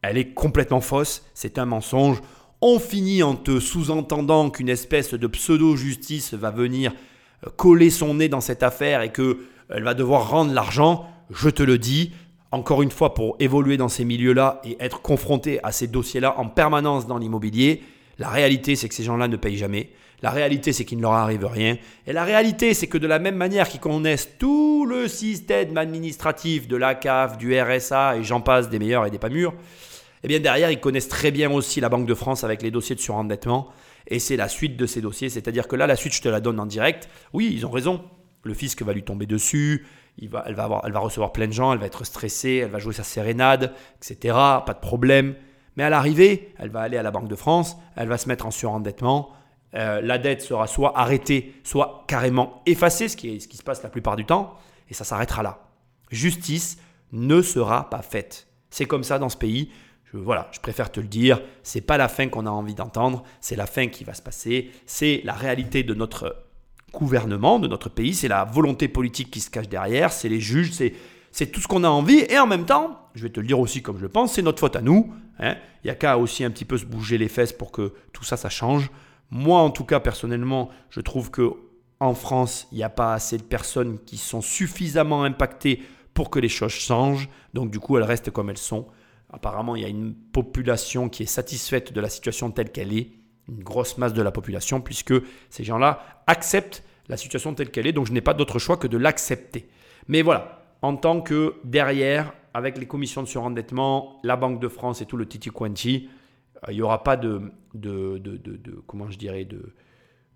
Elle 0.01 0.17
est 0.17 0.33
complètement 0.33 0.81
fausse, 0.81 1.25
c'est 1.35 1.59
un 1.59 1.67
mensonge. 1.67 2.23
On 2.63 2.79
finit 2.79 3.23
en 3.23 3.35
te 3.35 3.61
sous-entendant 3.61 4.49
qu'une 4.49 4.71
espèce 4.71 5.13
de 5.13 5.27
pseudo-justice 5.27 6.33
va 6.33 6.51
venir 6.51 6.93
euh, 7.47 7.51
coller 7.57 7.91
son 7.91 8.15
nez 8.15 8.31
dans 8.31 8.41
cette 8.41 8.63
affaire 8.63 9.03
et 9.03 9.13
qu'elle 9.13 9.83
va 9.83 9.93
devoir 9.93 10.31
rendre 10.31 10.55
l'argent. 10.55 11.07
Je 11.31 11.51
te 11.51 11.63
le 11.63 11.77
dis, 11.77 12.13
encore 12.51 12.81
une 12.81 12.91
fois, 12.91 13.13
pour 13.13 13.37
évoluer 13.41 13.77
dans 13.77 13.89
ces 13.89 14.07
milieux-là 14.07 14.63
et 14.65 14.79
être 14.81 15.03
confronté 15.03 15.63
à 15.63 15.71
ces 15.71 15.87
dossiers-là 15.87 16.39
en 16.39 16.49
permanence 16.49 17.07
dans 17.07 17.19
l'immobilier, 17.19 17.83
la 18.19 18.31
réalité, 18.31 18.75
c'est 18.77 18.89
que 18.89 18.95
ces 18.95 19.05
gens-là 19.05 19.29
ne 19.29 19.37
payent 19.37 19.57
jamais. 19.57 19.91
La 20.23 20.31
réalité, 20.31 20.73
c'est 20.73 20.85
qu'il 20.85 20.99
ne 20.99 21.03
leur 21.03 21.13
arrive 21.13 21.45
rien. 21.45 21.79
Et 22.07 22.13
la 22.13 22.25
réalité, 22.25 22.75
c'est 22.75 22.89
que 22.89 22.99
de 22.99 23.07
la 23.07 23.21
même 23.21 23.37
manière 23.37 23.69
qu'ils 23.69 23.81
connaissent 23.81 24.31
tout 24.39 24.85
le 24.85 25.07
système 25.07 25.77
administratif 25.77 26.67
de 26.67 26.77
la 26.77 26.97
CAF, 26.97 27.39
du 27.39 27.59
RSA 27.59 28.17
et 28.17 28.25
j'en 28.25 28.41
passe 28.41 28.69
des 28.69 28.81
meilleurs 28.81 29.07
et 29.07 29.11
des 29.11 29.19
pas 29.19 29.29
mûrs, 29.29 29.55
eh 30.25 30.29
bien 30.29 30.41
derrière, 30.41 30.73
ils 30.73 30.81
connaissent 30.81 31.09
très 31.09 31.31
bien 31.31 31.51
aussi 31.53 31.81
la 31.81 31.89
Banque 31.89 32.07
de 32.07 32.15
France 32.15 32.43
avec 32.43 32.63
les 32.63 32.73
dossiers 32.73 32.97
de 32.97 33.01
surendettement. 33.01 33.69
Et 34.09 34.19
c'est 34.19 34.37
la 34.37 34.49
suite 34.49 34.77
de 34.77 34.87
ces 34.87 35.01
dossiers. 35.01 35.29
C'est-à-dire 35.29 35.69
que 35.69 35.77
là, 35.77 35.87
la 35.87 35.95
suite, 35.95 36.15
je 36.15 36.23
te 36.23 36.29
la 36.29 36.41
donne 36.41 36.59
en 36.59 36.67
direct. 36.67 37.09
Oui, 37.33 37.53
ils 37.53 37.65
ont 37.65 37.71
raison. 37.71 38.03
Le 38.43 38.55
fisc 38.55 38.83
va 38.83 38.93
lui 38.93 39.05
tomber 39.05 39.27
dessus. 39.27 39.87
Elle, 40.21 40.29
va 40.29 40.83
elle 40.85 40.93
va 40.93 40.99
recevoir 40.99 41.33
plein 41.33 41.47
de 41.47 41.53
gens. 41.53 41.73
Elle 41.73 41.79
va 41.79 41.87
être 41.87 42.05
stressée. 42.05 42.63
Elle 42.65 42.71
va 42.71 42.81
jouer 42.81 42.95
sa 42.95 43.05
sérénade, 43.05 43.75
etc. 44.03 44.35
Pas 44.35 44.75
de 44.75 44.81
problème. 44.81 45.37
Mais 45.79 45.85
à 45.85 45.91
l'arrivée, 45.91 46.53
elle 46.59 46.71
va 46.71 46.81
aller 46.81 46.97
à 46.97 47.05
la 47.05 47.13
Banque 47.13 47.29
de 47.29 47.37
France, 47.37 47.77
elle 47.95 48.09
va 48.09 48.19
se 48.19 48.29
mettre 48.29 48.47
en 48.47 48.51
surendettement, 48.51 49.31
euh, 49.75 50.01
la 50.01 50.19
dette 50.19 50.43
sera 50.43 50.67
soit 50.67 50.99
arrêtée, 50.99 51.55
soit 51.63 52.05
carrément 52.09 52.63
effacée, 52.67 53.07
ce 53.07 53.17
qui, 53.17 53.37
est, 53.37 53.39
ce 53.39 53.47
qui 53.47 53.57
se 53.57 53.63
passe 53.63 53.85
la 53.85 53.89
plupart 53.89 54.17
du 54.17 54.25
temps, 54.25 54.57
et 54.91 54.95
ça 54.95 55.05
s'arrêtera 55.05 55.45
là. 55.45 55.61
Justice 56.11 56.79
ne 57.13 57.43
sera 57.43 57.89
pas 57.91 58.03
faite. 58.03 58.49
C'est 58.71 58.87
comme 58.87 59.05
ça 59.05 59.21
dans 59.21 59.29
ce 59.29 59.37
pays. 59.37 59.71
Je, 60.13 60.19
voilà, 60.19 60.49
je 60.51 60.59
préfère 60.59 60.91
te 60.91 60.99
le 60.99 61.07
dire. 61.07 61.41
C'est 61.63 61.81
pas 61.81 61.97
la 61.97 62.09
fin 62.09 62.27
qu'on 62.27 62.47
a 62.47 62.51
envie 62.51 62.75
d'entendre. 62.75 63.23
C'est 63.41 63.55
la 63.55 63.67
fin 63.67 63.87
qui 63.87 64.03
va 64.03 64.15
se 64.15 64.23
passer. 64.23 64.73
C'est 64.85 65.21
la 65.23 65.35
réalité 65.35 65.85
de 65.85 65.95
notre 65.95 66.45
gouvernement, 66.93 67.61
de 67.61 67.69
notre 67.69 67.89
pays. 67.89 68.15
C'est 68.15 68.27
la 68.27 68.45
volonté 68.45 68.89
politique 68.89 69.31
qui 69.31 69.41
se 69.41 69.51
cache 69.51 69.69
derrière. 69.69 70.13
C'est 70.13 70.29
les 70.29 70.41
juges. 70.41 70.73
C'est 70.73 70.95
c'est 71.31 71.53
tout 71.53 71.61
ce 71.61 71.69
qu'on 71.69 71.85
a 71.85 71.89
envie. 71.89 72.25
Et 72.29 72.39
en 72.39 72.47
même 72.47 72.65
temps, 72.65 72.99
je 73.15 73.23
vais 73.23 73.29
te 73.31 73.41
le 73.41 73.47
dire 73.47 73.61
aussi 73.61 73.83
comme 73.83 73.97
je 73.97 74.03
le 74.03 74.09
pense, 74.09 74.33
c'est 74.33 74.43
notre 74.43 74.61
faute 74.61 74.77
à 74.77 74.81
nous. 74.81 75.13
Hein. 75.39 75.57
Il 75.83 75.87
n'y 75.87 75.91
a 75.91 75.95
qu'à 75.95 76.19
aussi 76.19 76.45
un 76.45 76.51
petit 76.51 76.65
peu 76.65 76.79
se 76.79 76.85
bouger 76.85 77.19
les 77.19 77.29
fesses 77.29 77.53
pour 77.53 77.73
que 77.73 77.95
tout 78.13 78.25
ça, 78.25 78.37
ça 78.37 78.49
change. 78.49 78.91
Moi, 79.31 79.61
en 79.61 79.71
tout 79.71 79.85
cas, 79.85 80.01
personnellement, 80.01 80.71
je 80.91 81.01
trouve 81.01 81.31
que 81.31 81.53
en 82.01 82.15
France, 82.15 82.69
il 82.73 82.79
n'y 82.79 82.85
a 82.85 82.91
pas 82.91 83.15
assez 83.15 83.39
de 83.39 83.43
personnes 83.43 83.99
qui 84.05 84.19
sont 84.19 84.41
suffisamment 84.41 85.25
impactées 85.25 85.83
pour 86.15 86.31
que 86.31 86.39
les 86.39 86.49
choses 86.49 86.73
changent. 86.73 87.29
Donc, 87.55 87.71
du 87.71 87.81
coup, 87.81 87.97
elles 87.97 88.05
restent 88.05 88.31
comme 88.31 88.51
elles 88.51 88.59
sont. 88.59 88.87
Apparemment, 89.31 89.77
il 89.77 89.83
y 89.83 89.85
a 89.85 89.89
une 89.89 90.15
population 90.15 91.09
qui 91.09 91.25
est 91.25 91.27
satisfaite 91.27 91.93
de 91.93 92.01
la 92.01 92.09
situation 92.09 92.51
telle 92.51 92.71
qu'elle 92.71 92.97
est, 92.97 93.11
une 93.49 93.63
grosse 93.63 93.99
masse 93.99 94.15
de 94.15 94.23
la 94.23 94.31
population, 94.31 94.81
puisque 94.81 95.15
ces 95.51 95.65
gens-là 95.65 96.23
acceptent 96.27 96.85
la 97.09 97.17
situation 97.17 97.55
telle 97.55 97.71
qu'elle 97.71 97.87
est. 97.87 97.93
Donc, 97.93 98.07
je 98.07 98.13
n'ai 98.13 98.21
pas 98.21 98.35
d'autre 98.35 98.59
choix 98.59 98.77
que 98.77 98.87
de 98.87 98.97
l'accepter. 98.97 99.69
Mais 100.07 100.23
voilà, 100.23 100.63
en 100.83 100.97
tant 100.97 101.21
que 101.21 101.57
derrière, 101.65 102.33
avec 102.59 102.77
les 102.77 102.87
commissions 102.87 103.23
de 103.23 103.29
surendettement, 103.29 104.21
la 104.25 104.37
Banque 104.37 104.61
de 104.61 104.69
France 104.69 105.01
et 105.01 105.07
tout 105.07 105.17
le 105.17 105.27
titi 105.27 105.49
quanti, 105.49 106.09
euh, 106.57 106.73
il 106.73 106.75
n'y 106.75 106.83
aura 106.83 107.03
pas 107.03 107.17
de, 107.17 107.53
de, 107.75 108.19
de, 108.19 108.37
de, 108.37 108.83
comment 108.87 109.09
je 109.11 109.17
dirais, 109.17 109.45
de, 109.45 109.73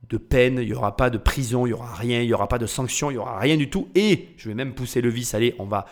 de 0.09 0.17
peine, 0.17 0.59
il 0.61 0.67
n'y 0.67 0.75
aura 0.75 0.97
pas 0.97 1.11
de 1.11 1.19
prison, 1.19 1.67
il 1.67 1.71
n'y 1.71 1.75
aura 1.75 1.93
rien, 1.95 2.21
il 2.21 2.27
n'y 2.27 2.33
aura 2.33 2.49
pas 2.49 2.59
de 2.59 2.67
sanctions, 2.67 3.11
il 3.11 3.15
n'y 3.15 3.19
aura 3.19 3.39
rien 3.39 3.57
du 3.57 3.69
tout. 3.69 3.89
Et 3.95 4.29
je 4.37 4.49
vais 4.49 4.55
même 4.55 4.75
pousser 4.75 5.01
le 5.01 5.09
vice, 5.09 5.35
allez, 5.35 5.55
on 5.59 5.67
va 5.67 5.87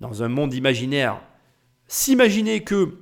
dans 0.00 0.22
un 0.22 0.28
monde 0.28 0.52
imaginaire 0.52 1.20
s'imaginer 1.86 2.64
que 2.64 2.98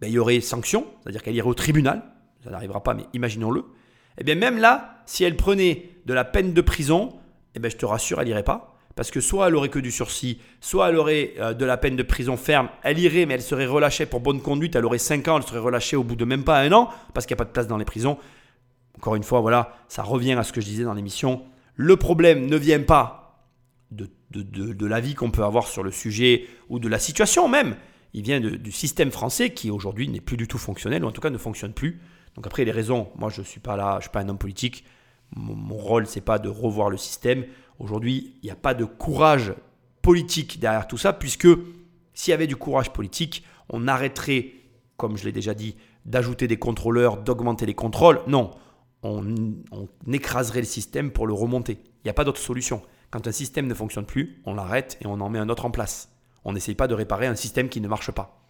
ben, 0.00 0.08
il 0.08 0.14
y 0.14 0.18
aurait 0.18 0.40
sanctions, 0.40 0.86
c'est-à-dire 1.02 1.22
qu'elle 1.22 1.36
irait 1.36 1.48
au 1.48 1.54
tribunal, 1.54 2.02
ça 2.42 2.50
n'arrivera 2.50 2.82
pas, 2.82 2.94
mais 2.94 3.04
imaginons-le. 3.12 3.60
Et 3.60 4.22
eh 4.22 4.24
bien 4.24 4.34
même 4.34 4.58
là, 4.58 5.02
si 5.06 5.24
elle 5.24 5.36
prenait 5.36 5.90
de 6.06 6.14
la 6.14 6.24
peine 6.24 6.52
de 6.52 6.60
prison, 6.60 7.20
eh 7.54 7.58
bien 7.58 7.70
je 7.70 7.76
te 7.76 7.84
rassure, 7.86 8.20
elle 8.20 8.26
n'irait 8.26 8.42
pas. 8.42 8.69
Parce 8.96 9.10
que 9.10 9.20
soit 9.20 9.48
elle 9.48 9.56
aurait 9.56 9.68
que 9.68 9.78
du 9.78 9.90
sursis, 9.90 10.40
soit 10.60 10.88
elle 10.88 10.96
aurait 10.96 11.34
euh, 11.38 11.54
de 11.54 11.64
la 11.64 11.76
peine 11.76 11.96
de 11.96 12.02
prison 12.02 12.36
ferme. 12.36 12.68
Elle 12.82 12.98
irait, 12.98 13.24
mais 13.26 13.34
elle 13.34 13.42
serait 13.42 13.66
relâchée 13.66 14.06
pour 14.06 14.20
bonne 14.20 14.42
conduite. 14.42 14.74
Elle 14.74 14.84
aurait 14.84 14.98
5 14.98 15.28
ans, 15.28 15.36
elle 15.38 15.44
serait 15.44 15.58
relâchée 15.58 15.96
au 15.96 16.04
bout 16.04 16.16
de 16.16 16.24
même 16.24 16.44
pas 16.44 16.60
un 16.60 16.72
an, 16.72 16.90
parce 17.14 17.26
qu'il 17.26 17.34
n'y 17.34 17.38
a 17.38 17.44
pas 17.44 17.48
de 17.48 17.52
place 17.52 17.68
dans 17.68 17.78
les 17.78 17.84
prisons. 17.84 18.18
Encore 18.96 19.14
une 19.14 19.22
fois, 19.22 19.40
voilà, 19.40 19.76
ça 19.88 20.02
revient 20.02 20.32
à 20.32 20.42
ce 20.42 20.52
que 20.52 20.60
je 20.60 20.66
disais 20.66 20.84
dans 20.84 20.94
l'émission. 20.94 21.42
Le 21.76 21.96
problème 21.96 22.46
ne 22.46 22.56
vient 22.56 22.82
pas 22.82 23.46
de, 23.90 24.10
de, 24.30 24.42
de, 24.42 24.86
l'avis 24.86 25.14
qu'on 25.14 25.30
peut 25.30 25.44
avoir 25.44 25.66
sur 25.66 25.82
le 25.82 25.90
sujet 25.90 26.46
ou 26.68 26.78
de 26.78 26.88
la 26.88 26.98
situation 26.98 27.48
même. 27.48 27.76
Il 28.12 28.22
vient 28.22 28.40
du 28.40 28.72
système 28.72 29.10
français 29.10 29.50
qui 29.50 29.70
aujourd'hui 29.70 30.08
n'est 30.08 30.20
plus 30.20 30.36
du 30.36 30.48
tout 30.48 30.58
fonctionnel, 30.58 31.04
ou 31.04 31.08
en 31.08 31.12
tout 31.12 31.20
cas 31.20 31.30
ne 31.30 31.38
fonctionne 31.38 31.72
plus. 31.72 32.00
Donc 32.34 32.46
après, 32.46 32.64
les 32.64 32.72
raisons, 32.72 33.08
moi 33.16 33.30
je 33.30 33.40
ne 33.40 33.46
suis 33.46 33.60
pas 33.60 33.76
là, 33.76 33.92
je 33.92 33.96
ne 33.96 34.00
suis 34.02 34.10
pas 34.10 34.20
un 34.20 34.28
homme 34.28 34.38
politique. 34.38 34.84
Mon, 35.34 35.54
mon 35.54 35.76
rôle, 35.76 36.06
c'est 36.06 36.20
pas 36.20 36.38
de 36.38 36.48
revoir 36.48 36.90
le 36.90 36.96
système. 36.96 37.44
Aujourd'hui, 37.80 38.36
il 38.42 38.46
n'y 38.46 38.50
a 38.52 38.56
pas 38.56 38.74
de 38.74 38.84
courage 38.84 39.54
politique 40.02 40.60
derrière 40.60 40.86
tout 40.86 40.98
ça, 40.98 41.14
puisque 41.14 41.48
s'il 42.12 42.30
y 42.30 42.34
avait 42.34 42.46
du 42.46 42.56
courage 42.56 42.92
politique, 42.92 43.42
on 43.70 43.88
arrêterait, 43.88 44.52
comme 44.98 45.16
je 45.16 45.24
l'ai 45.24 45.32
déjà 45.32 45.54
dit, 45.54 45.76
d'ajouter 46.04 46.46
des 46.46 46.58
contrôleurs, 46.58 47.16
d'augmenter 47.16 47.64
les 47.64 47.74
contrôles. 47.74 48.20
Non, 48.26 48.50
on, 49.02 49.24
écraserait 50.12 50.60
le 50.60 50.66
système 50.66 51.10
pour 51.10 51.26
le 51.26 51.32
remonter. 51.32 51.78
Il 51.82 52.06
n'y 52.06 52.10
a 52.10 52.14
pas 52.14 52.24
d'autre 52.24 52.40
solution. 52.40 52.82
Quand 53.10 53.26
un 53.26 53.32
système 53.32 53.66
ne 53.66 53.74
fonctionne 53.74 54.06
plus, 54.06 54.42
on 54.44 54.54
l'arrête 54.54 54.98
et 55.00 55.06
on 55.06 55.20
en 55.20 55.30
met 55.30 55.38
un 55.38 55.48
autre 55.48 55.64
en 55.64 55.70
place. 55.70 56.12
On 56.44 56.52
n'essaye 56.52 56.74
pas 56.74 56.86
de 56.86 56.94
réparer 56.94 57.26
un 57.26 57.34
système 57.34 57.70
qui 57.70 57.80
ne 57.80 57.88
marche 57.88 58.10
pas. 58.10 58.46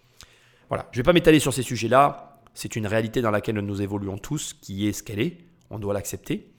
Voilà, 0.69 0.89
je 0.91 0.99
ne 0.99 1.03
vais 1.03 1.07
pas 1.07 1.13
m'étaler 1.13 1.39
sur 1.39 1.55
ces 1.55 1.63
sujets-là. 1.63 2.41
C'est 2.53 2.75
une 2.75 2.87
réalité 2.87 3.23
dans 3.23 3.31
laquelle 3.31 3.57
nous 3.57 3.81
évoluons 3.81 4.19
tous, 4.19 4.55
qui 4.55 4.89
est 4.89 4.93
ce 4.93 5.05
qu'elle 5.05 5.21
est. 5.21 5.39
On 5.71 5.79
doit 5.79 5.95
l'accepter. 5.95 6.53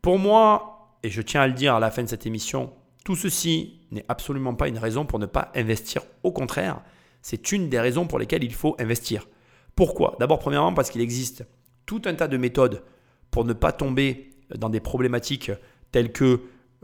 Pour 0.00 0.18
moi, 0.18 0.71
et 1.02 1.10
je 1.10 1.22
tiens 1.22 1.42
à 1.42 1.46
le 1.46 1.52
dire 1.52 1.74
à 1.74 1.80
la 1.80 1.90
fin 1.90 2.02
de 2.02 2.08
cette 2.08 2.26
émission, 2.26 2.72
tout 3.04 3.16
ceci 3.16 3.80
n'est 3.90 4.04
absolument 4.08 4.54
pas 4.54 4.68
une 4.68 4.78
raison 4.78 5.04
pour 5.04 5.18
ne 5.18 5.26
pas 5.26 5.50
investir. 5.54 6.02
Au 6.22 6.32
contraire, 6.32 6.82
c'est 7.20 7.52
une 7.52 7.68
des 7.68 7.80
raisons 7.80 8.06
pour 8.06 8.18
lesquelles 8.18 8.44
il 8.44 8.54
faut 8.54 8.76
investir. 8.78 9.28
Pourquoi? 9.74 10.16
D'abord, 10.20 10.38
premièrement, 10.38 10.72
parce 10.72 10.90
qu'il 10.90 11.00
existe 11.00 11.44
tout 11.86 12.02
un 12.04 12.14
tas 12.14 12.28
de 12.28 12.36
méthodes 12.36 12.82
pour 13.30 13.44
ne 13.44 13.52
pas 13.52 13.72
tomber 13.72 14.30
dans 14.54 14.68
des 14.68 14.80
problématiques 14.80 15.50
telles 15.90 16.12
que 16.12 16.24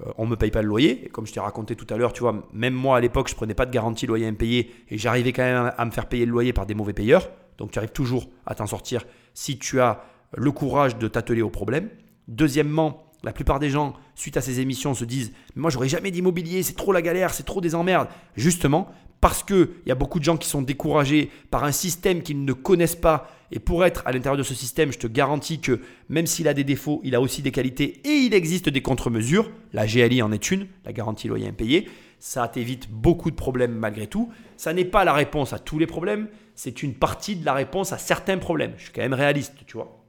euh, 0.00 0.12
on 0.16 0.24
ne 0.24 0.30
me 0.30 0.36
paye 0.36 0.50
pas 0.50 0.62
le 0.62 0.68
loyer. 0.68 1.06
Et 1.06 1.08
comme 1.08 1.26
je 1.26 1.32
t'ai 1.32 1.40
raconté 1.40 1.76
tout 1.76 1.86
à 1.92 1.96
l'heure, 1.96 2.12
tu 2.12 2.20
vois, 2.20 2.48
même 2.52 2.74
moi 2.74 2.96
à 2.96 3.00
l'époque, 3.00 3.28
je 3.28 3.34
prenais 3.34 3.54
pas 3.54 3.66
de 3.66 3.70
garantie 3.70 4.06
loyer 4.06 4.26
impayé 4.26 4.72
et 4.88 4.98
j'arrivais 4.98 5.32
quand 5.32 5.42
même 5.42 5.72
à 5.76 5.84
me 5.84 5.90
faire 5.90 6.08
payer 6.08 6.24
le 6.24 6.32
loyer 6.32 6.52
par 6.52 6.66
des 6.66 6.74
mauvais 6.74 6.92
payeurs. 6.92 7.28
Donc 7.58 7.72
tu 7.72 7.78
arrives 7.78 7.92
toujours 7.92 8.28
à 8.46 8.54
t'en 8.54 8.66
sortir 8.66 9.04
si 9.34 9.58
tu 9.58 9.80
as 9.80 10.02
le 10.36 10.50
courage 10.52 10.96
de 10.98 11.08
t'atteler 11.08 11.42
au 11.42 11.50
problème. 11.50 11.90
Deuxièmement, 12.28 13.12
la 13.22 13.32
plupart 13.32 13.58
des 13.58 13.70
gens, 13.70 13.94
suite 14.18 14.36
à 14.36 14.40
ces 14.40 14.60
émissions, 14.60 14.94
se 14.94 15.04
disent 15.04 15.32
mais 15.54 15.62
Moi, 15.62 15.70
j'aurais 15.70 15.88
jamais 15.88 16.10
d'immobilier, 16.10 16.62
c'est 16.62 16.76
trop 16.76 16.92
la 16.92 17.02
galère, 17.02 17.32
c'est 17.32 17.44
trop 17.44 17.60
des 17.60 17.74
emmerdes. 17.74 18.08
Justement, 18.36 18.88
parce 19.20 19.42
qu'il 19.42 19.68
y 19.86 19.90
a 19.90 19.94
beaucoup 19.94 20.18
de 20.18 20.24
gens 20.24 20.36
qui 20.36 20.48
sont 20.48 20.62
découragés 20.62 21.30
par 21.50 21.64
un 21.64 21.72
système 21.72 22.22
qu'ils 22.22 22.44
ne 22.44 22.52
connaissent 22.52 22.96
pas. 22.96 23.30
Et 23.50 23.58
pour 23.58 23.84
être 23.84 24.02
à 24.06 24.12
l'intérieur 24.12 24.36
de 24.36 24.42
ce 24.42 24.54
système, 24.54 24.92
je 24.92 24.98
te 24.98 25.06
garantis 25.06 25.60
que 25.60 25.80
même 26.08 26.26
s'il 26.26 26.48
a 26.48 26.54
des 26.54 26.64
défauts, 26.64 27.00
il 27.02 27.14
a 27.14 27.20
aussi 27.20 27.42
des 27.42 27.50
qualités 27.50 28.00
et 28.04 28.26
il 28.26 28.34
existe 28.34 28.68
des 28.68 28.82
contre-mesures. 28.82 29.50
La 29.72 29.86
GLI 29.86 30.22
en 30.22 30.32
est 30.32 30.50
une, 30.50 30.66
la 30.84 30.92
garantie 30.92 31.28
loyer 31.28 31.48
impayé. 31.48 31.88
Ça 32.20 32.46
t'évite 32.48 32.90
beaucoup 32.90 33.30
de 33.30 33.36
problèmes 33.36 33.72
malgré 33.72 34.06
tout. 34.06 34.30
Ça 34.56 34.72
n'est 34.72 34.84
pas 34.84 35.04
la 35.04 35.12
réponse 35.12 35.52
à 35.52 35.58
tous 35.58 35.78
les 35.78 35.86
problèmes, 35.86 36.28
c'est 36.54 36.82
une 36.82 36.94
partie 36.94 37.36
de 37.36 37.44
la 37.44 37.54
réponse 37.54 37.92
à 37.92 37.98
certains 37.98 38.38
problèmes. 38.38 38.74
Je 38.76 38.84
suis 38.84 38.92
quand 38.92 39.02
même 39.02 39.14
réaliste, 39.14 39.54
tu 39.66 39.76
vois. 39.76 40.04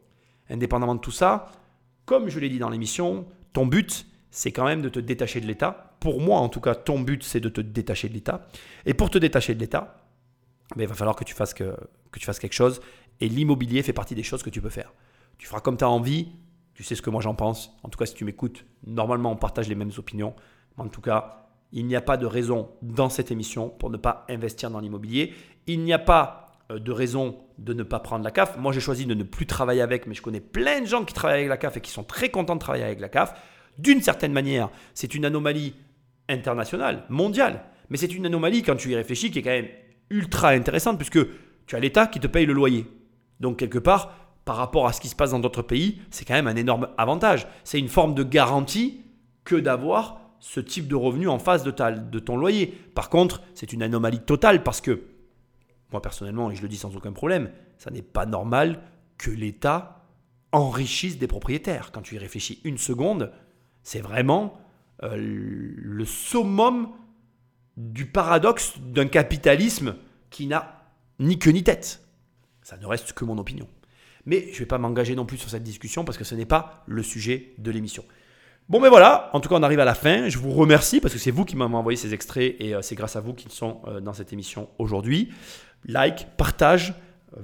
Indépendamment 0.50 0.96
de 0.96 1.00
tout 1.00 1.12
ça, 1.12 1.52
comme 2.06 2.28
je 2.28 2.40
l'ai 2.40 2.50
dit 2.50 2.58
dans 2.58 2.70
l'émission, 2.70 3.28
ton 3.54 3.66
but, 3.66 4.06
c'est 4.32 4.52
quand 4.52 4.66
même 4.66 4.82
de 4.82 4.90
te 4.90 5.00
détacher 5.00 5.42
de 5.42 5.48
l'État. 5.48 5.96
Pour 6.00 6.22
moi, 6.22 6.40
en 6.40 6.50
tout 6.50 6.62
cas, 6.62 6.76
ton 6.76 7.00
but, 7.00 7.24
c'est 7.24 7.40
de 7.40 7.50
te 7.50 7.62
détacher 7.62 8.10
de 8.10 8.14
l'État. 8.14 8.48
Et 8.86 8.94
pour 8.94 9.10
te 9.10 9.18
détacher 9.18 9.56
de 9.56 9.60
l'État, 9.60 9.98
ben, 10.76 10.84
il 10.84 10.88
va 10.88 10.96
falloir 10.96 11.16
que 11.16 11.24
tu, 11.24 11.34
fasses 11.34 11.54
que, 11.54 11.76
tu 12.18 12.26
fasses 12.26 12.40
quelque 12.40 12.54
chose. 12.54 12.82
Et 13.20 13.28
l'immobilier 13.28 13.84
fait 13.84 13.94
partie 13.94 14.16
des 14.16 14.24
choses 14.24 14.44
que 14.44 14.50
tu 14.50 14.62
peux 14.62 14.70
faire. 14.70 14.94
Tu 15.38 15.48
feras 15.48 15.62
comme 15.62 15.78
tu 15.78 15.84
as 15.84 15.90
envie. 15.90 16.30
Tu 16.74 16.84
sais 16.84 16.96
ce 16.96 17.02
que 17.02 17.10
moi 17.10 17.22
j'en 17.22 17.36
pense. 17.36 17.78
En 17.84 17.90
tout 17.90 17.98
cas, 17.98 18.06
si 18.06 18.14
tu 18.14 18.24
m'écoutes, 18.24 18.66
normalement, 18.86 19.32
on 19.32 19.36
partage 19.36 19.68
les 19.68 19.76
mêmes 19.76 19.92
opinions. 19.98 20.34
en 20.78 20.88
tout 20.88 21.02
cas, 21.02 21.50
il 21.72 21.86
n'y 21.86 21.96
a 21.96 22.02
pas 22.02 22.18
de 22.18 22.26
raison 22.26 22.70
dans 22.82 23.10
cette 23.10 23.32
émission 23.32 23.70
pour 23.70 23.90
ne 23.90 23.98
pas 23.98 24.26
investir 24.30 24.72
dans 24.72 24.80
l'immobilier. 24.80 25.34
Il 25.68 25.84
n'y 25.84 25.94
a 25.94 26.00
pas 26.00 26.49
de 26.70 26.92
raison 26.92 27.38
de 27.58 27.74
ne 27.74 27.84
pas 27.84 28.00
prendre 28.00 28.24
la 28.24 28.32
CAF. 28.32 28.58
Moi, 28.58 28.72
j'ai 28.72 28.80
choisi 28.80 29.06
de 29.06 29.14
ne 29.16 29.24
plus 29.24 29.48
travailler 29.48 29.82
avec, 29.82 30.06
mais 30.06 30.14
je 30.14 30.22
connais 30.22 30.40
plein 30.40 30.82
de 30.82 30.86
gens 30.86 31.04
qui 31.04 31.14
travaillent 31.14 31.40
avec 31.40 31.50
la 31.50 31.58
CAF 31.58 31.78
et 31.78 31.82
qui 31.82 31.92
sont 31.92 32.04
très 32.04 32.30
contents 32.30 32.56
de 32.56 32.60
travailler 32.60 32.84
avec 32.84 33.00
la 33.00 33.10
CAF. 33.10 33.34
D'une 33.78 34.02
certaine 34.02 34.34
manière, 34.34 34.70
c'est 34.94 35.16
une 35.16 35.26
anomalie 35.26 35.74
internationale, 36.28 37.06
mondiale, 37.10 37.64
mais 37.90 37.98
c'est 37.98 38.14
une 38.14 38.26
anomalie, 38.26 38.62
quand 38.62 38.76
tu 38.76 38.92
y 38.92 38.96
réfléchis, 38.96 39.32
qui 39.32 39.40
est 39.40 39.42
quand 39.42 39.50
même 39.50 39.70
ultra 40.12 40.50
intéressante, 40.50 40.98
puisque 40.98 41.20
tu 41.66 41.76
as 41.76 41.80
l'État 41.80 42.06
qui 42.06 42.20
te 42.20 42.28
paye 42.28 42.46
le 42.46 42.54
loyer. 42.54 42.86
Donc, 43.40 43.58
quelque 43.58 43.80
part, 43.80 44.14
par 44.46 44.58
rapport 44.58 44.88
à 44.88 44.94
ce 44.94 45.02
qui 45.02 45.08
se 45.08 45.16
passe 45.16 45.32
dans 45.32 45.40
d'autres 45.40 45.62
pays, 45.62 46.02
c'est 46.12 46.26
quand 46.26 46.34
même 46.34 46.48
un 46.48 46.56
énorme 46.56 46.90
avantage. 46.98 47.48
C'est 47.64 47.80
une 47.80 47.88
forme 47.88 48.14
de 48.14 48.24
garantie 48.24 49.02
que 49.44 49.56
d'avoir 49.56 50.20
ce 50.40 50.60
type 50.60 50.88
de 50.88 50.96
revenu 50.96 51.28
en 51.28 51.40
face 51.40 51.64
de, 51.64 51.72
de 51.72 52.20
ton 52.20 52.38
loyer. 52.38 52.68
Par 52.96 53.10
contre, 53.10 53.42
c'est 53.54 53.74
une 53.74 53.82
anomalie 53.82 54.20
totale 54.20 54.64
parce 54.64 54.82
que 54.82 55.02
moi 55.92 56.02
personnellement, 56.02 56.52
et 56.52 56.56
je 56.56 56.62
le 56.62 56.68
dis 56.68 56.78
sans 56.78 56.96
aucun 56.96 57.12
problème, 57.12 57.52
ça 57.78 57.92
n'est 57.92 58.02
pas 58.02 58.26
normal 58.26 58.82
que 59.18 59.32
l'État 59.32 60.06
enrichisse 60.52 61.18
des 61.18 61.28
propriétaires. 61.28 61.92
Quand 61.92 62.02
tu 62.02 62.16
y 62.16 62.18
réfléchis 62.18 62.62
une 62.64 62.78
seconde, 62.78 63.32
c'est 63.84 64.02
vraiment 64.02 64.60
euh, 65.04 65.16
le 65.18 66.06
summum 66.06 66.90
du 67.78 68.06
paradoxe 68.06 68.74
d'un 68.80 69.08
capitalisme 69.08 69.96
qui 70.30 70.48
n'a 70.48 70.84
ni 71.20 71.40
queue 71.40 71.52
ni 71.52 71.64
tête. 71.64 72.04
Ça 72.62 72.78
ne 72.78 72.86
reste 72.86 73.14
que 73.14 73.26
mon 73.26 73.38
opinion. 73.38 73.68
Mais 74.26 74.48
je 74.50 74.56
ne 74.56 74.60
vais 74.60 74.66
pas 74.66 74.78
m'engager 74.78 75.16
non 75.16 75.26
plus 75.26 75.38
sur 75.38 75.50
cette 75.50 75.64
discussion 75.64 76.04
parce 76.04 76.18
que 76.18 76.24
ce 76.24 76.36
n'est 76.36 76.46
pas 76.46 76.84
le 76.88 77.04
sujet 77.04 77.54
de 77.58 77.72
l'émission. 77.72 78.04
Bon, 78.68 78.80
ben 78.80 78.90
voilà, 78.90 79.32
en 79.34 79.40
tout 79.40 79.50
cas, 79.50 79.56
on 79.56 79.64
arrive 79.64 79.80
à 79.80 79.86
la 79.86 79.96
fin. 79.96 80.30
Je 80.30 80.38
vous 80.38 80.52
remercie 80.52 81.00
parce 81.00 81.14
que 81.14 81.20
c'est 81.20 81.32
vous 81.32 81.46
qui 81.46 81.56
m'avez 81.56 81.74
envoyé 81.74 81.98
ces 81.98 82.14
extraits 82.14 82.56
et 82.60 82.76
euh, 82.76 82.84
c'est 82.84 82.94
grâce 82.94 83.16
à 83.16 83.22
vous 83.22 83.34
qu'ils 83.34 83.52
sont 83.52 83.82
euh, 83.88 84.00
dans 84.00 84.14
cette 84.14 84.32
émission 84.34 84.70
aujourd'hui 84.78 85.32
like, 85.86 86.28
partage. 86.38 86.94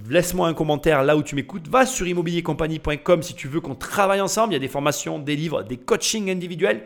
Laisse-moi 0.09 0.47
un 0.47 0.53
commentaire 0.53 1.03
là 1.03 1.15
où 1.15 1.23
tu 1.23 1.35
m'écoutes. 1.35 1.67
Va 1.67 1.85
sur 1.85 2.07
immobiliercompagnie.com 2.07 3.21
si 3.21 3.35
tu 3.35 3.47
veux 3.47 3.61
qu'on 3.61 3.75
travaille 3.75 4.21
ensemble. 4.21 4.53
Il 4.53 4.55
y 4.55 4.57
a 4.57 4.59
des 4.59 4.67
formations, 4.67 5.19
des 5.19 5.35
livres, 5.35 5.63
des 5.63 5.77
coachings 5.77 6.29
individuels. 6.29 6.83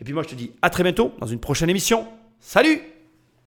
Et 0.00 0.04
puis 0.04 0.12
moi, 0.12 0.22
je 0.22 0.28
te 0.28 0.34
dis 0.34 0.52
à 0.62 0.70
très 0.70 0.82
bientôt 0.82 1.12
dans 1.20 1.26
une 1.26 1.40
prochaine 1.40 1.70
émission. 1.70 2.06
Salut 2.40 2.80